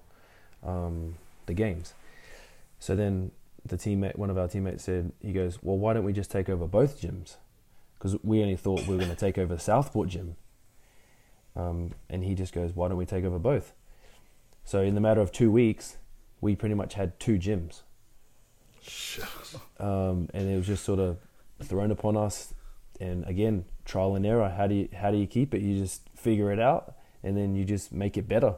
um, 0.63 1.15
the 1.45 1.53
games. 1.53 1.93
So 2.79 2.95
then 2.95 3.31
the 3.65 3.77
teammate, 3.77 4.17
one 4.17 4.29
of 4.29 4.37
our 4.37 4.47
teammates 4.47 4.83
said, 4.83 5.11
he 5.21 5.33
goes, 5.33 5.59
well, 5.61 5.77
why 5.77 5.93
don't 5.93 6.03
we 6.05 6.13
just 6.13 6.31
take 6.31 6.49
over 6.49 6.67
both 6.67 7.01
gyms? 7.01 7.35
Because 7.97 8.17
we 8.23 8.41
only 8.41 8.55
thought 8.55 8.87
we 8.87 8.95
were 8.95 8.99
going 8.99 9.09
to 9.09 9.15
take 9.15 9.37
over 9.37 9.55
the 9.55 9.61
Southport 9.61 10.09
gym. 10.09 10.35
Um, 11.55 11.91
and 12.09 12.23
he 12.23 12.35
just 12.35 12.53
goes, 12.53 12.73
why 12.73 12.87
don't 12.87 12.97
we 12.97 13.05
take 13.05 13.25
over 13.25 13.39
both? 13.39 13.73
So 14.63 14.81
in 14.81 14.95
the 14.95 15.01
matter 15.01 15.19
of 15.19 15.31
two 15.31 15.51
weeks, 15.51 15.97
we 16.41 16.55
pretty 16.55 16.75
much 16.75 16.93
had 16.93 17.19
two 17.19 17.37
gyms. 17.37 17.81
Um, 19.79 20.29
and 20.33 20.49
it 20.49 20.55
was 20.57 20.67
just 20.67 20.83
sort 20.83 20.99
of 20.99 21.17
thrown 21.63 21.91
upon 21.91 22.17
us. 22.17 22.53
And 22.99 23.25
again, 23.25 23.65
trial 23.85 24.15
and 24.15 24.25
error. 24.25 24.49
How 24.49 24.67
do 24.67 24.75
you 24.75 24.89
how 24.93 25.11
do 25.11 25.17
you 25.17 25.27
keep 25.27 25.53
it? 25.53 25.61
You 25.61 25.79
just 25.79 26.09
figure 26.15 26.51
it 26.51 26.59
out, 26.59 26.95
and 27.23 27.37
then 27.37 27.55
you 27.55 27.63
just 27.65 27.91
make 27.91 28.17
it 28.17 28.27
better. 28.27 28.55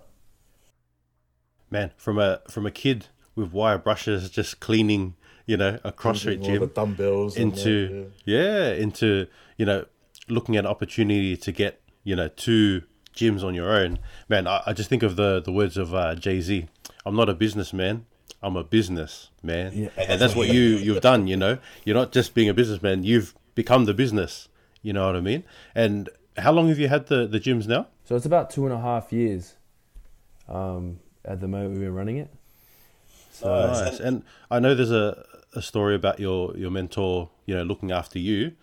Man, 1.70 1.92
from 1.96 2.18
a 2.18 2.42
from 2.50 2.66
a 2.66 2.72
kid 2.72 3.08
with 3.36 3.54
wire 3.54 3.78
brushes, 3.78 4.30
just 4.30 4.60
cleaning, 4.60 5.16
you 5.46 5.58
know, 5.58 5.80
a 5.84 5.92
CrossFit 5.92 6.44
gym 6.44 6.60
the 6.60 6.68
dumbbells 6.68 7.38
and 7.38 7.54
into 7.54 7.88
that, 7.88 8.12
yeah. 8.26 8.74
into 8.74 9.28
you 9.58 9.66
know 9.66 9.86
looking 10.28 10.56
at 10.56 10.66
opportunity 10.66 11.38
to 11.38 11.52
get 11.52 11.82
you 12.04 12.16
know 12.16 12.28
two 12.30 12.82
gyms 13.16 13.44
on 13.44 13.54
your 13.54 13.70
own 13.70 14.00
man 14.30 14.48
i, 14.48 14.62
I 14.66 14.74
just 14.74 14.90
think 14.90 15.04
of 15.04 15.18
the 15.18 15.42
the 15.42 15.52
words 15.52 15.76
of 15.76 15.94
uh, 15.94 16.16
jay-z 16.16 16.68
i'm 17.06 17.16
not 17.16 17.28
a 17.28 17.34
businessman 17.34 18.06
i'm 18.44 18.56
a 18.56 18.64
business 18.64 19.30
man 19.44 19.72
Yeah. 19.74 19.90
and 19.98 20.20
that's 20.22 20.36
what 20.36 20.48
you 20.50 20.62
you've 20.62 21.02
done 21.02 21.28
you 21.28 21.38
know 21.38 21.58
you're 21.86 21.96
not 21.96 22.12
just 22.12 22.34
being 22.34 22.50
a 22.50 22.54
businessman 22.54 23.04
you've 23.04 23.34
become 23.56 23.86
the 23.86 23.94
business 23.94 24.48
you 24.82 24.94
know 24.94 25.06
what 25.06 25.16
i 25.16 25.22
mean 25.22 25.44
and 25.76 26.10
how 26.38 26.52
long 26.52 26.68
have 26.70 26.80
you 26.80 26.88
had 26.88 27.08
the 27.08 27.28
the 27.28 27.40
gyms 27.40 27.68
now 27.68 27.88
So 28.06 28.16
it's 28.16 28.26
about 28.26 28.50
two 28.50 28.66
and 28.66 28.74
a 28.74 28.80
half 28.80 29.12
years. 29.14 29.56
Um, 30.48 31.00
at 31.24 31.40
the 31.40 31.48
moment 31.48 31.72
we've 31.72 31.82
been 31.82 31.94
running 31.94 32.18
it. 32.18 32.30
So 33.32 33.48
Nice. 33.68 34.00
And 34.00 34.24
I 34.50 34.60
know 34.60 34.74
there's 34.76 34.92
a, 34.92 35.26
a 35.56 35.62
story 35.62 35.96
about 35.96 36.20
your, 36.20 36.56
your 36.58 36.72
mentor, 36.72 37.30
you 37.46 37.56
know, 37.56 37.64
looking 37.64 37.92
after 37.92 38.20
you. 38.20 38.54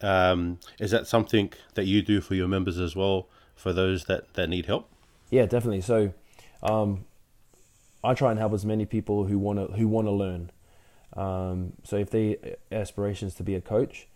Um, 0.00 0.58
is 0.78 0.90
that 0.90 1.06
something 1.06 1.52
that 1.74 1.86
you 1.86 2.02
do 2.02 2.20
for 2.20 2.34
your 2.34 2.48
members 2.48 2.78
as 2.78 2.94
well, 2.94 3.28
for 3.56 3.72
those 3.72 4.04
that, 4.04 4.34
that 4.34 4.48
need 4.48 4.66
help? 4.66 4.88
Yeah, 5.30 5.46
definitely. 5.46 5.80
So, 5.82 6.12
um, 6.62 7.04
I 8.02 8.14
try 8.14 8.30
and 8.30 8.38
help 8.38 8.52
as 8.52 8.64
many 8.64 8.86
people 8.86 9.24
who 9.24 9.38
want 9.38 9.58
to 9.58 9.76
who 9.76 9.88
want 9.88 10.06
to 10.06 10.12
learn. 10.12 10.50
Um, 11.16 11.72
so, 11.84 11.96
if 11.96 12.10
they 12.10 12.56
aspirations 12.70 13.34
to 13.36 13.42
be 13.42 13.54
a 13.54 13.60
coach, 13.60 14.06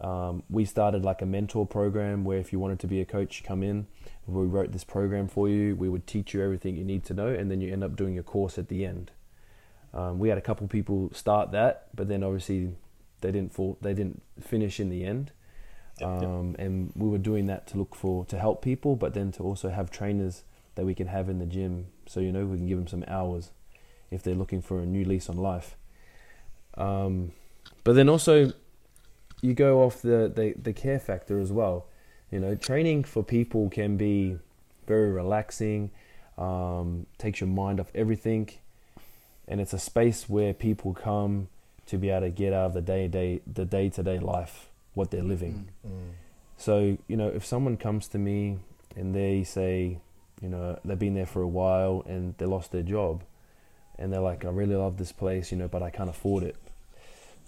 um, 0.00 0.42
we 0.48 0.64
started 0.64 1.04
like 1.04 1.22
a 1.22 1.26
mentor 1.26 1.66
program 1.66 2.24
where 2.24 2.38
if 2.38 2.52
you 2.52 2.58
wanted 2.58 2.78
to 2.80 2.86
be 2.86 3.00
a 3.00 3.04
coach, 3.04 3.42
come 3.44 3.62
in. 3.62 3.86
We 4.26 4.46
wrote 4.46 4.72
this 4.72 4.84
program 4.84 5.28
for 5.28 5.48
you. 5.48 5.76
We 5.76 5.88
would 5.88 6.06
teach 6.06 6.34
you 6.34 6.42
everything 6.42 6.76
you 6.76 6.84
need 6.84 7.04
to 7.04 7.14
know, 7.14 7.28
and 7.28 7.50
then 7.50 7.60
you 7.60 7.72
end 7.72 7.84
up 7.84 7.96
doing 7.96 8.18
a 8.18 8.22
course 8.22 8.58
at 8.58 8.68
the 8.68 8.84
end. 8.84 9.12
Um, 9.94 10.18
we 10.18 10.28
had 10.28 10.36
a 10.36 10.42
couple 10.42 10.66
people 10.68 11.10
start 11.14 11.52
that, 11.52 11.88
but 11.94 12.08
then 12.08 12.22
obviously 12.22 12.72
they 13.20 13.32
didn't 13.32 13.54
fall, 13.54 13.78
they 13.80 13.94
didn't 13.94 14.22
finish 14.40 14.80
in 14.80 14.90
the 14.90 15.04
end. 15.04 15.32
Um, 16.02 16.56
and 16.58 16.92
we 16.94 17.08
were 17.08 17.18
doing 17.18 17.46
that 17.46 17.66
to 17.68 17.78
look 17.78 17.94
for 17.94 18.26
to 18.26 18.38
help 18.38 18.62
people, 18.62 18.96
but 18.96 19.14
then 19.14 19.32
to 19.32 19.42
also 19.42 19.70
have 19.70 19.90
trainers 19.90 20.42
that 20.74 20.84
we 20.84 20.94
can 20.94 21.06
have 21.06 21.30
in 21.30 21.38
the 21.38 21.46
gym, 21.46 21.86
so 22.06 22.20
you 22.20 22.32
know 22.32 22.44
we 22.46 22.56
can 22.56 22.66
give 22.66 22.78
them 22.78 22.86
some 22.86 23.04
hours 23.08 23.50
if 24.10 24.22
they're 24.22 24.34
looking 24.34 24.62
for 24.62 24.80
a 24.80 24.86
new 24.86 25.04
lease 25.04 25.28
on 25.28 25.36
life. 25.36 25.76
Um, 26.76 27.32
but 27.84 27.94
then 27.94 28.08
also 28.08 28.52
you 29.42 29.54
go 29.54 29.82
off 29.82 30.02
the, 30.02 30.32
the 30.34 30.54
the 30.60 30.72
care 30.72 30.98
factor 30.98 31.40
as 31.40 31.52
well. 31.52 31.86
You 32.30 32.40
know, 32.40 32.54
training 32.54 33.04
for 33.04 33.22
people 33.22 33.70
can 33.70 33.96
be 33.96 34.38
very 34.86 35.10
relaxing, 35.10 35.90
um, 36.38 37.06
takes 37.18 37.40
your 37.40 37.48
mind 37.48 37.80
off 37.80 37.90
everything, 37.94 38.50
and 39.48 39.60
it's 39.60 39.72
a 39.72 39.78
space 39.78 40.28
where 40.28 40.52
people 40.52 40.92
come 40.94 41.48
to 41.86 41.96
be 41.98 42.10
able 42.10 42.22
to 42.22 42.30
get 42.30 42.52
out 42.52 42.66
of 42.66 42.74
the 42.74 42.80
day 42.82 43.06
day 43.08 43.40
the 43.46 43.64
day 43.64 43.88
to 43.90 44.02
day 44.02 44.18
life 44.18 44.68
what 44.94 45.10
they're 45.10 45.22
living. 45.22 45.68
So 46.56 46.98
you 47.06 47.16
know, 47.16 47.28
if 47.28 47.44
someone 47.44 47.76
comes 47.76 48.08
to 48.08 48.18
me 48.18 48.58
and 48.96 49.14
they 49.14 49.44
say, 49.44 49.98
you 50.40 50.48
know, 50.48 50.78
they've 50.84 50.98
been 50.98 51.14
there 51.14 51.26
for 51.26 51.42
a 51.42 51.48
while 51.48 52.04
and 52.06 52.34
they 52.38 52.46
lost 52.46 52.72
their 52.72 52.82
job, 52.82 53.22
and 53.98 54.12
they're 54.12 54.20
like, 54.20 54.44
I 54.44 54.48
really 54.48 54.76
love 54.76 54.98
this 54.98 55.12
place, 55.12 55.50
you 55.50 55.58
know, 55.58 55.68
but 55.68 55.82
I 55.82 55.90
can't 55.90 56.10
afford 56.10 56.42
it. 56.42 56.56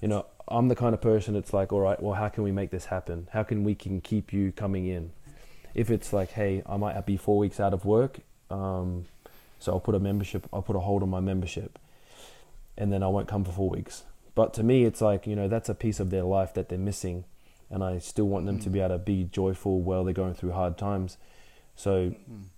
You 0.01 0.09
know, 0.09 0.26
I'm 0.47 0.68
the 0.68 0.76
kind 0.76 0.95
of 0.95 1.01
person 1.01 1.34
that's 1.34 1.53
like, 1.53 1.72
all 1.72 1.80
right, 1.80 2.01
well, 2.03 2.14
how 2.14 2.28
can 2.28 2.45
we 2.45 2.53
make 2.53 2.70
this 2.70 2.86
happen? 2.86 3.28
How 3.32 3.43
can 3.43 3.64
we 3.64 3.74
can 3.74 4.01
keep 4.01 4.32
you 4.32 4.53
coming 4.53 4.86
in? 4.86 5.11
If 5.74 5.91
it's 5.91 6.12
like, 6.12 6.30
hey, 6.30 6.62
I 6.66 6.76
might 6.76 7.05
be 7.05 7.16
four 7.16 7.39
weeks 7.39 7.61
out 7.61 7.74
of 7.74 7.84
work, 7.84 8.20
um, 8.51 9.05
so 9.59 9.72
I'll 9.72 9.80
put 9.80 9.95
a 9.95 9.99
membership, 9.99 10.47
I'll 10.53 10.62
put 10.62 10.76
a 10.76 10.80
hold 10.80 11.03
on 11.03 11.11
my 11.11 11.20
membership, 11.20 11.78
and 12.76 12.93
then 12.93 13.03
I 13.03 13.09
won't 13.09 13.28
come 13.28 13.45
for 13.45 13.53
four 13.53 13.70
weeks. 13.70 14.05
But 14.34 14.55
to 14.55 14.62
me, 14.62 14.84
it's 14.84 15.01
like 15.01 15.26
you 15.26 15.34
know 15.34 15.49
that's 15.49 15.68
a 15.68 15.74
piece 15.74 15.99
of 15.99 16.11
their 16.11 16.22
life 16.22 16.55
that 16.55 16.68
they're 16.68 16.78
missing, 16.78 17.24
and 17.70 17.82
I 17.82 17.99
still 17.99 18.26
want 18.26 18.47
them 18.47 18.61
to 18.61 18.70
be 18.70 18.78
able 18.78 18.91
to 18.91 18.99
be 18.99 19.24
joyful 19.24 19.80
while 19.80 20.05
they're 20.05 20.14
going 20.14 20.34
through 20.34 20.53
hard 20.53 20.78
times. 20.78 21.16
So 21.74 22.14
I, 22.14 22.49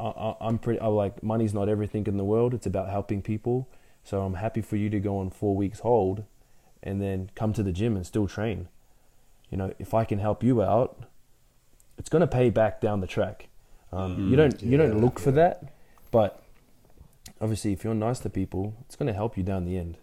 I, 0.00 0.34
I'm 0.40 0.58
pretty. 0.58 0.80
I 0.80 0.86
like 0.86 1.22
money's 1.22 1.54
not 1.54 1.68
everything 1.68 2.06
in 2.06 2.16
the 2.16 2.24
world. 2.24 2.54
It's 2.54 2.66
about 2.66 2.88
helping 2.88 3.22
people. 3.22 3.68
So 4.04 4.22
I'm 4.22 4.34
happy 4.34 4.62
for 4.62 4.76
you 4.76 4.88
to 4.90 5.00
go 5.00 5.18
on 5.18 5.30
four 5.30 5.54
weeks 5.56 5.80
hold, 5.80 6.24
and 6.82 7.02
then 7.02 7.30
come 7.34 7.52
to 7.54 7.62
the 7.62 7.72
gym 7.72 7.96
and 7.96 8.06
still 8.06 8.26
train. 8.26 8.68
You 9.50 9.58
know, 9.58 9.74
if 9.78 9.94
I 9.94 10.04
can 10.04 10.18
help 10.18 10.42
you 10.42 10.62
out, 10.62 11.04
it's 11.96 12.08
going 12.08 12.20
to 12.20 12.26
pay 12.26 12.50
back 12.50 12.80
down 12.80 13.00
the 13.00 13.06
track. 13.06 13.48
Um, 13.92 14.30
you 14.30 14.36
don't 14.36 14.62
you 14.62 14.76
don't 14.76 14.96
yeah, 14.96 15.02
look 15.02 15.18
for 15.18 15.30
that, 15.32 15.72
but 16.10 16.42
obviously, 17.40 17.72
if 17.72 17.84
you're 17.84 17.94
nice 17.94 18.18
to 18.20 18.30
people, 18.30 18.74
it's 18.86 18.96
going 18.96 19.06
to 19.08 19.14
help 19.14 19.36
you 19.36 19.42
down 19.42 19.64
the 19.64 19.76
end. 19.76 19.98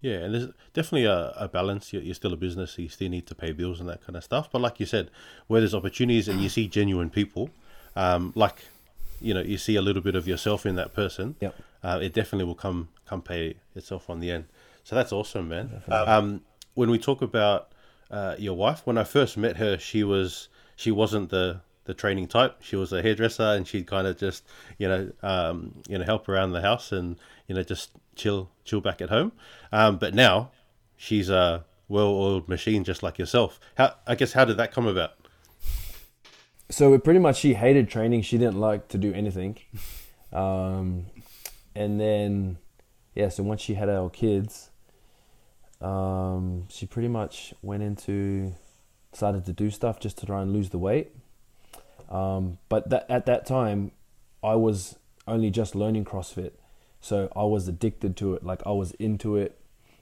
Yeah, 0.00 0.16
and 0.16 0.34
there's 0.34 0.48
definitely 0.74 1.06
a, 1.06 1.32
a 1.36 1.48
balance. 1.48 1.90
You're, 1.94 2.02
you're 2.02 2.14
still 2.14 2.34
a 2.34 2.36
business, 2.36 2.72
so 2.72 2.82
you 2.82 2.90
still 2.90 3.08
need 3.08 3.26
to 3.26 3.34
pay 3.34 3.52
bills 3.52 3.80
and 3.80 3.88
that 3.88 4.04
kind 4.04 4.16
of 4.16 4.22
stuff. 4.22 4.52
But 4.52 4.60
like 4.60 4.78
you 4.78 4.84
said, 4.84 5.10
where 5.46 5.62
there's 5.62 5.74
opportunities 5.74 6.28
and 6.28 6.42
you 6.42 6.50
see 6.50 6.68
genuine 6.68 7.08
people, 7.08 7.48
um, 7.96 8.32
like 8.34 8.64
you 9.20 9.32
know, 9.32 9.40
you 9.40 9.56
see 9.56 9.76
a 9.76 9.82
little 9.82 10.02
bit 10.02 10.14
of 10.14 10.28
yourself 10.28 10.66
in 10.66 10.76
that 10.76 10.92
person. 10.92 11.36
Yep. 11.40 11.54
Uh, 11.82 11.98
it 12.02 12.12
definitely 12.12 12.44
will 12.44 12.54
come 12.54 12.88
come 13.06 13.22
pay 13.22 13.56
itself 13.74 14.10
on 14.10 14.20
the 14.20 14.30
end. 14.30 14.44
So 14.84 14.94
that's 14.94 15.12
awesome, 15.12 15.48
man. 15.48 15.82
Um, 15.88 16.42
when 16.74 16.90
we 16.90 16.98
talk 16.98 17.22
about 17.22 17.72
uh, 18.10 18.36
your 18.38 18.54
wife, 18.54 18.82
when 18.84 18.98
I 18.98 19.04
first 19.04 19.36
met 19.36 19.56
her, 19.56 19.78
she 19.78 20.04
was 20.04 20.48
she 20.76 20.90
wasn't 20.90 21.30
the 21.30 21.60
the 21.84 21.94
training 21.94 22.28
type. 22.28 22.56
She 22.60 22.76
was 22.76 22.92
a 22.92 23.02
hairdresser, 23.02 23.42
and 23.42 23.66
she'd 23.66 23.86
kind 23.86 24.06
of 24.06 24.18
just 24.18 24.44
you 24.78 24.88
know 24.88 25.12
um, 25.22 25.82
you 25.88 25.98
know 25.98 26.04
help 26.04 26.28
around 26.28 26.52
the 26.52 26.60
house 26.60 26.92
and 26.92 27.16
you 27.46 27.54
know 27.54 27.62
just 27.62 27.90
chill 28.14 28.50
chill 28.64 28.80
back 28.80 29.00
at 29.00 29.08
home. 29.08 29.32
Um, 29.72 29.98
but 29.98 30.14
now 30.14 30.50
she's 30.96 31.30
a 31.30 31.64
well-oiled 31.88 32.48
machine, 32.48 32.84
just 32.84 33.02
like 33.02 33.18
yourself. 33.18 33.60
How 33.76 33.94
I 34.06 34.14
guess 34.14 34.32
how 34.32 34.44
did 34.44 34.56
that 34.58 34.72
come 34.72 34.86
about? 34.86 35.12
So 36.74 36.92
it 36.92 37.04
pretty 37.04 37.20
much 37.20 37.36
she 37.36 37.54
hated 37.54 37.88
training. 37.88 38.22
She 38.22 38.36
didn't 38.36 38.58
like 38.58 38.88
to 38.88 38.98
do 38.98 39.12
anything. 39.12 39.58
Um, 40.32 41.06
and 41.76 42.00
then 42.00 42.58
yeah 43.14 43.28
so 43.28 43.44
once 43.44 43.60
she 43.60 43.74
had 43.74 43.88
our 43.88 44.10
kids 44.10 44.70
um, 45.80 46.66
she 46.68 46.86
pretty 46.86 47.06
much 47.06 47.54
went 47.62 47.84
into 47.84 48.52
started 49.12 49.44
to 49.46 49.52
do 49.52 49.70
stuff 49.70 50.00
just 50.00 50.18
to 50.18 50.26
try 50.26 50.42
and 50.42 50.52
lose 50.52 50.70
the 50.70 50.78
weight. 50.78 51.12
Um, 52.10 52.58
but 52.68 52.90
that, 52.90 53.06
at 53.08 53.26
that 53.26 53.46
time 53.46 53.92
i 54.42 54.56
was 54.56 54.96
only 55.28 55.50
just 55.50 55.76
learning 55.76 56.04
crossfit. 56.04 56.54
So 57.00 57.30
i 57.36 57.44
was 57.44 57.68
addicted 57.68 58.16
to 58.16 58.34
it. 58.34 58.42
Like 58.42 58.62
i 58.66 58.72
was 58.72 58.90
into 58.92 59.36
it. 59.36 59.56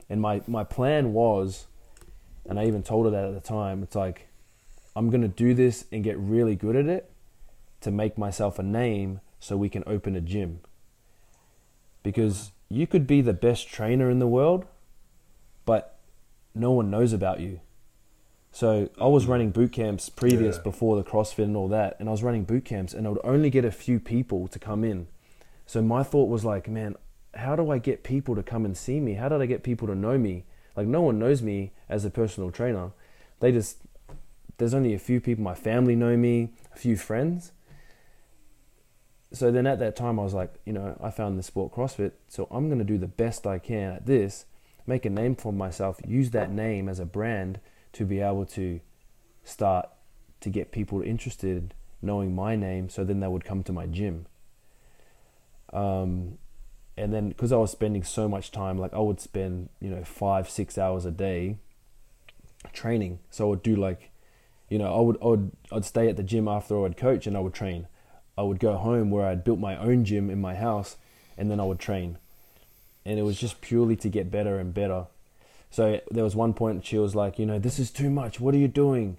And 0.09 0.19
my, 0.19 0.41
my 0.47 0.63
plan 0.63 1.13
was 1.13 1.67
and 2.49 2.59
i 2.59 2.65
even 2.65 2.81
told 2.81 3.05
her 3.05 3.11
that 3.11 3.25
at 3.25 3.35
the 3.35 3.47
time 3.47 3.83
it's 3.83 3.95
like 3.95 4.29
I'm 4.95 5.09
going 5.09 5.21
to 5.21 5.27
do 5.27 5.53
this 5.53 5.85
and 5.91 6.03
get 6.03 6.17
really 6.17 6.55
good 6.55 6.75
at 6.75 6.87
it 6.87 7.09
to 7.81 7.91
make 7.91 8.17
myself 8.17 8.59
a 8.59 8.63
name 8.63 9.19
so 9.39 9.57
we 9.57 9.69
can 9.69 9.83
open 9.87 10.15
a 10.15 10.21
gym. 10.21 10.59
Because 12.03 12.51
you 12.69 12.87
could 12.87 13.07
be 13.07 13.21
the 13.21 13.33
best 13.33 13.67
trainer 13.67 14.09
in 14.09 14.19
the 14.19 14.27
world, 14.27 14.65
but 15.65 15.97
no 16.53 16.71
one 16.71 16.91
knows 16.91 17.13
about 17.13 17.39
you. 17.39 17.59
So 18.51 18.89
I 19.01 19.07
was 19.07 19.25
running 19.25 19.49
boot 19.49 19.71
camps 19.71 20.09
previous 20.09 20.57
Yeah. 20.57 20.63
before 20.63 20.95
the 20.95 21.03
CrossFit 21.03 21.45
and 21.45 21.57
all 21.57 21.67
that, 21.69 21.95
and 21.99 22.07
I 22.07 22.11
was 22.11 22.21
running 22.21 22.43
boot 22.43 22.65
camps 22.65 22.93
and 22.93 23.07
I 23.07 23.09
would 23.09 23.21
only 23.23 23.49
get 23.49 23.65
a 23.65 23.71
few 23.71 23.99
people 23.99 24.47
to 24.47 24.59
come 24.59 24.83
in. 24.83 25.07
So 25.65 25.81
my 25.81 26.03
thought 26.03 26.29
was 26.29 26.45
like, 26.45 26.67
man, 26.69 26.95
how 27.33 27.55
do 27.55 27.71
I 27.71 27.79
get 27.79 28.03
people 28.03 28.35
to 28.35 28.43
come 28.43 28.63
and 28.63 28.77
see 28.77 28.99
me? 28.99 29.15
How 29.15 29.27
did 29.29 29.41
I 29.41 29.47
get 29.47 29.63
people 29.63 29.87
to 29.87 29.95
know 29.95 30.19
me? 30.19 30.45
Like 30.75 30.87
no 30.87 31.01
one 31.01 31.17
knows 31.17 31.41
me 31.41 31.71
as 31.89 32.05
a 32.05 32.11
personal 32.11 32.51
trainer. 32.51 32.91
They 33.39 33.51
just 33.51 33.77
there's 34.57 34.73
only 34.73 34.93
a 34.93 34.99
few 34.99 35.19
people 35.19 35.43
my 35.43 35.55
family 35.55 35.95
know 35.95 36.15
me 36.17 36.49
a 36.73 36.77
few 36.77 36.95
friends 36.95 37.51
so 39.31 39.51
then 39.51 39.65
at 39.65 39.79
that 39.79 39.95
time 39.95 40.19
i 40.19 40.23
was 40.23 40.33
like 40.33 40.55
you 40.65 40.73
know 40.73 40.97
i 41.01 41.09
found 41.09 41.37
the 41.37 41.43
sport 41.43 41.73
crossfit 41.73 42.11
so 42.27 42.47
i'm 42.51 42.67
going 42.67 42.79
to 42.79 42.85
do 42.85 42.97
the 42.97 43.07
best 43.07 43.47
i 43.47 43.57
can 43.57 43.93
at 43.93 44.05
this 44.05 44.45
make 44.85 45.05
a 45.05 45.09
name 45.09 45.35
for 45.35 45.53
myself 45.53 45.99
use 46.05 46.31
that 46.31 46.51
name 46.51 46.87
as 46.87 46.99
a 46.99 47.05
brand 47.05 47.59
to 47.91 48.05
be 48.05 48.19
able 48.19 48.45
to 48.45 48.79
start 49.43 49.89
to 50.39 50.49
get 50.49 50.71
people 50.71 51.01
interested 51.01 51.73
knowing 52.01 52.35
my 52.35 52.55
name 52.55 52.89
so 52.89 53.03
then 53.03 53.19
they 53.19 53.27
would 53.27 53.45
come 53.45 53.63
to 53.63 53.71
my 53.71 53.85
gym 53.85 54.25
um, 55.73 56.37
and 56.95 57.11
then 57.11 57.29
because 57.29 57.51
I 57.51 57.57
was 57.57 57.71
spending 57.71 58.03
so 58.03 58.29
much 58.29 58.51
time, 58.51 58.77
like 58.77 58.93
I 58.93 58.99
would 58.99 59.19
spend 59.19 59.69
you 59.79 59.89
know 59.89 60.03
five 60.03 60.49
six 60.49 60.77
hours 60.77 61.05
a 61.05 61.11
day 61.11 61.57
training. 62.71 63.19
So 63.29 63.47
I 63.47 63.49
would 63.49 63.63
do 63.63 63.75
like, 63.75 64.11
you 64.73 64.79
know, 64.79 64.91
I 64.91 65.01
would 65.01 65.17
I 65.21 65.25
would 65.27 65.51
I'd 65.71 65.85
stay 65.85 66.09
at 66.09 66.17
the 66.17 66.23
gym 66.23 66.47
after 66.47 66.75
I 66.75 66.81
would 66.81 66.97
coach 66.97 67.27
and 67.27 67.37
I 67.37 67.39
would 67.41 67.53
train. 67.53 67.85
I 68.35 68.41
would 68.41 68.59
go 68.59 68.75
home 68.75 69.11
where 69.11 69.27
I'd 69.27 69.43
built 69.43 69.59
my 69.59 69.77
own 69.77 70.03
gym 70.03 70.31
in 70.31 70.41
my 70.41 70.55
house, 70.55 70.97
and 71.37 71.51
then 71.51 71.59
I 71.59 71.63
would 71.63 71.77
train. 71.77 72.17
And 73.05 73.19
it 73.19 73.21
was 73.21 73.39
just 73.39 73.61
purely 73.61 73.95
to 73.97 74.09
get 74.09 74.31
better 74.31 74.57
and 74.57 74.73
better. 74.73 75.05
So 75.69 76.01
there 76.09 76.23
was 76.23 76.35
one 76.35 76.55
point 76.55 76.83
she 76.87 76.97
was 76.97 77.13
like, 77.13 77.37
you 77.37 77.45
know, 77.45 77.59
this 77.59 77.77
is 77.77 77.91
too 77.91 78.09
much. 78.09 78.39
What 78.39 78.55
are 78.55 78.57
you 78.57 78.67
doing? 78.67 79.17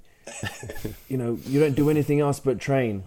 you 1.09 1.17
know, 1.17 1.39
you 1.47 1.61
don't 1.61 1.77
do 1.77 1.89
anything 1.89 2.19
else 2.19 2.41
but 2.41 2.59
train. 2.59 3.05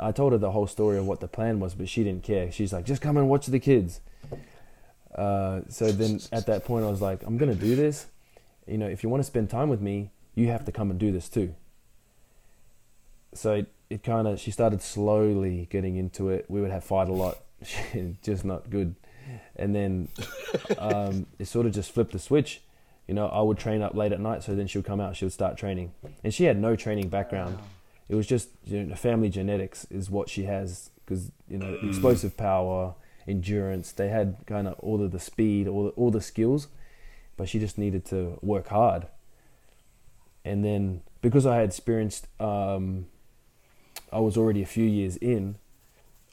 I 0.00 0.12
told 0.12 0.32
her 0.32 0.38
the 0.38 0.52
whole 0.52 0.66
story 0.66 0.96
of 0.96 1.06
what 1.06 1.20
the 1.20 1.28
plan 1.28 1.60
was, 1.60 1.74
but 1.74 1.90
she 1.90 2.04
didn't 2.04 2.22
care. 2.22 2.50
She's 2.50 2.72
like, 2.72 2.86
just 2.86 3.02
come 3.02 3.18
and 3.18 3.28
watch 3.28 3.48
the 3.48 3.60
kids. 3.60 4.00
Uh, 5.14 5.60
so 5.68 5.92
then 5.92 6.20
at 6.32 6.46
that 6.46 6.64
point, 6.64 6.86
I 6.86 6.90
was 6.90 7.02
like, 7.02 7.22
I'm 7.22 7.36
going 7.36 7.52
to 7.52 7.60
do 7.60 7.76
this. 7.76 8.06
You 8.66 8.78
know, 8.78 8.88
if 8.88 9.02
you 9.02 9.10
want 9.10 9.22
to 9.22 9.26
spend 9.26 9.50
time 9.50 9.68
with 9.68 9.82
me, 9.82 10.10
you 10.34 10.46
have 10.46 10.64
to 10.64 10.72
come 10.72 10.90
and 10.90 10.98
do 10.98 11.12
this 11.12 11.28
too. 11.28 11.54
So 13.34 13.54
it, 13.54 13.72
it 13.90 14.02
kind 14.02 14.26
of, 14.28 14.38
she 14.38 14.50
started 14.50 14.82
slowly 14.82 15.68
getting 15.70 15.96
into 15.96 16.28
it. 16.28 16.46
We 16.48 16.60
would 16.60 16.70
have 16.70 16.84
fight 16.84 17.08
a 17.08 17.12
lot, 17.12 17.38
just 18.22 18.44
not 18.44 18.70
good. 18.70 18.94
And 19.56 19.74
then 19.74 20.08
um, 20.78 21.26
it 21.38 21.46
sort 21.46 21.66
of 21.66 21.72
just 21.72 21.92
flipped 21.92 22.12
the 22.12 22.18
switch. 22.18 22.60
You 23.08 23.14
know, 23.14 23.28
I 23.28 23.40
would 23.40 23.58
train 23.58 23.82
up 23.82 23.94
late 23.94 24.12
at 24.12 24.20
night, 24.20 24.42
so 24.42 24.54
then 24.54 24.66
she 24.66 24.78
would 24.78 24.84
come 24.84 25.00
out, 25.00 25.16
she 25.16 25.24
would 25.24 25.32
start 25.32 25.56
training. 25.56 25.92
And 26.22 26.32
she 26.32 26.44
had 26.44 26.58
no 26.58 26.76
training 26.76 27.08
background. 27.08 27.56
Wow 27.56 27.64
it 28.12 28.14
was 28.14 28.26
just 28.26 28.50
you 28.66 28.84
know, 28.84 28.94
family 28.94 29.30
genetics 29.30 29.86
is 29.86 30.10
what 30.10 30.28
she 30.28 30.44
has 30.44 30.90
because 31.04 31.32
you 31.48 31.56
know 31.56 31.66
mm. 31.66 31.88
explosive 31.88 32.36
power, 32.36 32.94
endurance. 33.26 33.90
They 33.90 34.08
had 34.08 34.36
kind 34.46 34.68
of 34.68 34.78
all 34.80 35.02
of 35.02 35.12
the 35.12 35.18
speed, 35.18 35.66
all 35.66 35.84
the, 35.84 35.90
all 35.90 36.10
the 36.10 36.20
skills, 36.20 36.68
but 37.38 37.48
she 37.48 37.58
just 37.58 37.78
needed 37.78 38.04
to 38.06 38.38
work 38.42 38.68
hard. 38.68 39.06
And 40.44 40.62
then 40.62 41.00
because 41.22 41.46
I 41.46 41.56
had 41.56 41.64
experienced, 41.64 42.26
um, 42.38 43.06
I 44.12 44.20
was 44.20 44.36
already 44.36 44.62
a 44.62 44.66
few 44.66 44.84
years 44.84 45.16
in. 45.16 45.56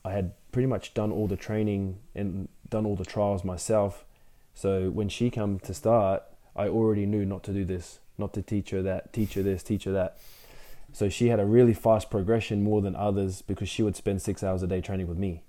I 0.04 0.12
had 0.12 0.34
pretty 0.52 0.68
much 0.68 0.94
done 0.94 1.12
all 1.12 1.28
the 1.28 1.38
training 1.38 2.00
and 2.16 2.48
done 2.70 2.86
all 2.86 2.96
the 2.96 3.06
trials 3.06 3.44
myself. 3.44 4.06
So 4.54 4.90
when 4.90 5.10
she 5.10 5.30
come 5.30 5.60
to 5.60 5.74
start, 5.74 6.24
I 6.56 6.68
already 6.68 7.06
knew 7.06 7.26
not 7.26 7.44
to 7.44 7.54
do 7.54 7.64
this, 7.64 8.00
not 8.18 8.34
to 8.34 8.42
teach 8.42 8.72
her 8.72 8.82
that, 8.82 9.14
teach 9.14 9.36
her 9.36 9.44
this, 9.44 9.64
teach 9.64 9.86
her 9.86 9.92
that 9.92 10.18
so 10.92 11.10
she 11.10 11.28
had 11.28 11.40
a 11.40 11.46
really 11.46 11.74
fast 11.74 12.10
progression 12.10 12.64
more 12.64 12.82
than 12.82 12.96
others 12.96 13.42
because 13.42 13.70
she 13.70 13.84
would 13.84 13.96
spend 13.96 14.22
six 14.22 14.44
hours 14.44 14.64
a 14.64 14.68
day 14.68 14.82
training 14.82 15.08
with 15.08 15.18
me. 15.18 15.44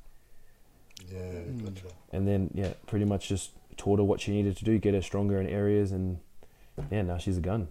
Yeah, 1.11 1.19
mm. 1.19 1.65
gotcha. 1.65 1.95
And 2.13 2.29
then 2.29 2.51
yeah, 2.55 2.75
pretty 2.87 3.05
much 3.05 3.29
just 3.29 3.53
taught 3.77 3.99
her 3.99 4.05
what 4.05 4.21
she 4.21 4.33
needed 4.33 4.57
to 4.59 4.65
do, 4.65 4.79
get 4.79 4.95
her 4.95 5.03
stronger 5.03 5.41
in 5.41 5.47
areas, 5.47 5.93
and 5.93 6.19
yeah, 6.91 7.03
now 7.03 7.19
she's 7.19 7.39
a 7.39 7.41
gun. 7.41 7.69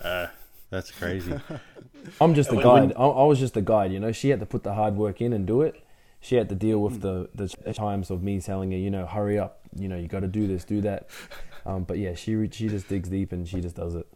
Uh, 0.00 0.28
that's 0.70 0.90
crazy. 0.90 1.38
I'm 2.20 2.34
just 2.34 2.52
a 2.52 2.56
guide. 2.56 2.92
I, 2.96 3.02
I 3.02 3.24
was 3.24 3.38
just 3.38 3.56
a 3.56 3.62
guide. 3.62 3.92
You 3.92 4.00
know, 4.00 4.12
she 4.12 4.30
had 4.30 4.40
to 4.40 4.46
put 4.46 4.62
the 4.62 4.74
hard 4.74 4.96
work 4.96 5.20
in 5.20 5.32
and 5.32 5.46
do 5.46 5.62
it. 5.62 5.84
She 6.20 6.36
had 6.36 6.48
to 6.48 6.54
deal 6.54 6.78
with 6.80 7.00
the 7.00 7.28
the 7.34 7.48
times 7.74 8.10
of 8.10 8.22
me 8.22 8.40
telling 8.40 8.72
her, 8.72 8.78
you 8.78 8.90
know, 8.90 9.06
hurry 9.06 9.38
up. 9.38 9.60
You 9.76 9.88
know, 9.88 9.96
you 9.96 10.08
got 10.08 10.20
to 10.20 10.28
do 10.28 10.46
this, 10.46 10.64
do 10.64 10.80
that. 10.82 11.08
Um, 11.66 11.84
but 11.84 11.98
yeah, 11.98 12.14
she 12.14 12.48
she 12.50 12.68
just 12.68 12.88
digs 12.88 13.10
deep 13.10 13.32
and 13.32 13.46
she 13.46 13.60
just 13.60 13.76
does 13.76 13.94
it 13.94 14.08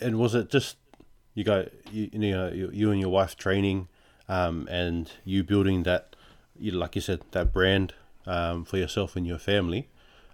and 0.00 0.18
was 0.18 0.34
it 0.34 0.50
just 0.50 0.76
you 1.34 1.44
go 1.44 1.68
you, 1.90 2.10
you 2.12 2.18
know 2.18 2.48
you, 2.48 2.70
you 2.72 2.90
and 2.90 3.00
your 3.00 3.08
wife 3.10 3.36
training 3.36 3.88
um, 4.28 4.66
and 4.70 5.12
you 5.24 5.42
building 5.42 5.82
that 5.82 6.16
you 6.58 6.72
like 6.72 6.94
you 6.94 7.00
said 7.00 7.20
that 7.32 7.52
brand 7.52 7.94
um, 8.26 8.64
for 8.64 8.76
yourself 8.76 9.16
and 9.16 9.26
your 9.26 9.38
family 9.38 9.88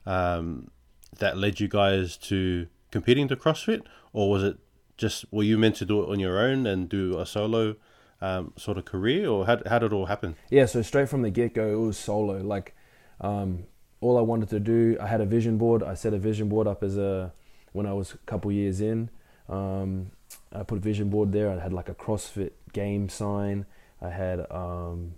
um, 0.07 0.71
that 1.19 1.37
led 1.37 1.61
you 1.61 1.69
guys 1.69 2.17
to 2.17 2.67
competing 2.91 3.29
to 3.29 3.37
CrossFit 3.37 3.83
or 4.13 4.31
was 4.31 4.43
it 4.43 4.59
just 4.97 5.25
were 5.31 5.43
you 5.43 5.59
meant 5.59 5.77
to 5.77 5.85
do 5.85 6.03
it 6.03 6.09
on 6.09 6.19
your 6.19 6.39
own 6.39 6.67
and 6.67 6.89
do 6.89 7.19
a 7.19 7.27
solo 7.27 7.77
um, 8.21 8.53
sort 8.57 8.79
of 8.79 8.85
career 8.85 9.29
or 9.29 9.47
how, 9.47 9.61
how 9.67 9.79
did 9.79 9.93
it 9.93 9.95
all 9.95 10.07
happen 10.07 10.35
yeah 10.51 10.67
so 10.67 10.83
straight 10.83 11.09
from 11.09 11.23
the 11.23 11.31
get-go 11.31 11.73
it 11.73 11.77
was 11.77 11.97
solo 11.97 12.39
like 12.39 12.75
um, 13.21 13.65
all 14.01 14.19
I 14.19 14.23
wanted 14.23 14.49
to 14.51 14.61
do 14.61 14.97
I 15.01 15.07
had 15.07 15.21
a 15.21 15.27
vision 15.27 15.59
board 15.59 15.83
I 15.83 15.95
set 15.95 16.15
a 16.15 16.19
vision 16.19 16.49
board 16.49 16.67
up 16.67 16.83
as 16.83 16.97
a 16.97 17.33
when 17.73 17.87
I 17.87 17.93
was 17.93 18.15
a 18.15 18.19
couple 18.19 18.51
years 18.51 18.81
in 18.81 19.11
um, 19.49 20.11
I 20.53 20.63
put 20.63 20.79
a 20.79 20.81
vision 20.81 21.11
board 21.11 21.33
there. 21.33 21.51
I 21.51 21.61
had 21.61 21.73
like 21.73 21.89
a 21.89 21.95
CrossFit 21.95 22.53
game 22.73 23.09
sign. 23.09 23.67
I 24.01 24.11
had 24.11 24.47
um, 24.51 25.15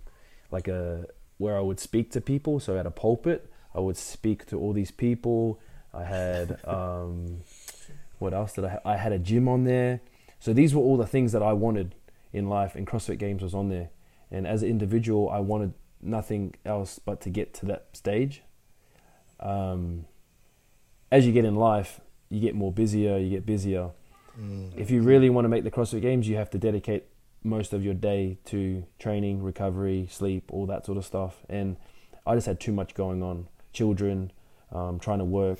like 0.51 0.67
a 0.67 1.05
where 1.37 1.57
I 1.57 1.61
would 1.61 1.79
speak 1.79 2.11
to 2.11 2.21
people. 2.21 2.59
So 2.59 2.73
I 2.73 2.77
had 2.77 2.85
a 2.85 2.91
pulpit. 2.91 3.51
I 3.73 3.79
would 3.79 3.97
speak 3.97 4.45
to 4.47 4.59
all 4.59 4.73
these 4.73 4.91
people. 4.91 5.59
I 5.93 6.03
had 6.03 6.59
um, 6.65 7.41
what 8.21 8.33
else 8.33 8.53
did 8.53 8.65
I? 8.65 8.69
Ha- 8.69 8.79
I 8.85 8.97
had 8.97 9.11
a 9.11 9.19
gym 9.19 9.47
on 9.47 9.63
there. 9.63 10.01
So 10.39 10.53
these 10.53 10.73
were 10.73 10.81
all 10.81 10.97
the 10.97 11.07
things 11.07 11.31
that 11.33 11.43
I 11.43 11.53
wanted 11.53 11.95
in 12.33 12.47
life, 12.47 12.75
and 12.75 12.87
CrossFit 12.87 13.17
Games 13.17 13.43
was 13.43 13.53
on 13.53 13.69
there. 13.69 13.89
And 14.31 14.47
as 14.47 14.63
an 14.63 14.69
individual, 14.69 15.29
I 15.29 15.39
wanted 15.39 15.73
nothing 16.01 16.55
else 16.65 16.99
but 16.99 17.21
to 17.21 17.29
get 17.29 17.53
to 17.55 17.65
that 17.67 17.87
stage. 17.93 18.41
Um, 19.39 20.05
as 21.11 21.25
you 21.27 21.33
get 21.33 21.45
in 21.45 21.55
life, 21.55 21.99
you 22.29 22.39
get 22.39 22.55
more 22.55 22.71
busier. 22.71 23.17
You 23.17 23.29
get 23.29 23.45
busier 23.45 23.91
Mm. 24.39 24.71
If 24.77 24.91
you 24.91 25.01
really 25.01 25.29
want 25.29 25.45
to 25.45 25.49
make 25.49 25.63
the 25.63 25.71
CrossFit 25.71 26.01
Games, 26.01 26.27
you 26.27 26.35
have 26.37 26.49
to 26.51 26.57
dedicate 26.57 27.05
most 27.43 27.73
of 27.73 27.83
your 27.83 27.93
day 27.93 28.37
to 28.45 28.85
training, 28.99 29.41
recovery, 29.43 30.07
sleep, 30.09 30.51
all 30.51 30.65
that 30.67 30.85
sort 30.85 30.97
of 30.97 31.05
stuff. 31.05 31.43
And 31.49 31.77
I 32.25 32.35
just 32.35 32.47
had 32.47 32.59
too 32.59 32.71
much 32.71 32.93
going 32.93 33.23
on. 33.23 33.47
Children, 33.73 34.31
um, 34.71 34.99
trying 34.99 35.19
to 35.19 35.25
work. 35.25 35.59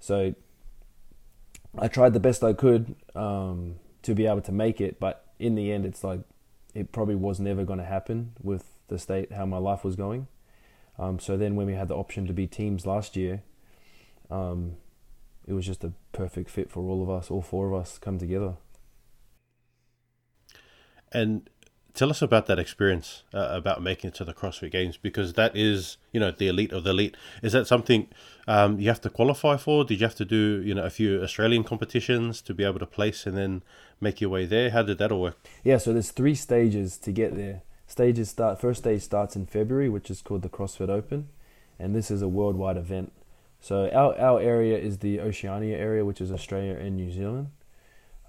So 0.00 0.34
I 1.78 1.88
tried 1.88 2.12
the 2.12 2.20
best 2.20 2.44
I 2.44 2.52
could 2.52 2.94
um, 3.14 3.76
to 4.02 4.14
be 4.14 4.26
able 4.26 4.42
to 4.42 4.52
make 4.52 4.80
it, 4.80 5.00
but 5.00 5.26
in 5.38 5.54
the 5.54 5.72
end, 5.72 5.84
it's 5.84 6.04
like 6.04 6.20
it 6.74 6.92
probably 6.92 7.14
was 7.14 7.40
never 7.40 7.64
going 7.64 7.78
to 7.78 7.84
happen 7.84 8.32
with 8.42 8.64
the 8.88 8.98
state 8.98 9.32
how 9.32 9.46
my 9.46 9.58
life 9.58 9.84
was 9.84 9.96
going. 9.96 10.28
Um, 10.98 11.18
so 11.18 11.36
then, 11.36 11.56
when 11.56 11.66
we 11.66 11.74
had 11.74 11.88
the 11.88 11.96
option 11.96 12.26
to 12.26 12.32
be 12.32 12.46
teams 12.46 12.86
last 12.86 13.16
year, 13.16 13.42
um, 14.30 14.76
it 15.46 15.52
was 15.52 15.66
just 15.66 15.82
a 15.82 15.92
perfect 16.12 16.48
fit 16.48 16.70
for 16.70 16.80
all 16.80 17.02
of 17.02 17.10
us, 17.10 17.30
all 17.30 17.42
four 17.42 17.66
of 17.66 17.74
us 17.74 17.98
come 17.98 18.18
together. 18.18 18.54
And 21.12 21.48
tell 21.94 22.10
us 22.10 22.20
about 22.20 22.46
that 22.46 22.58
experience 22.58 23.22
uh, 23.32 23.48
about 23.52 23.82
making 23.82 24.08
it 24.08 24.14
to 24.14 24.24
the 24.24 24.34
CrossFit 24.34 24.72
Games 24.72 24.96
because 24.96 25.34
that 25.34 25.56
is, 25.56 25.96
you 26.12 26.20
know, 26.20 26.30
the 26.30 26.48
elite 26.48 26.72
of 26.72 26.84
the 26.84 26.90
elite. 26.90 27.16
Is 27.42 27.52
that 27.52 27.66
something 27.66 28.08
um, 28.48 28.78
you 28.80 28.88
have 28.88 29.00
to 29.02 29.10
qualify 29.10 29.56
for? 29.56 29.84
Did 29.84 30.00
you 30.00 30.06
have 30.06 30.16
to 30.16 30.24
do, 30.24 30.60
you 30.64 30.74
know, 30.74 30.84
a 30.84 30.90
few 30.90 31.22
Australian 31.22 31.62
competitions 31.64 32.42
to 32.42 32.54
be 32.54 32.64
able 32.64 32.80
to 32.80 32.86
place 32.86 33.26
and 33.26 33.36
then 33.36 33.62
make 34.00 34.20
your 34.20 34.30
way 34.30 34.44
there? 34.44 34.70
How 34.70 34.82
did 34.82 34.98
that 34.98 35.12
all 35.12 35.22
work? 35.22 35.38
Yeah, 35.62 35.78
so 35.78 35.92
there's 35.92 36.10
three 36.10 36.34
stages 36.34 36.98
to 36.98 37.12
get 37.12 37.36
there. 37.36 37.62
Stages 37.86 38.30
start. 38.30 38.60
First 38.60 38.80
stage 38.80 39.02
starts 39.02 39.36
in 39.36 39.46
February, 39.46 39.88
which 39.88 40.10
is 40.10 40.20
called 40.20 40.42
the 40.42 40.48
CrossFit 40.48 40.88
Open, 40.88 41.28
and 41.78 41.94
this 41.94 42.10
is 42.10 42.22
a 42.22 42.28
worldwide 42.28 42.76
event. 42.76 43.12
So 43.60 43.88
our, 43.90 44.18
our 44.18 44.40
area 44.40 44.76
is 44.76 44.98
the 44.98 45.20
Oceania 45.20 45.76
area, 45.76 46.04
which 46.04 46.20
is 46.20 46.32
Australia 46.32 46.74
and 46.74 46.96
New 46.96 47.10
Zealand. 47.10 47.48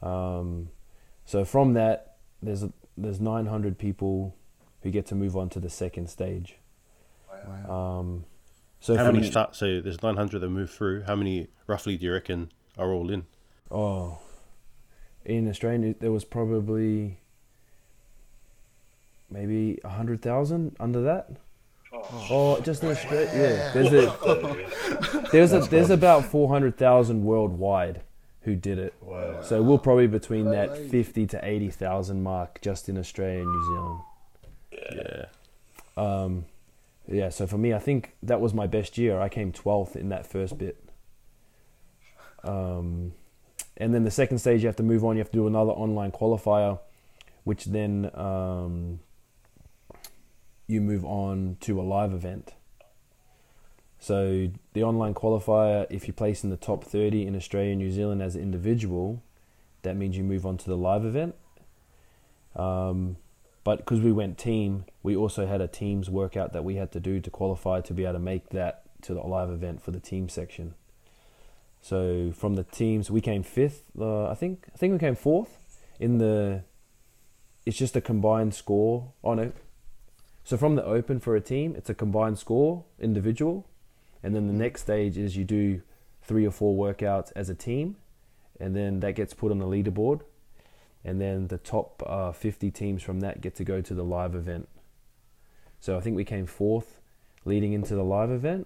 Um, 0.02 0.70
so 1.26 1.44
from 1.44 1.74
that, 1.74 2.18
there's 2.42 2.64
there's 2.98 3.20
900 3.20 3.78
people 3.78 4.36
who 4.82 4.92
get 4.92 5.06
to 5.08 5.16
move 5.16 5.36
on 5.36 5.50
to 5.50 5.60
the 5.60 5.70
second 5.70 6.10
stage. 6.10 6.58
Wow. 7.48 8.00
Um, 8.00 8.26
so 8.80 8.96
how 8.96 9.12
many 9.12 9.30
start? 9.30 9.56
So 9.56 9.82
there's 9.82 10.02
900 10.04 10.40
that 10.40 10.50
move 10.50 10.70
through. 10.70 11.04
How 11.04 11.16
many 11.16 11.48
roughly 11.68 11.98
do 11.98 12.06
you 12.06 12.14
reckon 12.14 12.52
are 12.78 12.92
all 12.92 13.10
in? 13.10 13.26
Oh, 13.72 14.20
in 15.26 15.50
Australia 15.50 15.96
there 16.00 16.12
was 16.12 16.24
probably 16.24 17.20
maybe 19.30 19.80
a 19.84 19.90
hundred 19.90 20.22
thousand 20.22 20.76
under 20.80 21.02
that. 21.02 21.32
Oh, 22.30 22.60
just 22.62 22.84
in 22.84 22.92
Australia, 22.92 23.30
yeah. 23.34 23.72
There's 23.74 23.94
a 23.94 25.30
there's 25.32 25.54
a 25.54 25.60
there's 25.62 25.90
about 25.90 26.26
four 26.26 26.50
hundred 26.50 26.78
thousand 26.78 27.24
worldwide 27.24 28.02
who 28.46 28.56
did 28.56 28.78
it. 28.78 28.94
Wow. 29.02 29.42
So 29.42 29.62
we're 29.62 29.80
probably 29.80 30.08
between 30.08 30.52
that 30.52 30.78
fifty 30.78 31.26
to 31.28 31.40
eighty 31.44 31.70
thousand 31.70 32.24
mark 32.24 32.62
just 32.62 32.88
in 32.88 32.98
Australia 32.98 33.42
and 33.42 33.52
New 33.52 33.66
Zealand. 33.66 34.00
Yeah. 34.96 35.26
Um, 35.98 36.46
yeah. 37.08 37.30
So 37.30 37.48
for 37.48 37.58
me, 37.58 37.74
I 37.74 37.80
think 37.80 38.16
that 38.24 38.40
was 38.40 38.54
my 38.54 38.68
best 38.68 38.98
year. 38.98 39.20
I 39.20 39.30
came 39.30 39.52
twelfth 39.52 39.96
in 39.96 40.10
that 40.10 40.26
first 40.28 40.58
bit. 40.58 40.82
Um, 42.44 43.14
and 43.78 43.94
then 43.94 44.04
the 44.04 44.12
second 44.12 44.38
stage, 44.38 44.62
you 44.62 44.68
have 44.68 44.76
to 44.76 44.84
move 44.84 45.04
on. 45.04 45.16
You 45.16 45.20
have 45.20 45.32
to 45.32 45.38
do 45.38 45.48
another 45.48 45.72
online 45.72 46.12
qualifier, 46.12 46.80
which 47.44 47.66
then 47.66 48.12
um, 48.14 49.00
you 50.68 50.82
move 50.82 51.04
on 51.04 51.58
to 51.62 51.82
a 51.82 51.84
live 51.84 52.14
event. 52.14 52.54
So 54.00 54.50
the 54.74 54.84
online 54.84 55.14
qualifier, 55.14 55.88
if 55.90 56.08
you 56.08 56.14
place 56.14 56.44
in 56.44 56.50
the 56.50 56.58
top 56.58 56.84
30 56.84 57.26
in 57.26 57.36
Australia 57.36 57.72
and 57.72 57.80
New 57.80 57.92
Zealand 57.92 58.22
as 58.22 58.36
an 58.36 58.42
individual, 58.42 59.22
that 59.82 59.96
means 59.96 60.18
you 60.18 60.24
move 60.24 60.46
on 60.46 60.58
to 60.58 60.66
the 60.66 60.78
live 60.78 61.06
event. 61.06 61.36
Um, 62.56 63.18
But 63.66 63.80
because 63.80 64.00
we 64.00 64.12
went 64.12 64.38
team, 64.38 64.86
we 65.02 65.16
also 65.16 65.48
had 65.48 65.60
a 65.60 65.68
teams 65.68 66.08
workout 66.08 66.54
that 66.54 66.64
we 66.64 66.76
had 66.76 66.92
to 66.92 67.00
do 67.00 67.20
to 67.20 67.30
qualify 67.32 67.82
to 67.82 67.94
be 67.96 68.04
able 68.04 68.14
to 68.14 68.20
make 68.20 68.50
that 68.50 68.84
to 69.02 69.16
the 69.16 69.22
live 69.22 69.50
event 69.50 69.82
for 69.82 69.90
the 69.90 70.00
team 70.00 70.30
section. 70.30 70.76
So 71.82 72.32
from 72.32 72.56
the 72.56 72.64
teams, 72.64 73.10
we 73.10 73.22
came 73.22 73.42
fifth. 73.42 73.90
Uh, 74.00 74.28
I 74.30 74.36
think 74.36 74.68
I 74.74 74.78
think 74.78 74.94
we 74.94 75.00
came 75.00 75.16
fourth 75.16 75.80
in 76.00 76.20
the. 76.20 76.64
It's 77.66 77.78
just 77.78 77.96
a 77.96 78.02
combined 78.02 78.54
score. 78.54 79.12
Oh 79.24 79.34
no. 79.34 79.52
So 80.44 80.58
from 80.58 80.76
the 80.76 80.86
open 80.86 81.20
for 81.20 81.36
a 81.36 81.42
team, 81.42 81.76
it's 81.76 81.90
a 81.90 81.96
combined 81.96 82.38
score 82.38 82.86
individual, 83.00 83.66
and 84.26 84.34
then 84.34 84.48
the 84.48 84.54
next 84.54 84.82
stage 84.82 85.20
is 85.20 85.38
you 85.38 85.44
do 85.44 85.84
three 86.24 86.48
or 86.48 86.52
four 86.52 86.76
workouts 86.76 87.32
as 87.36 87.48
a 87.48 87.54
team, 87.54 87.96
and 88.60 88.76
then 88.76 89.00
that 89.02 89.14
gets 89.14 89.36
put 89.36 89.52
on 89.52 89.60
the 89.60 89.68
leaderboard, 89.68 90.22
and 91.04 91.22
then 91.22 91.46
the 91.50 91.60
top 91.60 92.02
uh, 92.08 92.32
50 92.32 92.72
teams 92.72 93.04
from 93.04 93.20
that 93.20 93.40
get 93.40 93.54
to 93.58 93.64
go 93.64 93.82
to 93.82 93.94
the 93.94 94.04
live 94.04 94.34
event. 94.34 94.68
So 95.80 95.96
I 95.96 96.00
think 96.00 96.16
we 96.16 96.26
came 96.26 96.48
fourth, 96.48 97.00
leading 97.46 97.74
into 97.74 97.94
the 97.94 98.02
live 98.04 98.32
event, 98.32 98.66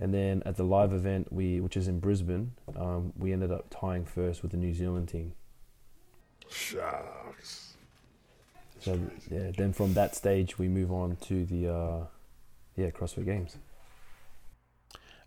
and 0.00 0.14
then 0.14 0.42
at 0.46 0.56
the 0.56 0.64
live 0.64 0.94
event, 0.94 1.30
we 1.30 1.60
which 1.60 1.76
is 1.76 1.86
in 1.86 2.00
Brisbane, 2.00 2.52
um, 2.74 3.12
we 3.18 3.34
ended 3.34 3.52
up 3.52 3.66
tying 3.68 4.06
first 4.06 4.40
with 4.40 4.52
the 4.52 4.56
New 4.56 4.72
Zealand 4.72 5.10
team. 5.10 5.34
Shucks. 6.48 7.74
So 8.78 8.98
yeah, 9.30 9.50
then 9.54 9.74
from 9.74 9.92
that 9.92 10.16
stage 10.16 10.58
we 10.58 10.66
move 10.66 10.90
on 10.90 11.16
to 11.28 11.44
the 11.44 11.68
uh, 11.68 12.04
yeah 12.74 12.88
CrossFit 12.88 13.26
Games. 13.26 13.58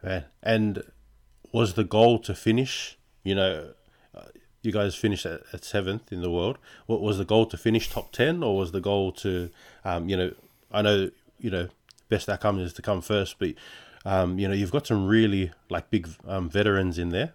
Man. 0.03 0.25
And 0.41 0.83
was 1.51 1.73
the 1.73 1.83
goal 1.83 2.19
to 2.19 2.35
finish? 2.35 2.97
You 3.23 3.35
know, 3.35 3.73
you 4.63 4.71
guys 4.71 4.95
finished 4.95 5.25
at, 5.25 5.41
at 5.51 5.63
seventh 5.63 6.11
in 6.11 6.21
the 6.21 6.31
world. 6.31 6.57
What 6.87 7.01
was 7.01 7.17
the 7.17 7.25
goal 7.25 7.45
to 7.47 7.57
finish 7.57 7.89
top 7.89 8.11
ten, 8.11 8.41
or 8.41 8.57
was 8.57 8.71
the 8.71 8.81
goal 8.81 9.11
to, 9.13 9.49
um, 9.83 10.09
you 10.09 10.17
know, 10.17 10.31
I 10.71 10.81
know 10.81 11.11
you 11.39 11.51
know 11.51 11.67
best 12.09 12.29
outcome 12.29 12.59
is 12.59 12.73
to 12.73 12.81
come 12.81 13.01
first, 13.01 13.37
but 13.37 13.53
um, 14.05 14.39
you 14.39 14.47
know 14.47 14.53
you've 14.53 14.71
got 14.71 14.87
some 14.87 15.05
really 15.05 15.51
like 15.69 15.89
big 15.89 16.07
um, 16.25 16.49
veterans 16.49 16.97
in 16.97 17.09
there. 17.09 17.33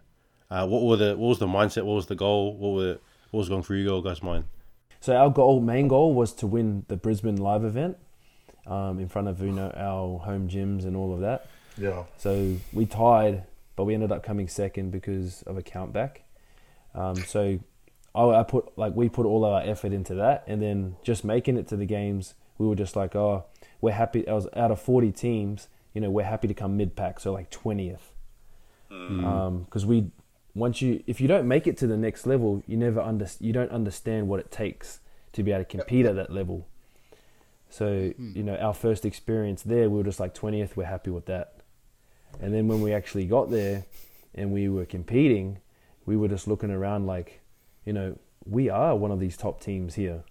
Uh, 0.51 0.67
what 0.67 0.83
were 0.83 0.97
the 0.97 1.17
what 1.17 1.29
was 1.29 1.39
the 1.39 1.47
mindset? 1.47 1.85
What 1.85 1.95
was 1.95 2.07
the 2.07 2.17
goal? 2.17 2.57
What 2.57 2.75
were 2.75 2.99
what 3.31 3.41
was 3.41 3.49
going 3.49 3.63
through 3.63 3.79
your 3.79 4.03
guys' 4.03 4.23
mind? 4.23 4.45
So 5.01 5.15
our 5.15 5.31
goal, 5.31 5.61
main 5.61 5.87
goal, 5.87 6.15
was 6.15 6.33
to 6.35 6.47
win 6.47 6.85
the 6.89 6.97
Brisbane 6.97 7.37
live 7.37 7.65
event 7.65 7.99
um, 8.67 8.99
in 8.99 9.09
front 9.09 9.29
of 9.29 9.41
you 9.41 9.53
know 9.53 9.71
our 9.77 10.19
home 10.19 10.49
gyms 10.49 10.85
and 10.85 10.97
all 10.97 11.13
of 11.13 11.21
that. 11.21 11.47
Yeah. 11.79 12.05
So 12.17 12.57
we 12.73 12.87
tied, 12.87 13.45
but 13.77 13.85
we 13.85 13.95
ended 13.95 14.13
up 14.13 14.23
coming 14.23 14.49
second 14.49 14.91
because 14.91 15.43
of 15.43 15.57
a 15.57 15.63
countback. 15.63 16.19
Um, 16.95 17.17
so 17.17 17.59
I, 18.15 18.25
I 18.25 18.43
put 18.43 18.77
like 18.77 18.95
we 18.95 19.09
put 19.09 19.27
all 19.27 19.45
our 19.45 19.63
effort 19.63 19.93
into 19.93 20.15
that, 20.17 20.45
and 20.47 20.61
then 20.61 20.97
just 21.03 21.25
making 21.25 21.57
it 21.57 21.69
to 21.69 21.77
the 21.77 21.87
games, 21.87 22.35
we 22.59 22.67
were 22.67 22.75
just 22.75 22.97
like, 22.97 23.15
oh, 23.15 23.45
we're 23.81 23.93
happy. 23.93 24.27
I 24.27 24.33
was 24.33 24.49
out 24.57 24.71
of 24.71 24.81
forty 24.81 25.13
teams, 25.13 25.69
you 25.95 26.01
know, 26.01 26.11
we're 26.11 26.25
happy 26.25 26.49
to 26.49 26.55
come 26.55 26.77
mid 26.77 26.97
pack, 26.97 27.21
so 27.21 27.33
like 27.33 27.51
twentieth, 27.51 28.13
hmm. 28.89 29.25
um, 29.25 29.63
because 29.65 29.87
we 29.87 30.11
once 30.55 30.83
you 30.83 31.03
if 31.07 31.21
you 31.21 31.29
don't 31.29 31.47
make 31.47 31.67
it 31.67 31.77
to 31.79 31.87
the 31.87 31.97
next 31.97 32.27
level, 32.27 32.63
you 32.67 32.77
never 32.77 33.01
under 33.01 33.29
you 33.39 33.53
don't 33.53 33.71
understand 33.71 34.29
what 34.29 34.41
it 34.41 34.51
takes 34.51 35.01
to 35.33 35.43
be 35.43 35.53
able 35.53 35.65
to 35.65 35.71
compete 35.71 36.07
at 36.07 36.17
that 36.17 36.33
level. 36.33 36.67
So 37.71 38.11
hmm. 38.11 38.33
you 38.35 38.43
know, 38.43 38.57
our 38.57 38.75
first 38.75 39.05
experience 39.05 39.63
there, 39.63 39.89
we 39.89 39.99
were 39.99 40.05
just 40.05 40.19
like 40.19 40.35
twentieth. 40.35 40.77
We're 40.77 40.85
happy 40.85 41.11
with 41.11 41.27
that. 41.27 41.58
And 42.41 42.55
then 42.55 42.69
when 42.69 42.81
we 42.81 42.93
actually 42.93 43.27
got 43.27 43.51
there 43.51 43.85
and 44.35 44.53
we 44.53 44.69
were 44.69 44.85
competing, 44.85 45.59
we 46.07 46.17
were 46.17 46.29
just 46.29 46.47
looking 46.47 46.71
around 46.71 47.07
like, 47.07 47.41
you 47.85 47.93
know, 47.93 48.17
we 48.45 48.69
are 48.69 48.97
one 48.97 49.11
of 49.11 49.21
these 49.21 49.37
top 49.37 49.61
teams 49.61 49.95
here. 49.95 50.23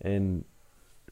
And 0.00 0.44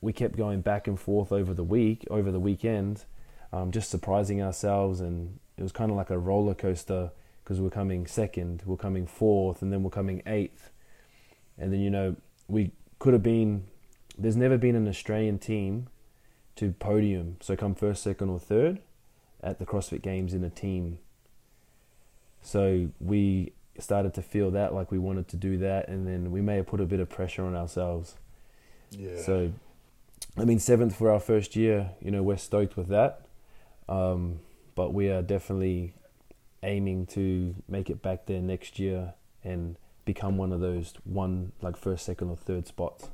we 0.01 0.13
kept 0.13 0.37
going 0.37 0.61
back 0.61 0.87
and 0.87 0.99
forth 0.99 1.33
over 1.33 1.55
the 1.55 1.65
week, 1.65 2.07
over 2.11 2.31
the 2.31 2.41
weekend, 2.41 3.05
um, 3.53 3.71
just 3.71 3.91
surprising 3.91 4.43
ourselves. 4.43 5.01
And 5.01 5.39
it 5.57 5.63
was 5.63 5.73
kind 5.73 5.91
of 5.91 5.97
like 5.97 6.11
a 6.11 6.19
roller 6.19 6.55
coaster 6.55 7.11
because 7.43 7.61
we're 7.61 7.71
coming 7.71 8.07
second, 8.07 8.63
we're 8.65 8.77
coming 8.77 9.07
fourth, 9.07 9.63
and 9.63 9.73
then 9.73 9.83
we're 9.83 9.91
coming 9.91 10.23
eighth. 10.27 10.71
And 11.59 11.73
then, 11.73 11.81
you 11.81 11.91
know, 11.91 12.17
we 12.49 12.73
could 12.99 13.13
have 13.13 13.23
been, 13.23 13.65
there's 14.17 14.37
never 14.37 14.57
been 14.57 14.77
an 14.77 14.87
Australian 14.87 15.39
team 15.39 15.89
to 16.57 16.73
podium, 16.73 17.37
so 17.41 17.57
come 17.57 17.75
first, 17.75 18.03
second, 18.03 18.29
or 18.29 18.39
third 18.39 18.81
at 19.43 19.59
the 19.59 19.67
CrossFit 19.67 20.03
Games 20.03 20.35
in 20.35 20.45
a 20.45 20.51
team. 20.51 20.99
So 22.43 22.91
we 23.01 23.53
started 23.79 24.15
to 24.15 24.23
feel 24.23 24.51
that 24.53 24.75
like 24.75 24.91
we 24.91 24.99
wanted 24.99 25.29
to 25.29 25.37
do 25.37 25.59
that, 25.59 25.89
and 25.89 26.07
then 26.07 26.31
we 26.31 26.41
may 26.41 26.57
have 26.57 26.67
put 26.67 26.81
a 26.81 26.87
bit 26.87 27.01
of 27.01 27.09
pressure 27.09 27.45
on 27.45 27.55
ourselves. 27.55 28.17
Yeah. 28.91 29.21
So, 29.21 29.53
I 30.37 30.45
mean, 30.45 30.59
seventh 30.59 30.97
for 30.97 31.11
our 31.11 31.21
first 31.21 31.57
year, 31.57 31.91
you 32.01 32.11
know, 32.11 32.23
we're 32.23 32.37
stoked 32.37 32.77
with 32.77 32.89
that. 32.89 33.27
Um, 33.89 34.41
but 34.75 34.95
we 34.95 35.11
are 35.11 35.23
definitely 35.23 35.95
aiming 36.63 37.07
to 37.07 37.55
make 37.69 37.91
it 37.91 38.03
back 38.03 38.27
there 38.27 38.41
next 38.41 38.79
year 38.79 39.15
and 39.43 39.77
become 40.05 40.37
one 40.37 40.53
of 40.53 40.61
those 40.61 40.95
one, 41.05 41.53
like 41.61 41.77
first, 41.77 42.05
second, 42.05 42.31
or 42.31 42.37
third 42.37 42.67
spots. 42.67 43.09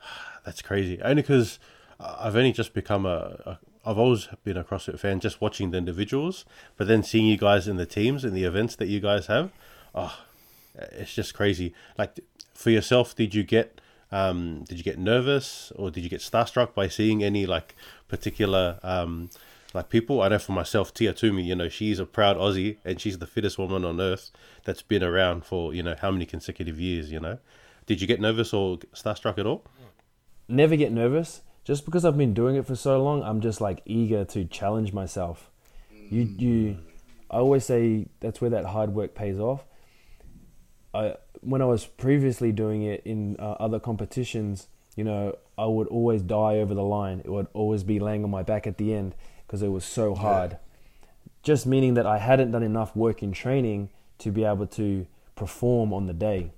That's 0.44 0.62
crazy. 0.62 1.00
Only 1.02 1.22
because 1.22 1.58
I've 2.00 2.36
only 2.36 2.52
just 2.52 2.74
become 2.74 3.06
a, 3.06 3.40
a. 3.44 3.58
I've 3.88 3.98
always 3.98 4.28
been 4.44 4.58
a 4.58 4.64
CrossFit 4.64 4.98
fan, 4.98 5.18
just 5.18 5.40
watching 5.40 5.70
the 5.70 5.78
individuals, 5.78 6.44
but 6.76 6.86
then 6.86 7.02
seeing 7.02 7.24
you 7.24 7.38
guys 7.38 7.66
in 7.66 7.76
the 7.76 7.86
teams 7.86 8.22
and 8.22 8.36
the 8.36 8.44
events 8.44 8.76
that 8.76 8.88
you 8.88 9.00
guys 9.00 9.28
have, 9.28 9.50
oh, 9.94 10.14
it's 10.74 11.14
just 11.14 11.32
crazy. 11.32 11.72
Like 11.96 12.20
for 12.52 12.68
yourself, 12.68 13.16
did 13.16 13.34
you 13.34 13.44
get 13.44 13.80
um, 14.12 14.64
did 14.64 14.76
you 14.76 14.84
get 14.84 14.98
nervous 14.98 15.72
or 15.74 15.90
did 15.90 16.04
you 16.04 16.10
get 16.10 16.20
starstruck 16.20 16.74
by 16.74 16.88
seeing 16.88 17.24
any 17.24 17.46
like 17.46 17.74
particular 18.08 18.78
um, 18.82 19.30
like 19.72 19.88
people? 19.88 20.20
I 20.20 20.28
know 20.28 20.38
for 20.38 20.52
myself, 20.52 20.92
Tia 20.92 21.14
Toomey, 21.14 21.44
you 21.44 21.54
know, 21.54 21.70
she's 21.70 21.98
a 21.98 22.04
proud 22.04 22.36
Aussie 22.36 22.76
and 22.84 23.00
she's 23.00 23.16
the 23.18 23.26
fittest 23.26 23.56
woman 23.56 23.86
on 23.86 24.02
earth 24.02 24.30
that's 24.64 24.82
been 24.82 25.02
around 25.02 25.46
for 25.46 25.72
you 25.72 25.82
know 25.82 25.96
how 25.98 26.10
many 26.10 26.26
consecutive 26.26 26.78
years. 26.78 27.10
You 27.10 27.20
know, 27.20 27.38
did 27.86 28.02
you 28.02 28.06
get 28.06 28.20
nervous 28.20 28.52
or 28.52 28.76
starstruck 28.94 29.38
at 29.38 29.46
all? 29.46 29.64
never 30.48 30.76
get 30.76 30.92
nervous. 30.92 31.42
Just 31.68 31.84
because 31.84 32.06
I've 32.06 32.16
been 32.16 32.32
doing 32.32 32.56
it 32.56 32.66
for 32.66 32.74
so 32.74 33.04
long, 33.04 33.22
I'm 33.22 33.42
just 33.42 33.60
like 33.60 33.82
eager 33.84 34.24
to 34.24 34.46
challenge 34.46 34.94
myself. 34.94 35.50
You, 36.08 36.22
you, 36.22 36.78
I 37.30 37.36
always 37.36 37.66
say 37.66 38.06
that's 38.20 38.40
where 38.40 38.48
that 38.48 38.64
hard 38.64 38.94
work 38.94 39.14
pays 39.14 39.38
off. 39.38 39.66
I, 40.94 41.16
when 41.42 41.60
I 41.60 41.66
was 41.66 41.84
previously 41.84 42.52
doing 42.52 42.84
it 42.84 43.02
in 43.04 43.36
uh, 43.38 43.56
other 43.60 43.78
competitions, 43.78 44.68
you 44.96 45.04
know, 45.04 45.36
I 45.58 45.66
would 45.66 45.88
always 45.88 46.22
die 46.22 46.56
over 46.56 46.72
the 46.72 46.82
line. 46.82 47.20
It 47.22 47.28
would 47.30 47.48
always 47.52 47.82
be 47.82 48.00
laying 48.00 48.24
on 48.24 48.30
my 48.30 48.42
back 48.42 48.66
at 48.66 48.78
the 48.78 48.94
end 48.94 49.14
because 49.46 49.60
it 49.60 49.68
was 49.68 49.84
so 49.84 50.14
hard. 50.14 50.56
Just 51.42 51.66
meaning 51.66 51.92
that 51.92 52.06
I 52.06 52.16
hadn't 52.16 52.52
done 52.52 52.62
enough 52.62 52.96
work 52.96 53.22
in 53.22 53.32
training 53.32 53.90
to 54.20 54.30
be 54.30 54.42
able 54.42 54.68
to 54.68 55.06
perform 55.36 55.92
on 55.92 56.06
the 56.06 56.14
day. 56.14 56.50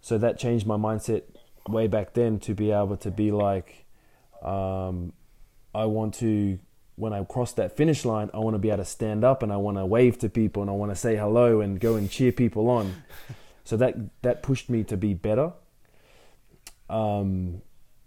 So 0.00 0.18
that 0.18 0.36
changed 0.36 0.66
my 0.66 0.76
mindset 0.76 1.22
way 1.68 1.86
back 1.86 2.14
then 2.14 2.40
to 2.40 2.54
be 2.54 2.72
able 2.72 2.96
to 2.96 3.12
be 3.12 3.30
like, 3.30 3.83
um, 4.44 5.12
I 5.74 5.86
want 5.86 6.14
to, 6.14 6.58
when 6.96 7.12
I 7.12 7.24
cross 7.24 7.52
that 7.54 7.76
finish 7.76 8.04
line, 8.04 8.30
I 8.34 8.38
want 8.38 8.54
to 8.54 8.58
be 8.58 8.68
able 8.68 8.78
to 8.78 8.84
stand 8.84 9.24
up 9.24 9.42
and 9.42 9.52
I 9.52 9.56
want 9.56 9.78
to 9.78 9.86
wave 9.86 10.18
to 10.18 10.28
people 10.28 10.62
and 10.62 10.70
I 10.70 10.74
want 10.74 10.92
to 10.92 10.96
say 10.96 11.16
hello 11.16 11.60
and 11.60 11.80
go 11.80 11.96
and 11.96 12.10
cheer 12.10 12.30
people 12.30 12.68
on. 12.68 13.02
so 13.64 13.76
that 13.78 13.96
that 14.22 14.42
pushed 14.42 14.68
me 14.68 14.84
to 14.84 14.96
be 14.96 15.14
better. 15.14 15.52
Um, 16.88 17.62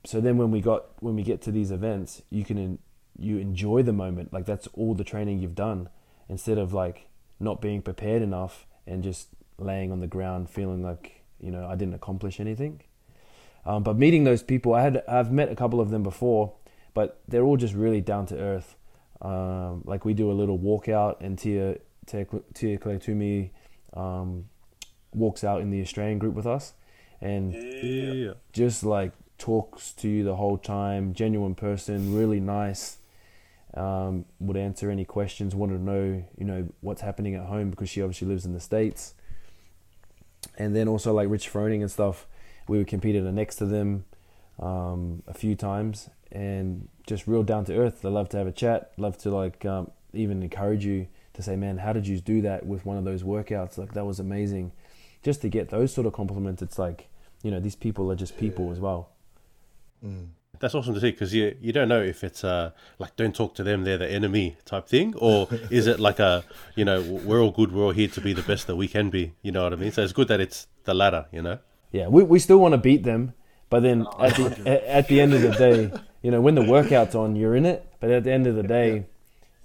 so 0.06 0.22
then 0.22 0.38
when 0.38 0.52
we 0.52 0.62
got 0.62 0.86
when 1.02 1.16
we 1.16 1.24
get 1.24 1.42
to 1.42 1.52
these 1.52 1.72
events, 1.72 2.22
you 2.30 2.46
can 2.46 2.58
en- 2.58 2.80
you 3.18 3.38
enjoy 3.38 3.84
the 3.84 3.94
moment. 3.94 4.32
Like 4.32 4.46
that's 4.46 4.68
all 4.68 4.94
the 4.94 5.04
training 5.04 5.40
you've 5.40 5.56
done, 5.56 5.90
instead 6.30 6.58
of 6.58 6.74
like 6.74 7.08
not 7.40 7.60
being 7.60 7.82
prepared 7.82 8.22
enough 8.22 8.66
and 8.86 9.04
just 9.04 9.30
laying 9.58 9.92
on 9.92 10.00
the 10.00 10.08
ground 10.08 10.50
feeling 10.50 10.84
like 10.84 11.24
you 11.40 11.52
know 11.52 11.68
I 11.68 11.76
didn't 11.76 11.96
accomplish 11.96 12.40
anything. 12.40 12.82
Um, 13.68 13.84
but 13.84 13.98
meeting 13.98 14.24
those 14.24 14.42
people, 14.42 14.74
I 14.74 14.82
had 14.82 15.04
I've 15.08 15.32
met 15.32 15.52
a 15.52 15.56
couple 15.56 15.82
of 15.82 15.90
them 15.90 16.02
before, 16.02 16.54
but 16.94 17.20
they're 17.28 17.44
all 17.44 17.58
just 17.58 17.74
really 17.74 18.00
down 18.02 18.26
to 18.28 18.38
earth. 18.40 18.76
Um, 19.22 19.82
like 19.86 20.06
we 20.06 20.14
do 20.14 20.32
a 20.32 20.34
little 20.34 20.58
walkout, 20.58 21.18
and 21.20 21.38
Tia 21.38 21.78
Tia, 22.06 22.26
Tia 22.54 22.78
Toomey 23.00 23.52
um, 23.94 24.46
walks 25.14 25.44
out 25.44 25.62
in 25.62 25.70
the 25.70 25.82
Australian 25.82 26.18
group 26.18 26.34
with 26.34 26.48
us, 26.48 26.74
and 27.20 27.54
Yeah. 27.54 28.34
just 28.54 28.84
like 28.86 29.12
talks 29.38 29.92
to 29.94 30.08
you 30.08 30.24
the 30.24 30.38
whole 30.38 30.58
time. 30.58 31.14
Genuine 31.14 31.54
person, 31.56 32.16
really 32.16 32.40
nice. 32.40 32.98
Um, 33.74 34.26
would 34.40 34.58
answer 34.58 34.90
any 34.90 35.04
questions. 35.06 35.54
Wanted 35.54 35.80
to 35.80 35.84
know, 35.84 36.24
you 36.38 36.46
know, 36.46 36.68
what's 36.82 37.02
happening 37.02 37.36
at 37.36 37.44
home 37.46 37.70
because 37.70 37.90
she 37.90 38.02
obviously 38.02 38.28
lives 38.30 38.46
in 38.46 38.54
the 38.54 38.60
states. 38.62 39.14
And 40.58 40.76
then 40.76 40.88
also 40.88 41.14
like 41.14 41.30
Rich 41.30 41.52
Froning 41.52 41.82
and 41.82 41.92
stuff, 41.92 42.26
we 42.68 42.84
competed 42.86 43.24
next 43.34 43.56
to 43.58 43.66
them 43.66 44.06
um, 44.60 45.24
a 45.28 45.34
few 45.34 45.56
times, 45.56 46.10
and 46.32 46.88
just 47.06 47.28
real 47.28 47.44
down 47.44 47.66
to 47.66 47.78
earth. 47.78 48.02
They 48.02 48.10
love 48.10 48.30
to 48.30 48.38
have 48.38 48.48
a 48.48 48.52
chat. 48.52 48.92
Love 48.98 49.18
to 49.20 49.30
like 49.30 49.66
um, 49.66 49.92
even 50.14 50.44
encourage 50.44 50.86
you 50.86 51.08
to 51.34 51.42
say, 51.42 51.56
"Man, 51.56 51.78
how 51.78 51.94
did 51.94 52.08
you 52.08 52.20
do 52.20 52.42
that 52.42 52.66
with 52.66 52.86
one 52.86 52.98
of 52.98 53.06
those 53.06 53.24
workouts? 53.24 53.78
Like 53.78 53.94
that 53.94 54.06
was 54.06 54.20
amazing." 54.20 54.72
Just 55.24 55.42
to 55.42 55.50
get 55.50 55.70
those 55.70 55.94
sort 55.94 56.08
of 56.08 56.14
compliments, 56.14 56.62
it's 56.62 56.80
like 56.80 57.10
you 57.44 57.52
know 57.52 57.60
these 57.60 57.76
people 57.76 58.12
are 58.12 58.16
just 58.16 58.38
people 58.38 58.72
as 58.72 58.80
well. 58.80 59.10
That's 60.60 60.74
awesome 60.74 60.96
to 60.96 61.00
see 61.00 61.12
because 61.12 61.34
you 61.34 61.56
you 61.62 61.72
don't 61.72 61.88
know 61.88 62.02
if 62.02 62.24
it's 62.24 62.44
uh 62.44 62.72
like 62.98 63.16
don't 63.16 63.36
talk 63.36 63.54
to 63.56 63.64
them 63.64 63.84
they're 63.84 63.98
the 63.98 64.10
enemy 64.10 64.58
type 64.66 64.88
thing 64.88 65.14
or 65.18 65.48
is 65.70 65.86
it 65.86 66.00
like 66.00 66.20
a 66.20 66.44
you 66.76 66.84
know 66.84 67.02
we're 67.02 67.42
all 67.42 67.52
good 67.52 67.72
we're 67.72 67.84
all 67.84 67.92
here 67.92 68.08
to 68.08 68.22
be 68.22 68.34
the 68.34 68.42
best 68.42 68.66
that 68.66 68.76
we 68.76 68.88
can 68.88 69.12
be 69.12 69.34
you 69.44 69.52
know 69.52 69.64
what 69.64 69.74
I 69.74 69.76
mean 69.76 69.92
so 69.92 70.02
it's 70.02 70.14
good 70.14 70.28
that 70.30 70.40
it's 70.40 70.68
the 70.86 70.96
latter 70.96 71.28
you 71.32 71.44
know 71.44 71.60
Yeah, 71.92 72.08
we 72.08 72.24
we 72.24 72.40
still 72.40 72.58
want 72.58 72.74
to 72.74 72.78
beat 72.78 73.04
them, 73.04 73.34
but 73.70 73.82
then 73.82 74.06
at 74.20 74.36
the 74.36 74.62
at, 74.66 74.84
at 74.84 75.08
the 75.08 75.22
end 75.22 75.34
of 75.34 75.42
the 75.42 75.52
day, 75.52 75.92
you 76.22 76.32
know, 76.32 76.42
when 76.42 76.56
the 76.56 76.64
workout's 76.64 77.16
on, 77.16 77.36
you're 77.36 77.56
in 77.56 77.66
it. 77.66 77.88
But 78.00 78.12
at 78.12 78.24
the 78.24 78.32
end 78.32 78.48
of 78.48 78.56
the 78.56 78.64
day, 78.64 79.06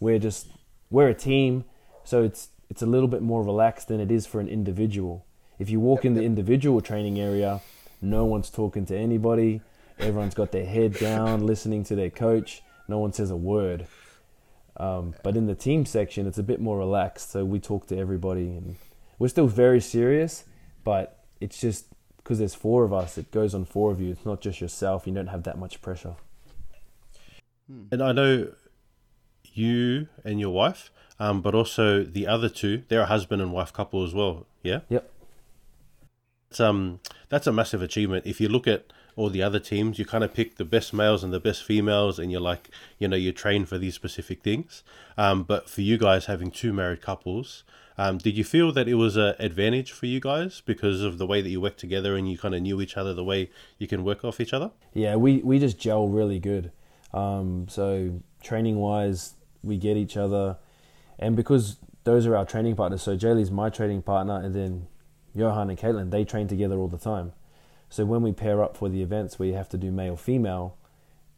we're 0.00 0.18
just 0.18 0.48
we're 0.90 1.08
a 1.08 1.14
team, 1.14 1.64
so 2.04 2.22
it's 2.22 2.48
it's 2.70 2.82
a 2.82 2.86
little 2.86 3.08
bit 3.08 3.22
more 3.22 3.42
relaxed 3.42 3.88
than 3.88 4.00
it 4.00 4.10
is 4.10 4.26
for 4.26 4.40
an 4.40 4.48
individual. 4.48 5.26
If 5.58 5.68
you 5.68 5.78
walk 5.80 6.04
in 6.04 6.14
the 6.14 6.22
individual 6.22 6.80
training 6.80 7.20
area, 7.20 7.60
no 8.00 8.24
one's 8.24 8.50
talking 8.50 8.86
to 8.86 8.96
anybody. 8.96 9.60
Everyone's 9.98 10.34
got 10.34 10.52
their 10.52 10.64
head 10.64 10.94
down, 10.98 11.46
listening 11.46 11.84
to 11.84 11.94
their 11.94 12.10
coach. 12.10 12.62
No 12.88 12.98
one 12.98 13.12
says 13.12 13.30
a 13.30 13.36
word. 13.36 13.86
Um, 14.76 15.14
but 15.22 15.36
in 15.36 15.46
the 15.46 15.54
team 15.54 15.84
section, 15.84 16.26
it's 16.26 16.38
a 16.38 16.42
bit 16.42 16.60
more 16.60 16.78
relaxed. 16.78 17.30
So 17.30 17.44
we 17.44 17.60
talk 17.60 17.86
to 17.88 17.96
everybody, 17.96 18.56
and 18.56 18.76
we're 19.18 19.28
still 19.28 19.46
very 19.46 19.80
serious. 19.80 20.44
But 20.82 21.22
it's 21.40 21.60
just 21.60 21.86
because 22.32 22.38
there's 22.38 22.54
four 22.54 22.82
of 22.84 22.94
us, 22.94 23.18
it 23.18 23.30
goes 23.30 23.54
on 23.54 23.66
four 23.66 23.90
of 23.92 24.00
you. 24.00 24.10
It's 24.10 24.24
not 24.24 24.40
just 24.40 24.58
yourself. 24.62 25.06
You 25.06 25.12
don't 25.12 25.26
have 25.26 25.42
that 25.42 25.58
much 25.58 25.82
pressure. 25.82 26.14
and 27.68 28.02
I 28.02 28.12
know 28.12 28.48
you 29.54 30.08
and 30.24 30.40
your 30.40 30.48
wife 30.50 30.90
um 31.20 31.42
but 31.42 31.54
also 31.54 32.02
the 32.04 32.26
other 32.26 32.48
two 32.48 32.82
they're 32.88 33.02
a 33.02 33.06
husband 33.06 33.42
and 33.42 33.52
wife 33.52 33.70
couple 33.72 34.02
as 34.02 34.14
well 34.14 34.46
yeah 34.62 34.80
Yep. 34.88 35.10
it's 36.50 36.58
um 36.60 37.00
that's 37.28 37.46
a 37.46 37.52
massive 37.52 37.82
achievement 37.82 38.24
if 38.26 38.40
you 38.40 38.48
look 38.48 38.66
at 38.66 38.86
all 39.16 39.30
the 39.30 39.42
other 39.42 39.58
teams 39.58 39.98
you 39.98 40.04
kind 40.04 40.24
of 40.24 40.32
pick 40.32 40.56
the 40.56 40.64
best 40.64 40.92
males 40.92 41.22
and 41.22 41.32
the 41.32 41.40
best 41.40 41.64
females 41.64 42.18
and 42.18 42.30
you're 42.32 42.40
like 42.40 42.68
you 42.98 43.06
know 43.08 43.16
you 43.16 43.32
train 43.32 43.64
for 43.64 43.78
these 43.78 43.94
specific 43.94 44.42
things 44.42 44.82
um 45.16 45.42
but 45.42 45.68
for 45.68 45.82
you 45.82 45.98
guys 45.98 46.26
having 46.26 46.50
two 46.50 46.72
married 46.72 47.02
couples 47.02 47.64
um 47.98 48.18
did 48.18 48.36
you 48.36 48.44
feel 48.44 48.72
that 48.72 48.88
it 48.88 48.94
was 48.94 49.16
an 49.16 49.34
advantage 49.38 49.92
for 49.92 50.06
you 50.06 50.20
guys 50.20 50.62
because 50.64 51.02
of 51.02 51.18
the 51.18 51.26
way 51.26 51.42
that 51.42 51.50
you 51.50 51.60
work 51.60 51.76
together 51.76 52.16
and 52.16 52.30
you 52.30 52.38
kind 52.38 52.54
of 52.54 52.62
knew 52.62 52.80
each 52.80 52.96
other 52.96 53.12
the 53.12 53.24
way 53.24 53.50
you 53.78 53.86
can 53.86 54.02
work 54.04 54.24
off 54.24 54.40
each 54.40 54.52
other 54.52 54.70
Yeah, 54.94 55.16
we, 55.16 55.38
we 55.38 55.58
just 55.58 55.78
gel 55.78 56.08
really 56.08 56.38
good. 56.38 56.70
Um, 57.12 57.66
so 57.68 58.20
training 58.42 58.76
wise, 58.76 59.34
we 59.62 59.76
get 59.76 59.96
each 59.96 60.16
other, 60.16 60.58
and 61.18 61.36
because 61.36 61.76
those 62.04 62.26
are 62.26 62.36
our 62.36 62.44
training 62.44 62.76
partners. 62.76 63.02
So 63.02 63.16
Jaylee's 63.16 63.50
my 63.50 63.70
training 63.70 64.02
partner, 64.02 64.40
and 64.40 64.54
then 64.54 64.86
Johan 65.34 65.70
and 65.70 65.78
Caitlin 65.78 66.10
they 66.10 66.24
train 66.24 66.48
together 66.48 66.78
all 66.78 66.88
the 66.88 66.98
time. 66.98 67.32
So 67.92 68.06
when 68.06 68.22
we 68.22 68.32
pair 68.32 68.64
up 68.64 68.74
for 68.74 68.88
the 68.88 69.02
events 69.02 69.38
where 69.38 69.46
you 69.46 69.54
have 69.54 69.68
to 69.68 69.76
do 69.76 69.92
male 69.92 70.16
female, 70.16 70.78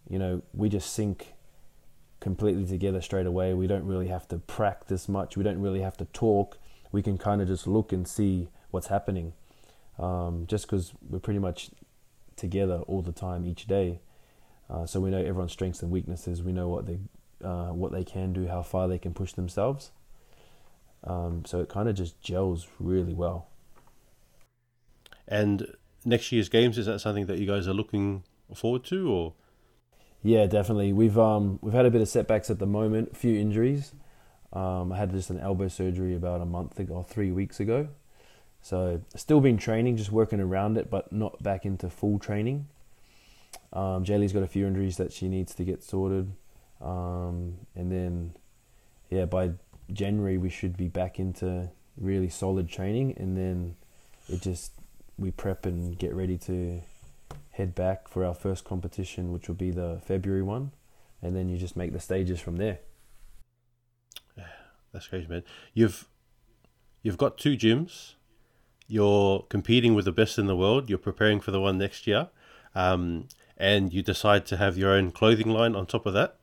you 0.08 0.20
know, 0.20 0.42
we 0.52 0.68
just 0.68 0.92
sync 0.92 1.34
completely 2.20 2.64
together 2.64 3.00
straight 3.00 3.26
away. 3.26 3.54
We 3.54 3.66
don't 3.66 3.84
really 3.84 4.06
have 4.06 4.28
to 4.28 4.38
practice 4.38 5.08
much. 5.08 5.36
We 5.36 5.42
don't 5.42 5.60
really 5.60 5.80
have 5.80 5.96
to 5.96 6.04
talk. 6.04 6.56
We 6.92 7.02
can 7.02 7.18
kind 7.18 7.42
of 7.42 7.48
just 7.48 7.66
look 7.66 7.92
and 7.92 8.06
see 8.06 8.50
what's 8.70 8.86
happening, 8.86 9.32
um, 9.98 10.44
just 10.46 10.68
because 10.68 10.92
we're 11.10 11.18
pretty 11.18 11.40
much 11.40 11.70
together 12.36 12.82
all 12.86 13.02
the 13.02 13.10
time 13.10 13.44
each 13.44 13.66
day. 13.66 13.98
Uh, 14.70 14.86
so 14.86 15.00
we 15.00 15.10
know 15.10 15.18
everyone's 15.18 15.50
strengths 15.50 15.82
and 15.82 15.90
weaknesses. 15.90 16.40
We 16.40 16.52
know 16.52 16.68
what 16.68 16.86
they 16.86 17.00
uh, 17.42 17.72
what 17.72 17.90
they 17.90 18.04
can 18.04 18.32
do, 18.32 18.46
how 18.46 18.62
far 18.62 18.86
they 18.86 18.98
can 18.98 19.12
push 19.12 19.32
themselves. 19.32 19.90
Um, 21.02 21.44
so 21.46 21.58
it 21.58 21.68
kind 21.68 21.88
of 21.88 21.96
just 21.96 22.20
gels 22.20 22.68
really 22.78 23.12
well. 23.12 23.48
and 25.26 25.66
next 26.04 26.32
year's 26.32 26.48
games 26.48 26.78
is 26.78 26.86
that 26.86 27.00
something 27.00 27.26
that 27.26 27.38
you 27.38 27.46
guys 27.46 27.66
are 27.66 27.74
looking 27.74 28.22
forward 28.54 28.84
to 28.84 29.10
or 29.10 29.32
Yeah, 30.22 30.46
definitely. 30.46 30.92
We've 30.92 31.18
um 31.18 31.58
we've 31.62 31.74
had 31.74 31.86
a 31.86 31.90
bit 31.90 32.00
of 32.00 32.08
setbacks 32.08 32.50
at 32.50 32.58
the 32.58 32.66
moment, 32.66 33.10
a 33.12 33.14
few 33.14 33.38
injuries. 33.38 33.92
Um, 34.52 34.92
I 34.92 34.96
had 34.98 35.10
just 35.10 35.30
an 35.30 35.40
elbow 35.40 35.68
surgery 35.68 36.14
about 36.14 36.40
a 36.40 36.44
month 36.44 36.78
ago, 36.78 36.94
or 36.94 37.04
three 37.04 37.32
weeks 37.32 37.58
ago. 37.58 37.88
So 38.62 39.02
still 39.16 39.40
been 39.40 39.58
training, 39.58 39.96
just 39.96 40.12
working 40.12 40.40
around 40.40 40.78
it, 40.78 40.88
but 40.90 41.12
not 41.12 41.42
back 41.42 41.66
into 41.66 41.90
full 41.90 42.18
training. 42.18 42.68
Um, 43.72 44.04
Jaylee's 44.04 44.32
got 44.32 44.42
a 44.42 44.46
few 44.46 44.66
injuries 44.66 44.96
that 44.96 45.12
she 45.12 45.28
needs 45.28 45.54
to 45.56 45.64
get 45.64 45.82
sorted, 45.82 46.32
um, 46.80 47.56
and 47.74 47.90
then 47.90 48.34
yeah, 49.10 49.24
by 49.26 49.50
January 49.92 50.38
we 50.38 50.48
should 50.48 50.76
be 50.76 50.88
back 50.88 51.18
into 51.18 51.70
really 51.96 52.28
solid 52.28 52.68
training, 52.68 53.14
and 53.18 53.36
then 53.36 53.76
it 54.28 54.40
just 54.40 54.72
we 55.18 55.30
prep 55.30 55.66
and 55.66 55.98
get 55.98 56.14
ready 56.14 56.36
to 56.38 56.82
head 57.52 57.74
back 57.74 58.08
for 58.08 58.24
our 58.24 58.34
first 58.34 58.64
competition, 58.64 59.32
which 59.32 59.48
will 59.48 59.54
be 59.54 59.70
the 59.70 60.00
February 60.04 60.42
one, 60.42 60.72
and 61.22 61.36
then 61.36 61.48
you 61.48 61.56
just 61.56 61.76
make 61.76 61.92
the 61.92 62.00
stages 62.00 62.40
from 62.40 62.56
there. 62.56 62.78
That's 64.92 65.06
crazy, 65.06 65.26
man. 65.26 65.42
You've 65.72 66.08
you've 67.02 67.18
got 67.18 67.38
two 67.38 67.56
gyms. 67.56 68.14
You're 68.86 69.46
competing 69.48 69.94
with 69.94 70.04
the 70.04 70.12
best 70.12 70.38
in 70.38 70.46
the 70.46 70.56
world. 70.56 70.88
You're 70.90 70.98
preparing 70.98 71.40
for 71.40 71.50
the 71.50 71.60
one 71.60 71.78
next 71.78 72.06
year, 72.06 72.28
um, 72.74 73.28
and 73.56 73.92
you 73.92 74.02
decide 74.02 74.46
to 74.46 74.56
have 74.56 74.76
your 74.76 74.90
own 74.90 75.10
clothing 75.10 75.48
line 75.48 75.74
on 75.74 75.86
top 75.86 76.06
of 76.06 76.12
that. 76.14 76.36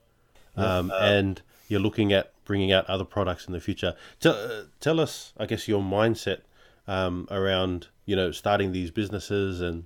Um, 0.57 0.91
and 0.99 1.41
you're 1.69 1.79
looking 1.79 2.11
at 2.11 2.33
bringing 2.43 2.71
out 2.71 2.85
other 2.87 3.05
products 3.05 3.47
in 3.47 3.53
the 3.53 3.59
future. 3.59 3.95
Tell 4.19 4.33
uh, 4.33 4.63
tell 4.79 4.99
us, 4.99 5.33
I 5.37 5.45
guess, 5.45 5.67
your 5.67 5.81
mindset 5.81 6.41
um, 6.87 7.27
around 7.31 7.87
you 8.11 8.17
know 8.17 8.29
starting 8.31 8.73
these 8.73 8.91
businesses 8.91 9.61
and 9.61 9.85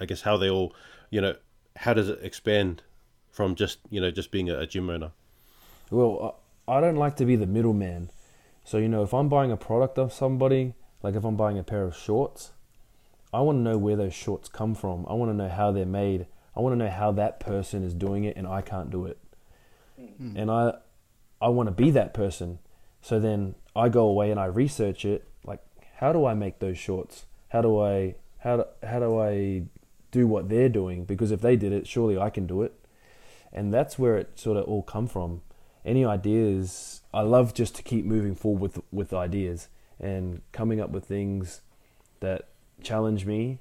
I 0.00 0.06
guess 0.06 0.22
how 0.22 0.36
they 0.36 0.50
all 0.50 0.74
you 1.08 1.20
know 1.20 1.36
how 1.76 1.94
does 1.94 2.08
it 2.08 2.18
expand 2.20 2.82
from 3.30 3.54
just 3.54 3.78
you 3.90 4.00
know 4.00 4.10
just 4.10 4.32
being 4.32 4.50
a, 4.50 4.58
a 4.58 4.66
gym 4.66 4.90
owner. 4.90 5.12
Well, 5.92 6.40
I, 6.66 6.78
I 6.78 6.80
don't 6.80 6.96
like 6.96 7.14
to 7.16 7.24
be 7.24 7.36
the 7.36 7.46
middleman. 7.46 8.10
So, 8.64 8.76
you 8.78 8.88
know, 8.88 9.02
if 9.04 9.14
I'm 9.14 9.28
buying 9.28 9.52
a 9.52 9.56
product 9.56 9.96
of 9.96 10.12
somebody, 10.12 10.74
like 11.02 11.14
if 11.14 11.24
I'm 11.24 11.36
buying 11.36 11.58
a 11.58 11.62
pair 11.62 11.84
of 11.84 11.96
shorts, 11.96 12.50
I 13.32 13.40
want 13.40 13.58
to 13.58 13.62
know 13.62 13.78
where 13.78 13.96
those 13.96 14.12
shorts 14.12 14.48
come 14.48 14.74
from. 14.74 15.06
I 15.08 15.14
want 15.14 15.30
to 15.30 15.36
know 15.36 15.48
how 15.48 15.70
they're 15.70 15.86
made. 15.86 16.26
I 16.56 16.60
want 16.60 16.72
to 16.72 16.84
know 16.84 16.90
how 16.90 17.12
that 17.12 17.38
person 17.38 17.84
is 17.84 17.94
doing 17.94 18.24
it 18.24 18.36
and 18.36 18.46
I 18.46 18.60
can't 18.60 18.90
do 18.90 19.06
it. 19.06 19.18
Hmm. 19.96 20.36
And 20.36 20.50
I 20.50 20.74
I 21.40 21.48
want 21.48 21.68
to 21.68 21.74
be 21.84 21.92
that 21.92 22.12
person. 22.12 22.58
So 23.00 23.20
then 23.20 23.54
I 23.76 23.88
go 23.88 24.06
away 24.06 24.32
and 24.32 24.40
I 24.40 24.46
research 24.46 25.04
it, 25.04 25.28
like 25.44 25.62
how 25.98 26.12
do 26.12 26.26
I 26.26 26.34
make 26.34 26.58
those 26.58 26.76
shorts? 26.76 27.24
How 27.48 27.62
do 27.62 27.80
I 27.80 28.14
how 28.38 28.58
do, 28.58 28.64
how 28.86 29.00
do 29.00 29.18
I 29.18 29.62
do 30.10 30.26
what 30.26 30.48
they're 30.48 30.68
doing 30.68 31.04
because 31.04 31.30
if 31.30 31.40
they 31.40 31.56
did 31.56 31.72
it, 31.72 31.86
surely 31.86 32.18
I 32.18 32.30
can 32.30 32.46
do 32.46 32.62
it. 32.62 32.74
And 33.52 33.72
that's 33.72 33.98
where 33.98 34.16
it 34.16 34.38
sort 34.38 34.56
of 34.56 34.64
all 34.64 34.82
come 34.82 35.06
from. 35.06 35.42
Any 35.84 36.04
ideas, 36.04 37.02
I 37.12 37.22
love 37.22 37.54
just 37.54 37.74
to 37.76 37.82
keep 37.82 38.04
moving 38.04 38.34
forward 38.34 38.60
with 38.60 38.80
with 38.92 39.12
ideas 39.12 39.68
and 40.00 40.42
coming 40.52 40.80
up 40.80 40.90
with 40.90 41.04
things 41.04 41.62
that 42.20 42.48
challenge 42.82 43.26
me. 43.26 43.60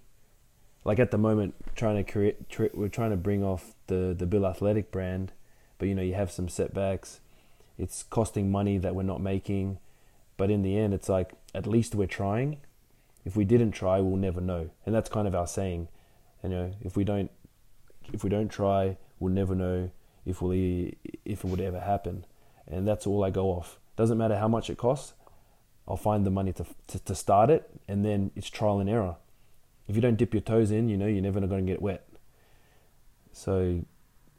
Like 0.83 0.99
at 0.99 1.11
the 1.11 1.17
moment, 1.17 1.55
trying 1.75 2.03
to 2.03 2.09
create, 2.09 2.37
we're 2.73 2.87
trying 2.87 3.11
to 3.11 3.17
bring 3.17 3.43
off 3.43 3.73
the 3.87 4.15
the 4.17 4.25
Bill 4.25 4.45
Athletic 4.45 4.91
brand, 4.91 5.31
but 5.77 5.87
you 5.87 5.95
know 5.95 6.01
you 6.01 6.13
have 6.15 6.31
some 6.31 6.49
setbacks. 6.49 7.19
It's 7.77 8.03
costing 8.03 8.51
money 8.51 8.77
that 8.77 8.95
we're 8.95 9.03
not 9.03 9.21
making, 9.21 9.77
but 10.35 10.49
in 10.49 10.63
the 10.63 10.77
end, 10.77 10.93
it's 10.93 11.09
like 11.09 11.33
at 11.53 11.67
least 11.67 11.95
we're 11.95 12.07
trying. 12.07 12.57
If 13.27 13.35
we 13.35 13.43
didn't 13.43 13.71
try, 13.71 13.99
we'll 13.99 14.15
never 14.15 14.39
know, 14.39 14.69
and 14.85 14.95
that's 14.95 15.09
kind 15.09 15.27
of 15.27 15.35
our 15.35 15.47
saying. 15.47 15.89
You 16.41 16.47
know, 16.47 16.71
if 16.79 16.95
we 16.95 17.03
don't, 17.03 17.29
if 18.13 18.23
we 18.23 18.29
don't 18.29 18.47
try, 18.47 18.95
we'll 19.19 19.33
never 19.33 19.53
know 19.53 19.91
if 20.25 20.41
we'll 20.41 20.53
e- 20.53 20.95
if 21.25 21.43
it 21.43 21.47
would 21.47 21.59
ever 21.59 21.81
happen, 21.81 22.25
and 22.65 22.87
that's 22.87 23.05
all 23.05 23.25
I 23.25 23.29
go 23.29 23.47
off. 23.47 23.79
Doesn't 23.97 24.17
matter 24.17 24.37
how 24.37 24.47
much 24.47 24.69
it 24.69 24.77
costs. 24.77 25.11
I'll 25.89 25.97
find 25.97 26.25
the 26.25 26.31
money 26.31 26.53
to, 26.53 26.65
to, 26.87 26.99
to 26.99 27.13
start 27.13 27.49
it, 27.49 27.69
and 27.85 28.05
then 28.05 28.31
it's 28.33 28.49
trial 28.49 28.79
and 28.79 28.89
error. 28.89 29.17
If 29.89 29.97
you 29.97 30.01
don't 30.01 30.15
dip 30.15 30.33
your 30.33 30.39
toes 30.39 30.71
in, 30.71 30.87
you 30.87 30.95
know 30.95 31.07
you're 31.07 31.21
never 31.21 31.41
going 31.41 31.65
to 31.65 31.69
get 31.69 31.81
wet. 31.81 32.07
So, 33.33 33.83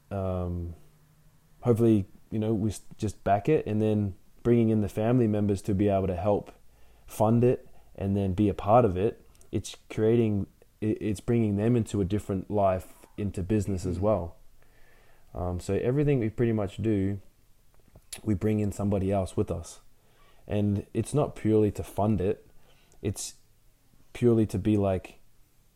um, 0.09 0.73
hopefully, 1.61 2.07
you 2.31 2.39
know 2.39 2.55
we 2.55 2.73
just 2.97 3.23
back 3.23 3.49
it, 3.49 3.67
and 3.67 3.79
then 3.79 4.15
bringing 4.41 4.69
in 4.69 4.81
the 4.81 4.89
family 4.89 5.27
members 5.27 5.61
to 5.61 5.75
be 5.75 5.89
able 5.89 6.07
to 6.07 6.15
help 6.15 6.51
fund 7.05 7.43
it, 7.43 7.68
and 7.99 8.15
then 8.15 8.33
be 8.33 8.49
a 8.49 8.53
part 8.53 8.85
of 8.85 8.97
it. 8.97 9.21
It's 9.51 9.75
creating, 9.89 10.47
it's 10.81 11.19
bringing 11.19 11.57
them 11.57 11.75
into 11.75 12.01
a 12.01 12.05
different 12.05 12.49
life, 12.49 12.87
into 13.17 13.43
business 13.43 13.85
as 13.85 13.99
well. 13.99 14.37
Um, 15.35 15.59
so 15.59 15.75
everything 15.75 16.19
we 16.19 16.29
pretty 16.29 16.53
much 16.53 16.77
do, 16.77 17.19
we 18.23 18.33
bring 18.33 18.59
in 18.59 18.71
somebody 18.71 19.11
else 19.11 19.35
with 19.35 19.51
us. 19.51 19.81
And 20.47 20.85
it's 20.93 21.13
not 21.13 21.35
purely 21.35 21.71
to 21.71 21.83
fund 21.83 22.21
it. 22.21 22.47
It's 23.01 23.35
purely 24.13 24.45
to 24.47 24.57
be 24.57 24.77
like 24.77 25.19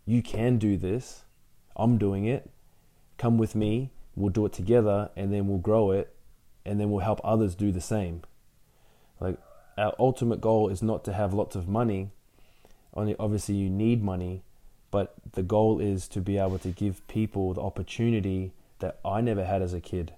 you 0.06 0.24
can 0.24 0.58
do 0.58 0.78
this. 0.78 1.24
I'm 1.76 1.98
doing 1.98 2.26
it. 2.26 2.50
Come 3.18 3.38
with 3.38 3.54
me. 3.54 3.92
We'll 4.16 4.30
do 4.30 4.46
it 4.46 4.54
together 4.54 5.10
and 5.16 5.34
then 5.34 5.48
we'll 5.48 5.60
grow 5.60 5.92
it 5.92 6.16
and 6.66 6.80
then 6.80 6.90
we'll 6.90 7.04
help 7.04 7.20
others 7.24 7.54
do 7.54 7.72
the 7.72 7.82
same. 7.82 8.22
Like 9.20 9.38
our 9.78 9.94
ultimate 10.00 10.42
goal 10.42 10.70
is 10.70 10.82
not 10.82 11.04
to 11.04 11.14
have 11.14 11.34
lots 11.34 11.56
of 11.56 11.68
money 11.68 12.10
only 12.94 13.16
obviously 13.20 13.56
you 13.56 13.70
need 13.70 14.04
money 14.04 14.44
but 14.94 15.16
the 15.32 15.42
goal 15.42 15.80
is 15.80 16.08
to 16.08 16.22
be 16.22 16.38
able 16.38 16.60
to 16.60 16.70
give 16.70 17.06
people 17.08 17.56
the 17.56 17.62
opportunity 17.62 18.54
that 18.78 19.00
I 19.04 19.22
never 19.22 19.44
had 19.44 19.64
as 19.64 19.74
a 19.74 19.82
kid 19.82 20.14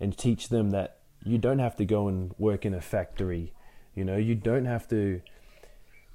and 0.00 0.16
teach 0.16 0.48
them 0.48 0.70
that 0.70 0.96
you 1.22 1.36
don't 1.36 1.58
have 1.58 1.76
to 1.76 1.84
go 1.84 2.08
and 2.08 2.34
work 2.38 2.64
in 2.64 2.72
a 2.72 2.80
factory. 2.80 3.52
You 3.94 4.02
know, 4.02 4.16
you 4.16 4.34
don't 4.34 4.64
have 4.64 4.88
to 4.88 5.20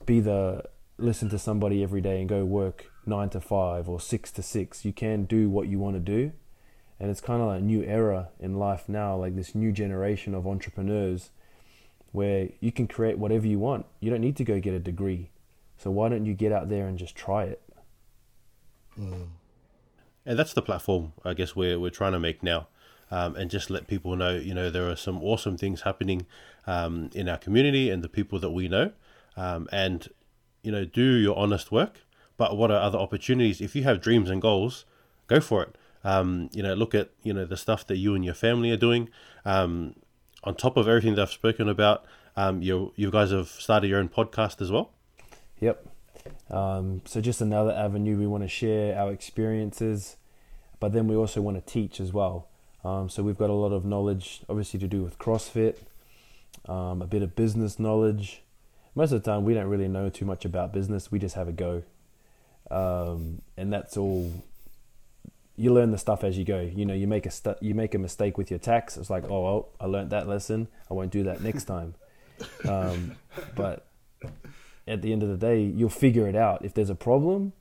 be 0.07 0.21
the 0.21 0.63
listen 0.97 1.29
to 1.29 1.37
somebody 1.37 1.83
every 1.83 2.01
day 2.01 2.19
and 2.19 2.27
go 2.27 2.43
work 2.45 2.91
nine 3.05 3.29
to 3.29 3.39
five 3.39 3.87
or 3.87 3.99
six 3.99 4.31
to 4.31 4.41
six. 4.41 4.85
You 4.85 4.91
can 4.91 5.25
do 5.25 5.47
what 5.47 5.67
you 5.67 5.77
want 5.77 5.95
to 5.95 5.99
do. 5.99 6.31
And 6.99 7.11
it's 7.11 7.21
kind 7.21 7.41
of 7.41 7.47
like 7.49 7.61
a 7.61 7.63
new 7.63 7.83
era 7.83 8.29
in 8.39 8.57
life 8.57 8.89
now, 8.89 9.15
like 9.15 9.35
this 9.35 9.53
new 9.53 9.71
generation 9.71 10.33
of 10.33 10.47
entrepreneurs 10.47 11.29
where 12.11 12.49
you 12.59 12.71
can 12.71 12.87
create 12.87 13.17
whatever 13.17 13.47
you 13.47 13.59
want. 13.59 13.85
You 13.99 14.09
don't 14.09 14.21
need 14.21 14.35
to 14.37 14.43
go 14.43 14.59
get 14.59 14.73
a 14.73 14.79
degree. 14.79 15.29
So 15.77 15.91
why 15.91 16.09
don't 16.09 16.25
you 16.25 16.33
get 16.33 16.51
out 16.51 16.69
there 16.69 16.87
and 16.87 16.97
just 16.97 17.15
try 17.15 17.43
it? 17.43 17.61
And 20.25 20.37
that's 20.37 20.53
the 20.53 20.61
platform 20.61 21.13
I 21.23 21.33
guess 21.33 21.55
we're 21.55 21.79
we're 21.79 21.89
trying 21.89 22.11
to 22.11 22.19
make 22.19 22.43
now. 22.43 22.67
Um, 23.11 23.35
and 23.35 23.49
just 23.49 23.71
let 23.71 23.87
people 23.87 24.15
know, 24.15 24.35
you 24.35 24.53
know, 24.53 24.69
there 24.69 24.87
are 24.87 24.95
some 24.95 25.23
awesome 25.23 25.57
things 25.57 25.81
happening 25.81 26.27
um, 26.67 27.09
in 27.15 27.27
our 27.27 27.39
community 27.39 27.89
and 27.89 28.03
the 28.03 28.09
people 28.09 28.37
that 28.39 28.51
we 28.51 28.67
know. 28.67 28.91
Um, 29.35 29.67
and, 29.71 30.07
you 30.61 30.71
know, 30.71 30.85
do 30.85 31.01
your 31.01 31.35
honest 31.35 31.71
work. 31.71 32.01
But 32.37 32.55
what 32.55 32.69
are 32.69 32.79
other 32.79 32.99
opportunities? 32.99 33.61
If 33.61 33.75
you 33.75 33.81
have 33.83 33.99
dreams 33.99 34.29
and 34.29 34.39
goals, 34.39 34.85
go 35.25 35.39
for 35.39 35.63
it. 35.63 35.75
Um, 36.03 36.49
you 36.53 36.61
know, 36.61 36.75
look 36.75 36.93
at, 36.93 37.09
you 37.23 37.33
know, 37.33 37.45
the 37.45 37.57
stuff 37.57 37.87
that 37.87 37.97
you 37.97 38.13
and 38.13 38.23
your 38.23 38.35
family 38.35 38.69
are 38.69 38.77
doing. 38.77 39.09
On 40.43 40.55
top 40.55 40.77
of 40.77 40.87
everything 40.87 41.15
that 41.15 41.23
I've 41.23 41.31
spoken 41.31 41.67
about, 41.67 42.05
um, 42.35 42.61
you 42.61 42.93
you 42.95 43.11
guys 43.11 43.31
have 43.31 43.47
started 43.47 43.87
your 43.87 43.99
own 43.99 44.09
podcast 44.09 44.61
as 44.61 44.71
well. 44.71 44.91
Yep. 45.59 45.85
Um, 46.49 47.01
so 47.05 47.21
just 47.21 47.41
another 47.41 47.71
avenue 47.71 48.17
we 48.17 48.27
want 48.27 48.43
to 48.43 48.47
share 48.47 48.97
our 48.97 49.11
experiences, 49.11 50.17
but 50.79 50.93
then 50.93 51.07
we 51.07 51.15
also 51.15 51.41
want 51.41 51.57
to 51.57 51.73
teach 51.73 51.99
as 51.99 52.13
well. 52.13 52.47
Um, 52.83 53.09
so 53.09 53.23
we've 53.23 53.37
got 53.37 53.49
a 53.49 53.53
lot 53.53 53.73
of 53.73 53.83
knowledge, 53.85 54.41
obviously 54.47 54.79
to 54.79 54.87
do 54.87 55.03
with 55.03 55.17
CrossFit, 55.17 55.75
um, 56.67 57.01
a 57.01 57.07
bit 57.07 57.21
of 57.21 57.35
business 57.35 57.77
knowledge. 57.77 58.41
Most 58.95 59.11
of 59.11 59.21
the 59.21 59.31
time, 59.31 59.43
we 59.43 59.53
don't 59.53 59.67
really 59.67 59.87
know 59.87 60.09
too 60.09 60.25
much 60.25 60.45
about 60.45 60.73
business. 60.73 61.11
We 61.11 61.19
just 61.19 61.35
have 61.35 61.47
a 61.47 61.51
go, 61.51 61.83
um, 62.71 63.41
and 63.57 63.71
that's 63.71 63.97
all. 63.97 64.31
You 65.59 65.73
learn 65.73 65.91
the 65.91 65.97
stuff 65.97 66.23
as 66.23 66.37
you 66.37 66.45
go. 66.45 66.61
You 66.61 66.85
know, 66.85 66.93
you 66.93 67.05
make 67.05 67.25
a 67.25 67.31
stu- 67.31 67.55
you 67.59 67.75
make 67.75 67.93
a 67.93 67.97
mistake 67.97 68.37
with 68.37 68.49
your 68.49 68.59
tax. 68.59 68.95
It's 68.95 69.09
like, 69.09 69.25
oh, 69.29 69.43
well, 69.43 69.69
I 69.79 69.85
learned 69.85 70.09
that 70.11 70.27
lesson. 70.27 70.69
I 70.89 70.93
won't 70.93 71.11
do 71.11 71.23
that 71.23 71.41
next 71.41 71.65
time. 71.65 71.95
Um, 72.65 73.17
but 73.53 73.89
at 74.87 75.01
the 75.01 75.11
end 75.11 75.23
of 75.23 75.29
the 75.29 75.35
day, 75.35 75.61
you'll 75.61 75.89
figure 75.89 76.25
it 76.25 76.37
out. 76.37 76.63
If 76.63 76.73
there's 76.73 76.89
a 76.89 76.95
problem, 76.95 77.51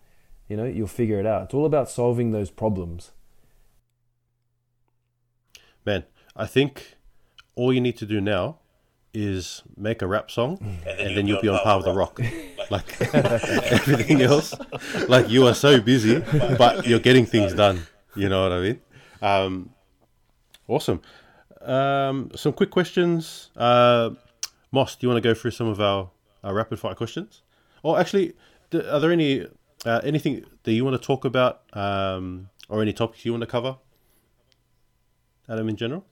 you 0.49 0.57
know, 0.57 0.67
you'll 0.67 0.87
figure 0.87 1.19
it 1.19 1.27
out. 1.27 1.43
It's 1.43 1.55
all 1.55 1.67
about 1.67 1.91
solving 1.91 2.31
those 2.31 2.51
problems. 2.51 3.11
Man, 5.85 6.05
I 6.37 6.47
think 6.47 6.95
all 7.57 7.73
you 7.73 7.81
need 7.81 7.97
to 7.99 8.07
do 8.07 8.21
now 8.21 8.59
is 9.13 9.63
make 9.77 10.01
a 10.01 10.07
rap 10.07 10.31
song 10.31 10.59
and 10.87 11.17
then 11.17 11.27
you'll 11.27 11.41
be 11.43 11.49
on 11.49 11.59
par 11.61 11.79
with 11.79 11.87
the 11.87 11.93
rock. 11.93 12.21
Like 12.71 13.01
everything 13.01 14.21
else, 14.21 14.55
like 15.09 15.31
you 15.31 15.47
are 15.47 15.55
so 15.55 15.81
busy, 15.81 16.19
but 16.59 16.87
you're 16.87 16.99
getting 16.99 17.25
things 17.25 17.55
done. 17.55 17.87
You 18.15 18.29
know 18.29 18.43
what 18.43 18.53
I 18.53 18.61
mean? 18.61 18.81
Um, 19.23 19.71
awesome. 20.67 21.01
Um, 21.63 22.31
some 22.35 22.53
quick 22.53 22.71
questions. 22.71 23.51
Uh, 23.57 24.11
Moss, 24.71 24.97
do 24.97 25.07
you 25.07 25.09
want 25.09 25.23
to 25.23 25.27
go 25.27 25.35
through 25.35 25.53
some 25.53 25.67
of 25.67 25.81
our, 25.81 26.11
our 26.45 26.53
rapid 26.53 26.79
fire 26.79 26.95
questions? 26.95 27.41
Or 27.83 27.99
actually, 27.99 28.35
are 28.75 29.01
there 29.01 29.13
any 29.13 29.47
uh, 29.87 30.01
anything 30.05 30.45
that 30.65 30.73
you 30.73 30.85
want 30.85 31.01
to 31.01 31.07
talk 31.07 31.25
about 31.25 31.63
um, 31.73 32.51
or 32.69 32.83
any 32.83 32.93
topics 32.93 33.25
you 33.25 33.33
want 33.33 33.43
to 33.43 33.47
cover? 33.47 33.79
Adam, 35.49 35.69
in 35.69 35.77
general? 35.77 36.05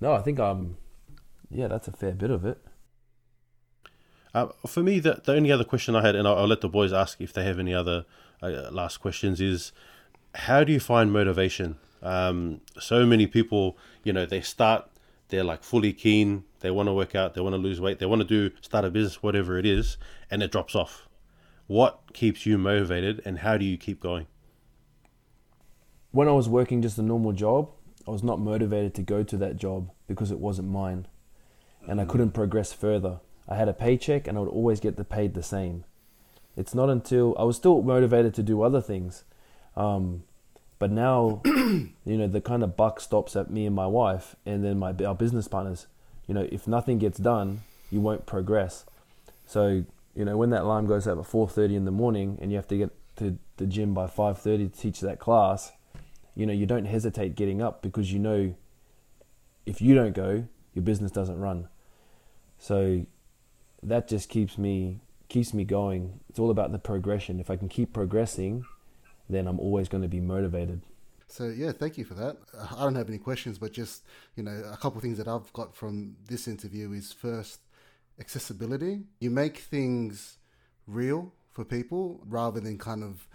No, 0.00 0.12
I 0.12 0.22
think 0.22 0.38
um, 0.38 0.76
yeah, 1.50 1.66
that's 1.66 1.88
a 1.88 1.92
fair 1.92 2.12
bit 2.12 2.30
of 2.30 2.44
it. 2.44 2.58
Uh, 4.34 4.48
for 4.66 4.82
me, 4.82 5.00
the, 5.00 5.20
the 5.24 5.32
only 5.32 5.50
other 5.50 5.64
question 5.64 5.96
I 5.96 6.02
had, 6.02 6.14
and 6.14 6.26
I'll, 6.26 6.38
I'll 6.38 6.46
let 6.46 6.60
the 6.60 6.68
boys 6.68 6.92
ask 6.92 7.20
if 7.20 7.32
they 7.32 7.44
have 7.44 7.58
any 7.58 7.74
other 7.74 8.04
uh, 8.42 8.70
last 8.70 8.98
questions, 8.98 9.40
is 9.40 9.72
how 10.34 10.62
do 10.64 10.72
you 10.72 10.80
find 10.80 11.12
motivation? 11.12 11.76
Um, 12.02 12.60
so 12.78 13.04
many 13.04 13.26
people, 13.26 13.76
you 14.04 14.12
know, 14.12 14.24
they 14.24 14.40
start, 14.40 14.88
they're 15.28 15.44
like 15.44 15.62
fully 15.62 15.92
keen, 15.92 16.44
they 16.60 16.70
want 16.70 16.88
to 16.88 16.92
work 16.92 17.14
out, 17.14 17.34
they 17.34 17.40
want 17.40 17.54
to 17.54 17.58
lose 17.58 17.80
weight, 17.80 17.98
they 17.98 18.06
want 18.06 18.22
to 18.22 18.28
do, 18.28 18.54
start 18.60 18.84
a 18.84 18.90
business, 18.90 19.22
whatever 19.22 19.58
it 19.58 19.66
is, 19.66 19.96
and 20.30 20.42
it 20.42 20.52
drops 20.52 20.74
off. 20.74 21.08
What 21.66 22.12
keeps 22.12 22.46
you 22.46 22.58
motivated, 22.58 23.22
and 23.24 23.40
how 23.40 23.56
do 23.56 23.64
you 23.64 23.76
keep 23.76 24.00
going? 24.00 24.26
When 26.12 26.26
I 26.26 26.32
was 26.32 26.48
working 26.48 26.82
just 26.82 26.98
a 26.98 27.02
normal 27.02 27.32
job, 27.32 27.70
I 28.06 28.10
was 28.10 28.22
not 28.22 28.40
motivated 28.40 28.94
to 28.94 29.02
go 29.02 29.22
to 29.22 29.36
that 29.36 29.56
job 29.56 29.90
because 30.08 30.30
it 30.30 30.38
wasn't 30.38 30.68
mine, 30.68 31.06
and 31.86 32.00
I 32.00 32.04
couldn't 32.04 32.32
progress 32.32 32.72
further. 32.72 33.20
I 33.48 33.56
had 33.56 33.68
a 33.68 33.72
paycheck 33.72 34.26
and 34.26 34.36
I 34.36 34.40
would 34.40 34.50
always 34.50 34.80
get 34.80 34.96
the 34.96 35.04
paid 35.04 35.34
the 35.34 35.42
same. 35.42 35.84
It's 36.56 36.74
not 36.74 36.90
until 36.90 37.34
I 37.38 37.44
was 37.44 37.56
still 37.56 37.82
motivated 37.82 38.34
to 38.34 38.42
do 38.42 38.62
other 38.62 38.80
things, 38.80 39.24
um, 39.76 40.24
but 40.80 40.90
now, 40.90 41.42
you 41.44 41.92
know, 42.06 42.26
the 42.26 42.40
kind 42.40 42.62
of 42.62 42.76
buck 42.76 43.00
stops 43.00 43.36
at 43.36 43.50
me 43.50 43.66
and 43.66 43.76
my 43.76 43.86
wife, 43.86 44.34
and 44.46 44.64
then 44.64 44.78
my 44.78 44.94
our 45.04 45.14
business 45.14 45.46
partners. 45.46 45.86
You 46.26 46.34
know, 46.34 46.48
if 46.50 46.66
nothing 46.66 46.98
gets 46.98 47.18
done, 47.18 47.60
you 47.90 48.00
won't 48.00 48.24
progress. 48.24 48.86
So, 49.46 49.84
you 50.14 50.24
know, 50.24 50.38
when 50.38 50.50
that 50.50 50.62
alarm 50.62 50.86
goes 50.86 51.06
up 51.06 51.18
at 51.18 51.26
four 51.26 51.46
thirty 51.46 51.76
in 51.76 51.84
the 51.84 51.90
morning, 51.90 52.38
and 52.40 52.50
you 52.50 52.56
have 52.56 52.68
to 52.68 52.78
get 52.78 52.90
to 53.16 53.38
the 53.58 53.66
gym 53.66 53.92
by 53.92 54.06
five 54.06 54.38
thirty 54.38 54.68
to 54.68 54.74
teach 54.74 55.00
that 55.00 55.18
class, 55.18 55.70
you 56.34 56.46
know, 56.46 56.52
you 56.54 56.64
don't 56.64 56.86
hesitate 56.86 57.36
getting 57.36 57.60
up 57.60 57.82
because 57.82 58.10
you 58.10 58.18
know, 58.18 58.54
if 59.66 59.82
you 59.82 59.94
don't 59.94 60.14
go, 60.14 60.46
your 60.72 60.82
business 60.82 61.10
doesn't 61.10 61.38
run. 61.38 61.68
So 62.58 63.04
that 63.82 64.08
just 64.08 64.28
keeps 64.28 64.58
me 64.58 65.00
keeps 65.28 65.54
me 65.54 65.64
going. 65.64 66.20
It's 66.28 66.38
all 66.38 66.50
about 66.50 66.72
the 66.72 66.78
progression. 66.78 67.38
If 67.38 67.50
I 67.50 67.56
can 67.56 67.68
keep 67.68 67.92
progressing, 67.92 68.64
then 69.28 69.46
I'm 69.46 69.60
always 69.60 69.88
going 69.88 70.02
to 70.02 70.08
be 70.08 70.20
motivated. 70.20 70.82
So 71.28 71.44
yeah, 71.44 71.70
thank 71.70 71.96
you 71.96 72.04
for 72.04 72.14
that. 72.14 72.38
I 72.76 72.82
don't 72.82 72.96
have 72.96 73.08
any 73.08 73.18
questions, 73.18 73.58
but 73.58 73.72
just 73.72 74.02
you 74.36 74.42
know, 74.42 74.62
a 74.72 74.76
couple 74.76 74.98
of 74.98 75.02
things 75.02 75.18
that 75.18 75.28
I've 75.28 75.52
got 75.52 75.76
from 75.76 76.16
this 76.28 76.48
interview 76.48 76.92
is 76.92 77.12
first 77.12 77.60
accessibility. 78.18 79.02
You 79.20 79.30
make 79.30 79.58
things 79.58 80.38
real 80.86 81.32
for 81.52 81.64
people 81.64 82.20
rather 82.26 82.60
than 82.60 82.78
kind 82.78 83.04
of 83.04 83.28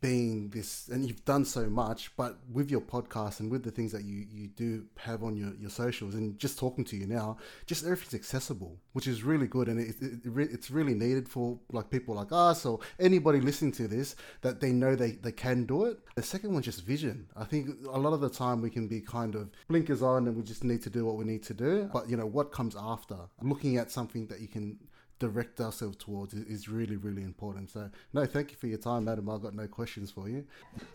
being 0.00 0.50
this 0.50 0.88
and 0.88 1.06
you've 1.06 1.24
done 1.24 1.44
so 1.44 1.66
much 1.70 2.14
but 2.16 2.38
with 2.52 2.70
your 2.70 2.80
podcast 2.80 3.40
and 3.40 3.50
with 3.50 3.62
the 3.62 3.70
things 3.70 3.92
that 3.92 4.04
you 4.04 4.26
you 4.30 4.48
do 4.48 4.84
have 4.98 5.22
on 5.24 5.36
your 5.36 5.54
your 5.58 5.70
socials 5.70 6.14
and 6.14 6.38
just 6.38 6.58
talking 6.58 6.84
to 6.84 6.96
you 6.96 7.06
now 7.06 7.36
just 7.66 7.84
everything's 7.84 8.14
accessible 8.14 8.78
which 8.96 9.06
is 9.06 9.22
really 9.22 9.46
good. 9.46 9.68
And 9.68 9.78
it, 9.78 9.94
it, 10.00 10.24
it 10.24 10.50
it's 10.54 10.70
really 10.70 10.94
needed 10.94 11.28
for 11.28 11.58
like 11.70 11.90
people 11.90 12.14
like 12.14 12.28
us 12.32 12.64
or 12.64 12.80
anybody 12.98 13.42
listening 13.42 13.72
to 13.72 13.86
this 13.86 14.16
that 14.40 14.62
they 14.62 14.72
know 14.72 14.96
they 14.96 15.10
they 15.10 15.32
can 15.32 15.66
do 15.66 15.84
it. 15.84 15.98
The 16.14 16.22
second 16.22 16.54
one's 16.54 16.64
just 16.64 16.82
vision. 16.82 17.26
I 17.36 17.44
think 17.44 17.68
a 17.86 17.98
lot 17.98 18.14
of 18.14 18.22
the 18.22 18.30
time 18.30 18.62
we 18.62 18.70
can 18.70 18.88
be 18.88 19.02
kind 19.02 19.34
of 19.34 19.50
blinkers 19.68 20.00
on 20.00 20.26
and 20.26 20.34
we 20.34 20.42
just 20.42 20.64
need 20.64 20.80
to 20.84 20.88
do 20.88 21.04
what 21.04 21.16
we 21.16 21.26
need 21.26 21.42
to 21.42 21.52
do. 21.52 21.90
But 21.92 22.08
you 22.08 22.16
know 22.16 22.24
what 22.24 22.52
comes 22.52 22.74
after? 22.74 23.18
Looking 23.42 23.76
at 23.76 23.90
something 23.90 24.28
that 24.28 24.40
you 24.40 24.48
can 24.48 24.78
direct 25.18 25.60
ourselves 25.60 25.96
towards 25.96 26.34
is 26.34 26.68
really 26.68 26.96
really 26.96 27.22
important 27.22 27.70
so 27.70 27.88
no 28.12 28.26
thank 28.26 28.50
you 28.50 28.56
for 28.56 28.66
your 28.66 28.78
time 28.78 29.08
adam 29.08 29.28
i've 29.30 29.42
got 29.42 29.54
no 29.54 29.66
questions 29.66 30.10
for 30.10 30.28
you 30.28 30.44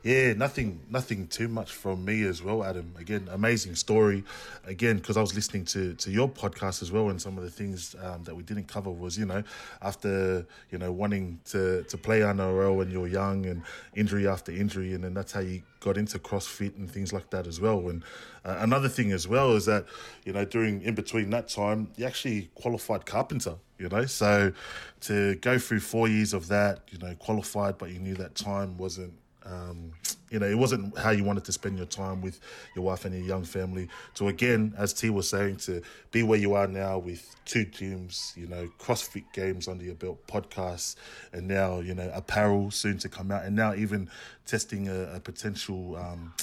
Yeah, 0.04 0.34
nothing, 0.34 0.80
nothing 0.90 1.28
too 1.28 1.48
much 1.48 1.72
from 1.74 2.04
me 2.04 2.24
as 2.24 2.42
well, 2.42 2.64
Adam. 2.64 2.94
Again, 2.98 3.28
amazing 3.32 3.76
story. 3.76 4.24
Again, 4.66 4.98
because 4.98 5.16
I 5.18 5.22
was 5.22 5.36
listening 5.36 5.66
to 5.66 5.94
to 5.94 6.12
your 6.12 6.28
podcast 6.28 6.82
as 6.82 6.92
well, 6.92 7.10
and 7.10 7.22
some 7.22 7.38
of 7.38 7.44
the 7.44 7.52
things 7.52 7.96
um, 8.02 8.24
that 8.24 8.36
we 8.36 8.44
didn't 8.44 8.68
cover 8.68 8.90
was, 8.90 9.18
you 9.18 9.26
know, 9.26 9.44
after 9.82 10.46
you 10.72 10.78
know 10.78 10.92
wanting 10.92 11.40
to 11.46 11.84
to 11.84 11.98
play 11.98 12.20
NRL 12.22 12.76
when 12.76 12.90
you're 12.90 13.08
young, 13.08 13.46
and 13.46 13.64
injury 13.96 14.28
after 14.28 14.52
injury, 14.52 14.94
and 14.94 15.04
then 15.04 15.14
that's 15.14 15.32
how 15.32 15.42
you 15.42 15.62
got 15.82 15.98
into 15.98 16.20
CrossFit 16.20 16.76
and 16.78 16.90
things 16.90 17.12
like 17.12 17.30
that 17.32 17.48
as 17.48 17.60
well. 17.60 17.90
And 17.90 18.04
uh, 18.46 18.58
another 18.60 18.88
thing 18.88 19.12
as 19.12 19.28
well 19.28 19.56
is 19.56 19.66
that, 19.66 19.86
you 20.24 20.32
know, 20.32 20.46
during 20.46 20.82
in 20.84 20.96
between 20.96 21.30
that 21.32 21.50
time, 21.50 21.92
you 21.98 22.06
actually 22.06 22.50
qualified 22.56 23.06
carpenter. 23.06 23.56
You 23.82 23.90
know, 23.90 24.06
so 24.06 24.54
to 25.02 25.36
go 25.36 25.58
through 25.58 25.80
four 25.80 26.08
years 26.08 26.34
of 26.34 26.48
that, 26.50 26.82
you 26.92 27.00
know, 27.00 27.16
qualified, 27.16 27.78
but 27.78 27.90
you 27.90 28.00
knew 28.00 28.16
that 28.16 28.36
time 28.36 28.78
wasn't 28.78 29.14
um, 29.44 29.94
you 30.30 30.40
know, 30.40 30.46
it 30.46 30.58
wasn't 30.58 30.98
how 30.98 31.10
you 31.10 31.24
wanted 31.24 31.44
to 31.46 31.52
spend 31.52 31.78
your 31.78 31.88
time 31.88 32.22
with 32.22 32.40
your 32.76 32.86
wife 32.86 33.06
and 33.06 33.16
your 33.16 33.24
young 33.24 33.44
family. 33.44 33.90
So 34.14 34.28
again, 34.28 34.74
as 34.78 34.94
T 34.94 35.10
was 35.10 35.28
saying, 35.28 35.58
to 35.58 35.82
be 36.12 36.24
where 36.24 36.38
you 36.38 36.54
are 36.54 36.68
now 36.68 37.00
with 37.00 37.36
two 37.46 37.66
gyms, 37.66 38.36
you 38.38 38.48
know, 38.48 38.70
CrossFit 38.80 39.26
games 39.34 39.68
under 39.68 39.84
your 39.84 39.96
belt, 39.96 40.26
podcasts, 40.28 40.96
and 41.34 41.48
now 41.48 41.80
you 41.80 41.96
know 41.96 42.10
apparel 42.14 42.72
soon 42.72 42.98
to 43.00 43.10
come 43.10 43.32
out, 43.32 43.44
and 43.44 43.56
now 43.56 43.74
even 43.74 44.10
testing 44.46 44.88
a, 44.88 45.16
a 45.16 45.20
potential 45.20 45.96
um, 45.98 46.34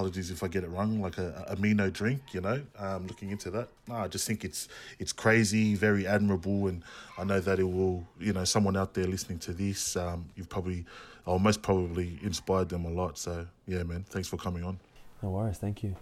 apologies 0.00 0.30
if 0.30 0.42
I 0.42 0.48
get 0.48 0.64
it 0.64 0.70
wrong, 0.70 1.02
like 1.02 1.18
a, 1.18 1.44
a 1.46 1.56
amino 1.56 1.92
drink. 1.92 2.22
You 2.32 2.40
know, 2.40 2.62
um, 2.78 3.06
looking 3.06 3.30
into 3.30 3.50
that. 3.50 3.68
No, 3.86 3.96
I 3.96 4.08
just 4.08 4.26
think 4.26 4.44
it's 4.44 4.68
it's 4.98 5.12
crazy, 5.12 5.74
very 5.74 6.06
admirable, 6.06 6.68
and 6.68 6.82
I 7.18 7.24
know 7.24 7.38
that 7.40 7.58
it 7.58 7.64
will. 7.64 8.06
You 8.18 8.32
know, 8.32 8.44
someone 8.44 8.78
out 8.78 8.94
there 8.94 9.04
listening 9.06 9.40
to 9.40 9.52
this, 9.52 9.96
um, 9.96 10.24
you've 10.36 10.48
probably, 10.48 10.86
or 11.26 11.38
most 11.38 11.60
probably, 11.60 12.18
inspired 12.22 12.70
them 12.70 12.86
a 12.86 12.90
lot. 12.90 13.18
So 13.18 13.46
yeah, 13.66 13.82
man, 13.82 14.04
thanks 14.08 14.26
for 14.26 14.38
coming 14.38 14.64
on. 14.64 14.78
No 15.22 15.30
worries. 15.30 15.58
Thank 15.58 15.82
you. 15.82 15.94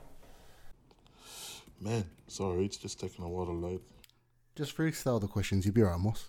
Man, 1.81 2.05
sorry, 2.29 2.65
it's 2.65 2.77
just 2.77 3.01
taking 3.01 3.25
a 3.25 3.29
while 3.29 3.47
to 3.47 3.53
load. 3.53 3.81
Just 4.55 4.77
freestyle 4.77 5.21
the 5.21 5.27
questions. 5.27 5.65
You'll 5.65 5.75
be 5.75 5.83
alright, 5.83 6.01
Moss. 6.01 6.29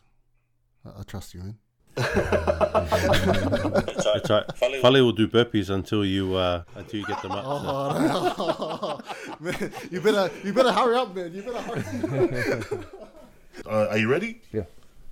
I, 0.84 1.02
I 1.02 1.04
trust 1.04 1.36
you, 1.36 1.42
man. 1.42 1.58
That's 1.96 2.10
right. 4.30 4.46
Fale 4.58 5.04
will 5.04 5.12
do 5.12 5.28
burpees 5.28 5.70
until 5.70 6.06
you 6.06 6.36
uh, 6.36 6.64
until 6.76 7.00
you 7.02 7.06
get 7.06 7.22
them 7.22 7.32
up. 7.32 7.44
so. 7.44 7.50
Oh, 7.52 9.00
no. 9.40 9.52
man, 9.52 9.72
you 9.92 10.02
better 10.02 10.30
you 10.44 10.54
better 10.54 10.72
hurry 10.72 10.96
up, 10.96 11.16
man. 11.16 11.34
You 11.34 11.42
better 11.44 11.62
hurry. 11.62 12.64
Uh, 13.66 13.88
are 13.90 13.98
you 13.98 14.10
ready? 14.10 14.40
Yeah. 14.54 14.64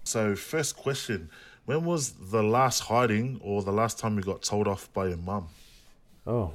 So, 0.06 0.34
first 0.34 0.78
question: 0.78 1.30
When 1.66 1.84
was 1.84 2.14
the 2.14 2.42
last 2.42 2.80
hiding, 2.80 3.42
or 3.44 3.62
the 3.62 3.74
last 3.74 4.00
time 4.00 4.16
you 4.16 4.24
got 4.24 4.42
told 4.42 4.70
off 4.70 4.88
by 4.94 5.08
your 5.08 5.18
mum? 5.18 5.50
Oh, 6.26 6.54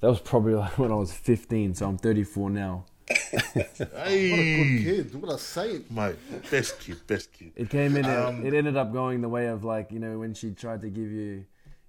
that 0.00 0.08
was 0.08 0.20
probably 0.20 0.54
like 0.54 0.78
when 0.78 0.92
I 0.92 0.96
was 0.96 1.12
15. 1.12 1.74
So 1.74 1.88
I'm 1.88 1.98
34 1.98 2.50
now. 2.50 2.84
Hey, 3.08 4.30
what 4.30 4.40
a 4.40 4.54
good 4.54 4.82
Kid, 5.12 5.22
what 5.22 5.32
a 5.32 5.38
saint. 5.38 5.90
mate, 5.90 6.16
best 6.50 6.80
kid, 6.80 6.98
best 7.06 7.32
kid. 7.32 7.52
It 7.54 7.70
came 7.70 7.96
in. 7.96 8.04
Um, 8.04 8.44
it 8.44 8.52
ended 8.54 8.76
up 8.76 8.92
going 8.92 9.20
the 9.20 9.28
way 9.28 9.46
of 9.46 9.64
like 9.64 9.92
you 9.92 9.98
know 10.00 10.18
when 10.18 10.34
she 10.34 10.50
tried 10.50 10.80
to 10.82 10.88
give 10.90 11.10
you, 11.10 11.44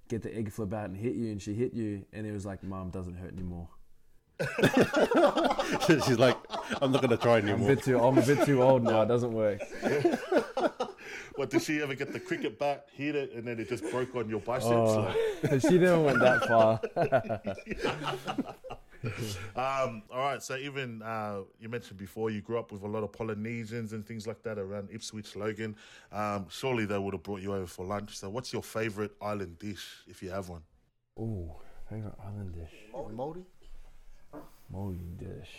get 0.09 0.21
the 0.21 0.35
egg 0.35 0.51
flip 0.51 0.73
out 0.73 0.85
and 0.89 0.97
hit 0.97 1.15
you, 1.15 1.31
and 1.31 1.41
she 1.41 1.53
hit 1.53 1.73
you, 1.73 2.05
and 2.13 2.27
it 2.27 2.31
was 2.31 2.45
like, 2.45 2.63
"Mom 2.63 2.89
doesn't 2.91 3.15
hurt 3.15 3.33
anymore." 3.33 3.67
She's 6.05 6.19
like, 6.19 6.37
I'm 6.81 6.91
not 6.91 7.01
gonna 7.01 7.17
try 7.17 7.37
I'm 7.39 7.47
a 7.47 7.51
anymore. 7.53 7.69
bit 7.75 7.83
too. 7.83 7.99
I'm 7.99 8.17
a 8.17 8.21
bit 8.21 8.45
too 8.45 8.61
old 8.61 8.83
now. 8.83 9.01
It 9.01 9.07
doesn't 9.07 9.33
work. 9.33 9.59
What 11.35 11.51
did 11.51 11.61
she 11.61 11.83
ever 11.83 11.93
get 11.93 12.11
the 12.13 12.19
cricket 12.19 12.57
bat, 12.57 12.87
hit 12.93 13.15
it, 13.15 13.31
and 13.33 13.47
then 13.47 13.59
it 13.59 13.69
just 13.69 13.83
broke 13.91 14.15
on 14.15 14.27
your 14.27 14.39
biceps? 14.39 14.65
Oh, 14.71 15.15
Like, 15.43 15.61
she 15.61 15.77
never 15.77 16.01
went 16.01 16.19
that 16.19 16.47
far. 16.47 16.81
Um, 19.55 20.03
all 20.11 20.19
right, 20.19 20.41
so 20.41 20.55
even 20.55 21.01
uh, 21.01 21.41
you 21.59 21.69
mentioned 21.69 21.97
before 21.97 22.29
you 22.29 22.41
grew 22.41 22.59
up 22.59 22.71
with 22.71 22.83
a 22.83 22.87
lot 22.87 23.03
of 23.03 23.11
Polynesians 23.11 23.93
and 23.93 24.05
things 24.05 24.27
like 24.27 24.43
that 24.43 24.57
around 24.59 24.89
Ipswich, 24.91 25.35
Logan. 25.35 25.75
Um, 26.11 26.45
surely 26.49 26.85
they 26.85 26.97
would 26.97 27.13
have 27.13 27.23
brought 27.23 27.41
you 27.41 27.53
over 27.53 27.65
for 27.65 27.85
lunch. 27.85 28.17
So, 28.17 28.29
what's 28.29 28.53
your 28.53 28.61
favorite 28.63 29.11
island 29.21 29.57
dish 29.59 30.03
if 30.07 30.21
you 30.21 30.29
have 30.29 30.49
one? 30.49 30.61
Ooh, 31.19 31.51
favorite 31.89 32.13
island 32.23 32.53
dish. 32.53 32.73
Moldy? 33.13 33.45
Moldy 34.69 34.99
dish. 35.17 35.49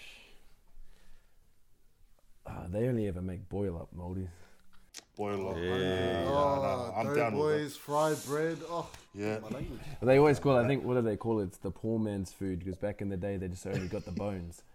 Uh, 2.47 2.67
they 2.69 2.89
only 2.89 3.09
ever 3.09 3.21
make 3.21 3.49
boil 3.49 3.77
up 3.77 3.89
moldies. 3.97 4.29
Boil 5.17 5.49
up. 5.51 5.57
Yeah. 5.59 6.25
Oh, 6.29 6.95
I'm 6.97 7.07
dough 7.07 7.15
down 7.17 7.33
with 7.33 7.43
boys, 7.43 7.77
fried 7.77 8.17
bread. 8.25 8.59
Oh, 8.71 8.89
Yeah. 9.15 9.39
my 9.41 9.49
language. 9.49 9.81
They 10.01 10.17
always 10.19 10.39
call. 10.39 10.59
it, 10.59 10.65
I 10.65 10.67
think 10.69 10.85
what 10.85 10.95
do 10.95 11.03
they 11.03 11.17
call 11.17 11.41
it? 11.41 11.45
It's 11.45 11.59
the 11.59 11.71
poor 11.73 11.99
man's 11.99 12.33
food 12.33 12.61
because 12.61 12.77
back 12.77 13.01
in 13.03 13.09
the 13.09 13.17
day 13.17 13.37
they 13.37 13.49
just 13.49 13.67
only 13.67 13.89
got 13.89 14.05
the 14.05 14.13
bones. 14.13 14.63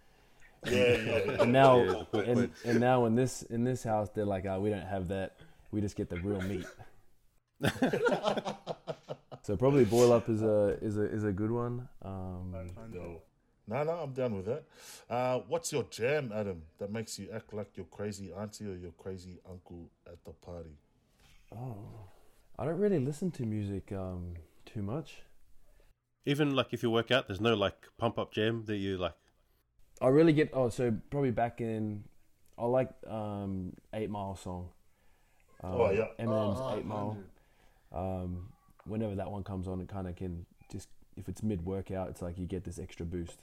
Yeah, 0.66 0.96
yeah. 0.96 1.42
And 1.42 1.52
now, 1.52 2.06
Yeah, 2.14 2.22
and, 2.22 2.50
and 2.64 2.80
now 2.80 3.04
in 3.04 3.16
this 3.16 3.42
in 3.44 3.66
this 3.66 3.84
house 3.84 4.08
they're 4.16 4.24
like, 4.24 4.46
oh, 4.46 4.62
we 4.62 4.70
don't 4.70 4.88
have 4.88 5.10
that. 5.10 5.36
We 5.72 5.82
just 5.82 5.98
get 5.98 6.08
the 6.10 6.16
real 6.22 6.40
meat. 6.42 6.66
so 9.42 9.58
probably 9.58 9.84
boil 9.84 10.14
up 10.14 10.30
is 10.30 10.42
a 10.42 10.78
is 10.82 10.98
a 10.98 11.04
is 11.04 11.24
a 11.26 11.34
good 11.34 11.52
one. 11.52 11.88
Um, 12.02 12.56
No. 13.68 13.78
No, 13.78 13.84
no, 13.84 13.92
I'm 13.92 14.12
down 14.14 14.36
with 14.36 14.46
that. 14.46 14.64
Uh, 15.10 15.40
what's 15.48 15.72
your 15.72 15.84
jam, 15.84 16.32
Adam, 16.34 16.64
that 16.80 16.92
makes 16.92 17.18
you 17.18 17.30
act 17.34 17.54
like 17.54 17.78
your 17.78 17.86
crazy 17.86 18.32
auntie 18.34 18.66
or 18.66 18.76
your 18.76 18.92
crazy 18.92 19.40
uncle 19.50 19.90
at 20.06 20.24
the 20.26 20.32
party? 20.32 20.78
Oh, 21.56 21.78
I 22.60 22.66
don't 22.66 22.80
really 22.80 23.00
listen 23.00 23.32
to 23.32 23.44
music 23.44 23.92
um, 23.92 24.34
too 24.66 24.82
much. 24.82 25.24
Even 26.26 26.56
like 26.56 26.74
if 26.74 26.84
you 26.84 26.90
work 26.90 27.12
out, 27.12 27.28
there's 27.28 27.42
no 27.42 27.54
like 27.54 27.88
pump 27.98 28.18
up 28.18 28.34
jam 28.34 28.64
that 28.66 28.78
you 28.78 28.98
like. 28.98 29.16
I 30.02 30.08
really 30.08 30.34
get 30.34 30.50
oh 30.54 30.70
so 30.70 30.94
probably 31.10 31.32
back 31.32 31.62
in 31.62 32.04
I 32.58 32.66
like 32.66 32.90
um 33.08 33.74
Eight 33.94 34.10
Mile 34.10 34.36
song. 34.36 34.70
Um, 35.64 35.72
Oh, 35.74 35.92
yeah. 35.92 36.08
Eminem's 36.20 36.60
Oh, 36.62 36.76
Eight 36.78 36.86
Mile. 36.86 37.18
Um, 37.92 38.50
whenever 38.86 39.16
that 39.16 39.30
one 39.32 39.44
comes 39.44 39.68
on, 39.68 39.80
it 39.82 39.88
kind 39.88 40.08
of 40.08 40.16
can 40.16 40.46
just 40.72 40.90
if 41.16 41.30
it's 41.30 41.44
mid 41.44 41.66
workout, 41.66 42.10
it's 42.10 42.22
like 42.22 42.38
you 42.38 42.46
get 42.46 42.64
this 42.64 42.80
extra 42.80 43.06
boost. 43.06 43.40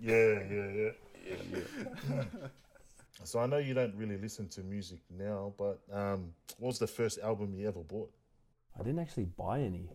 Yeah, 0.00 0.38
yeah, 0.50 0.90
yeah. 1.28 2.22
so 3.24 3.38
I 3.40 3.46
know 3.46 3.58
you 3.58 3.74
don't 3.74 3.94
really 3.94 4.16
listen 4.16 4.48
to 4.48 4.62
music 4.62 4.98
now, 5.18 5.52
but 5.58 5.80
um, 5.92 6.32
what 6.58 6.68
was 6.68 6.78
the 6.78 6.86
first 6.86 7.18
album 7.18 7.54
you 7.54 7.68
ever 7.68 7.80
bought? 7.80 8.10
I 8.78 8.82
didn't 8.82 9.00
actually 9.00 9.24
buy 9.24 9.60
any. 9.60 9.88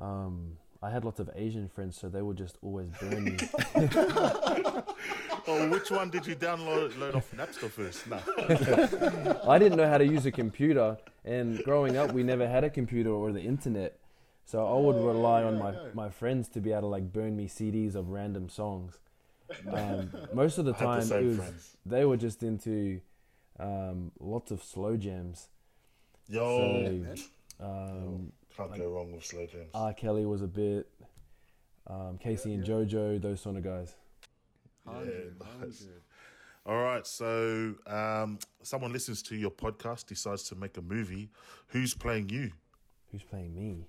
Um, 0.00 0.56
I 0.82 0.90
had 0.90 1.04
lots 1.04 1.18
of 1.18 1.30
Asian 1.34 1.68
friends, 1.68 1.98
so 1.98 2.08
they 2.08 2.22
would 2.22 2.36
just 2.36 2.58
always 2.62 2.88
burn 3.00 3.24
me. 3.24 3.36
Oh, 5.46 5.68
which 5.68 5.90
one 5.90 6.08
did 6.08 6.26
you 6.26 6.34
download 6.34 6.98
load 6.98 7.14
off 7.16 7.30
Napster 7.36 7.68
first? 7.68 8.06
No. 8.06 8.18
I 9.46 9.58
didn't 9.58 9.76
know 9.76 9.86
how 9.86 9.98
to 9.98 10.06
use 10.06 10.24
a 10.24 10.32
computer, 10.32 10.96
and 11.24 11.62
growing 11.64 11.98
up, 11.98 12.12
we 12.12 12.22
never 12.22 12.48
had 12.48 12.64
a 12.64 12.70
computer 12.70 13.10
or 13.10 13.30
the 13.30 13.42
internet. 13.42 13.98
So 14.46 14.66
I 14.66 14.78
would 14.78 14.96
rely 14.96 15.42
on 15.42 15.58
my, 15.58 15.74
my 15.92 16.08
friends 16.10 16.48
to 16.50 16.60
be 16.60 16.72
able 16.72 16.82
to 16.82 16.86
like 16.86 17.12
burn 17.12 17.36
me 17.36 17.46
CDs 17.46 17.94
of 17.94 18.08
random 18.08 18.48
songs. 18.48 19.00
Um, 19.72 20.12
most 20.32 20.58
of 20.58 20.64
the 20.64 20.74
I 20.74 20.96
had 20.96 21.02
the 21.02 21.08
time, 21.08 21.24
it 21.24 21.38
was, 21.38 21.76
they 21.86 22.04
were 22.04 22.16
just 22.16 22.42
into 22.42 23.00
um, 23.58 24.12
lots 24.18 24.50
of 24.50 24.62
slow 24.62 24.96
jams. 24.96 25.48
Yo, 26.28 27.04
So 27.58 27.64
um, 27.64 28.32
can't 28.56 28.76
go 28.76 28.88
wrong 28.88 29.12
with 29.12 29.24
slow 29.24 29.46
jams. 29.46 29.70
R. 29.74 29.92
Kelly 29.92 30.26
was 30.26 30.42
a 30.42 30.46
bit, 30.46 30.88
um, 31.86 32.18
K-Ci 32.18 32.52
and 32.52 32.64
JoJo, 32.64 33.20
those 33.20 33.40
sort 33.40 33.56
of 33.56 33.64
guys. 33.64 33.94
Hundred, 34.86 35.36
nice. 35.40 35.58
hundred. 35.58 36.02
All 36.66 36.82
right, 36.82 37.06
so 37.06 37.74
um, 37.86 38.38
someone 38.62 38.90
listens 38.90 39.22
to 39.24 39.36
your 39.36 39.50
podcast, 39.50 40.06
decides 40.06 40.44
to 40.44 40.54
make 40.54 40.78
a 40.78 40.82
movie. 40.82 41.30
Who's 41.68 41.92
playing 41.92 42.30
you? 42.30 42.52
Who's 43.12 43.22
playing 43.22 43.54
me? 43.54 43.86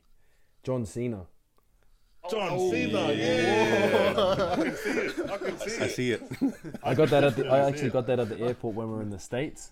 John 0.62 0.86
Cena. 0.86 1.26
John 2.30 2.50
oh, 2.52 2.72
Cena. 2.72 3.14
Yeah, 3.14 4.14
I 4.52 4.56
can 4.56 4.76
see 4.76 4.90
it. 4.90 5.30
I 5.30 5.38
can 5.38 5.58
see 5.60 5.82
I 5.82 5.86
it. 5.86 5.92
see 5.92 6.12
it. 6.12 6.22
I 6.84 6.94
got 6.94 7.10
that 7.10 7.24
at 7.24 7.36
the. 7.36 7.48
I 7.52 7.68
actually 7.68 7.90
got 7.90 8.08
that 8.08 8.20
at 8.20 8.30
the 8.30 8.40
airport 8.40 8.76
when 8.76 8.88
we 8.88 8.96
were 8.96 9.02
in 9.02 9.10
the 9.10 9.20
states. 9.20 9.72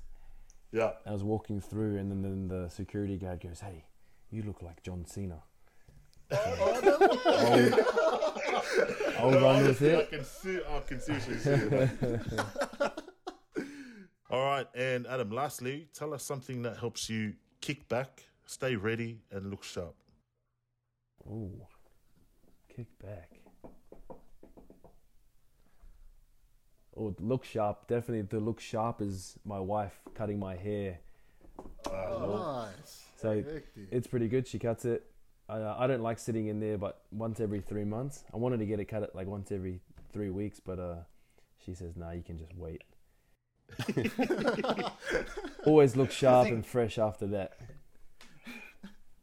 Yeah. 0.71 0.91
I 1.05 1.11
was 1.11 1.23
walking 1.23 1.61
through, 1.61 1.97
and 1.97 2.09
then, 2.09 2.21
then 2.21 2.47
the 2.47 2.69
security 2.69 3.17
guard 3.17 3.41
goes, 3.41 3.59
"Hey, 3.59 3.85
you 4.31 4.43
look 4.43 4.61
like 4.61 4.83
John 4.83 5.05
Cena." 5.05 5.43
Oh, 6.31 7.13
I'll, 9.19 9.33
I'll 9.33 9.41
run 9.41 9.63
with 9.63 9.83
I 9.83 10.05
can 10.05 10.23
see. 10.23 10.59
I 10.67 10.79
can 10.79 10.99
seriously 10.99 11.37
see 11.37 11.49
it. 11.51 11.89
All 14.29 14.43
right, 14.43 14.67
and 14.73 15.05
Adam. 15.05 15.31
Lastly, 15.31 15.87
tell 15.93 16.13
us 16.13 16.23
something 16.23 16.63
that 16.63 16.77
helps 16.77 17.09
you 17.09 17.33
kick 17.61 17.87
back, 17.87 18.23
stay 18.45 18.75
ready, 18.75 19.21
and 19.31 19.51
look 19.51 19.63
sharp. 19.63 19.95
Ooh, 21.27 21.61
kick 22.76 22.88
back. 23.03 23.30
Oh, 26.95 27.15
look 27.19 27.43
sharp. 27.43 27.88
Definitely, 27.88 28.28
to 28.28 28.39
look 28.43 28.59
sharp 28.59 29.01
is 29.01 29.38
my 29.45 29.59
wife 29.59 29.99
cutting 30.13 30.39
my 30.39 30.55
hair. 30.55 30.99
Oh, 31.91 32.67
Nice. 32.78 33.03
So 33.15 33.36
Hectic. 33.36 33.65
it's 33.91 34.07
pretty 34.07 34.28
good. 34.28 34.47
She 34.47 34.59
cuts 34.59 34.86
it. 34.86 35.03
I, 35.49 35.55
uh, 35.57 35.76
I 35.78 35.88
don't 35.88 36.01
like 36.03 36.19
sitting 36.19 36.47
in 36.47 36.59
there, 36.59 36.78
but 36.78 37.01
once 37.11 37.39
every 37.39 37.61
three 37.61 37.84
months. 37.86 38.24
I 38.34 38.38
wanted 38.38 38.59
to 38.59 38.65
get 38.65 38.80
it 38.80 38.86
cut 38.86 39.03
at 39.03 39.15
like 39.15 39.28
once 39.28 39.51
every 39.51 39.80
three 40.11 40.30
weeks, 40.30 40.59
but 40.59 40.80
uh, 40.80 40.95
she 41.65 41.74
says, 41.74 41.95
"Nah, 41.95 42.11
you 42.11 42.21
can 42.21 42.38
just 42.38 42.53
wait." 42.55 42.84
Always 45.65 45.95
look 45.95 46.11
sharp 46.11 46.47
and 46.49 46.65
fresh 46.65 46.97
after 46.99 47.26
that. 47.28 47.57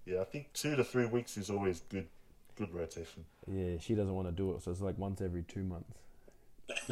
Yeah, 0.07 0.21
I 0.23 0.25
think 0.25 0.53
two 0.55 0.75
to 0.77 0.83
three 0.85 1.07
weeks 1.07 1.37
is 1.37 1.51
always 1.51 1.81
good. 1.89 2.09
Good 2.61 2.75
rotation. 2.75 3.25
Yeah, 3.51 3.79
she 3.81 3.95
doesn't 3.95 4.15
want 4.15 4.29
to 4.29 4.33
do 4.33 4.53
it, 4.53 4.63
so 4.63 4.71
it's 4.71 4.83
like 4.83 4.99
once 4.99 5.23
every 5.23 5.45
two 5.45 5.65
months. 5.65 5.95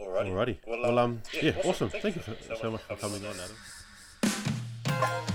Alrighty. 0.00 0.30
Alrighty. 0.30 0.56
Well, 0.66 0.98
um, 0.98 1.20
yeah, 1.42 1.52
awesome. 1.62 1.90
Thank 1.90 2.16
you 2.16 2.22
for, 2.22 2.34
so 2.56 2.70
much 2.70 2.80
for 2.80 2.96
coming 2.96 3.22
on, 3.26 3.34
Adam. 4.24 5.34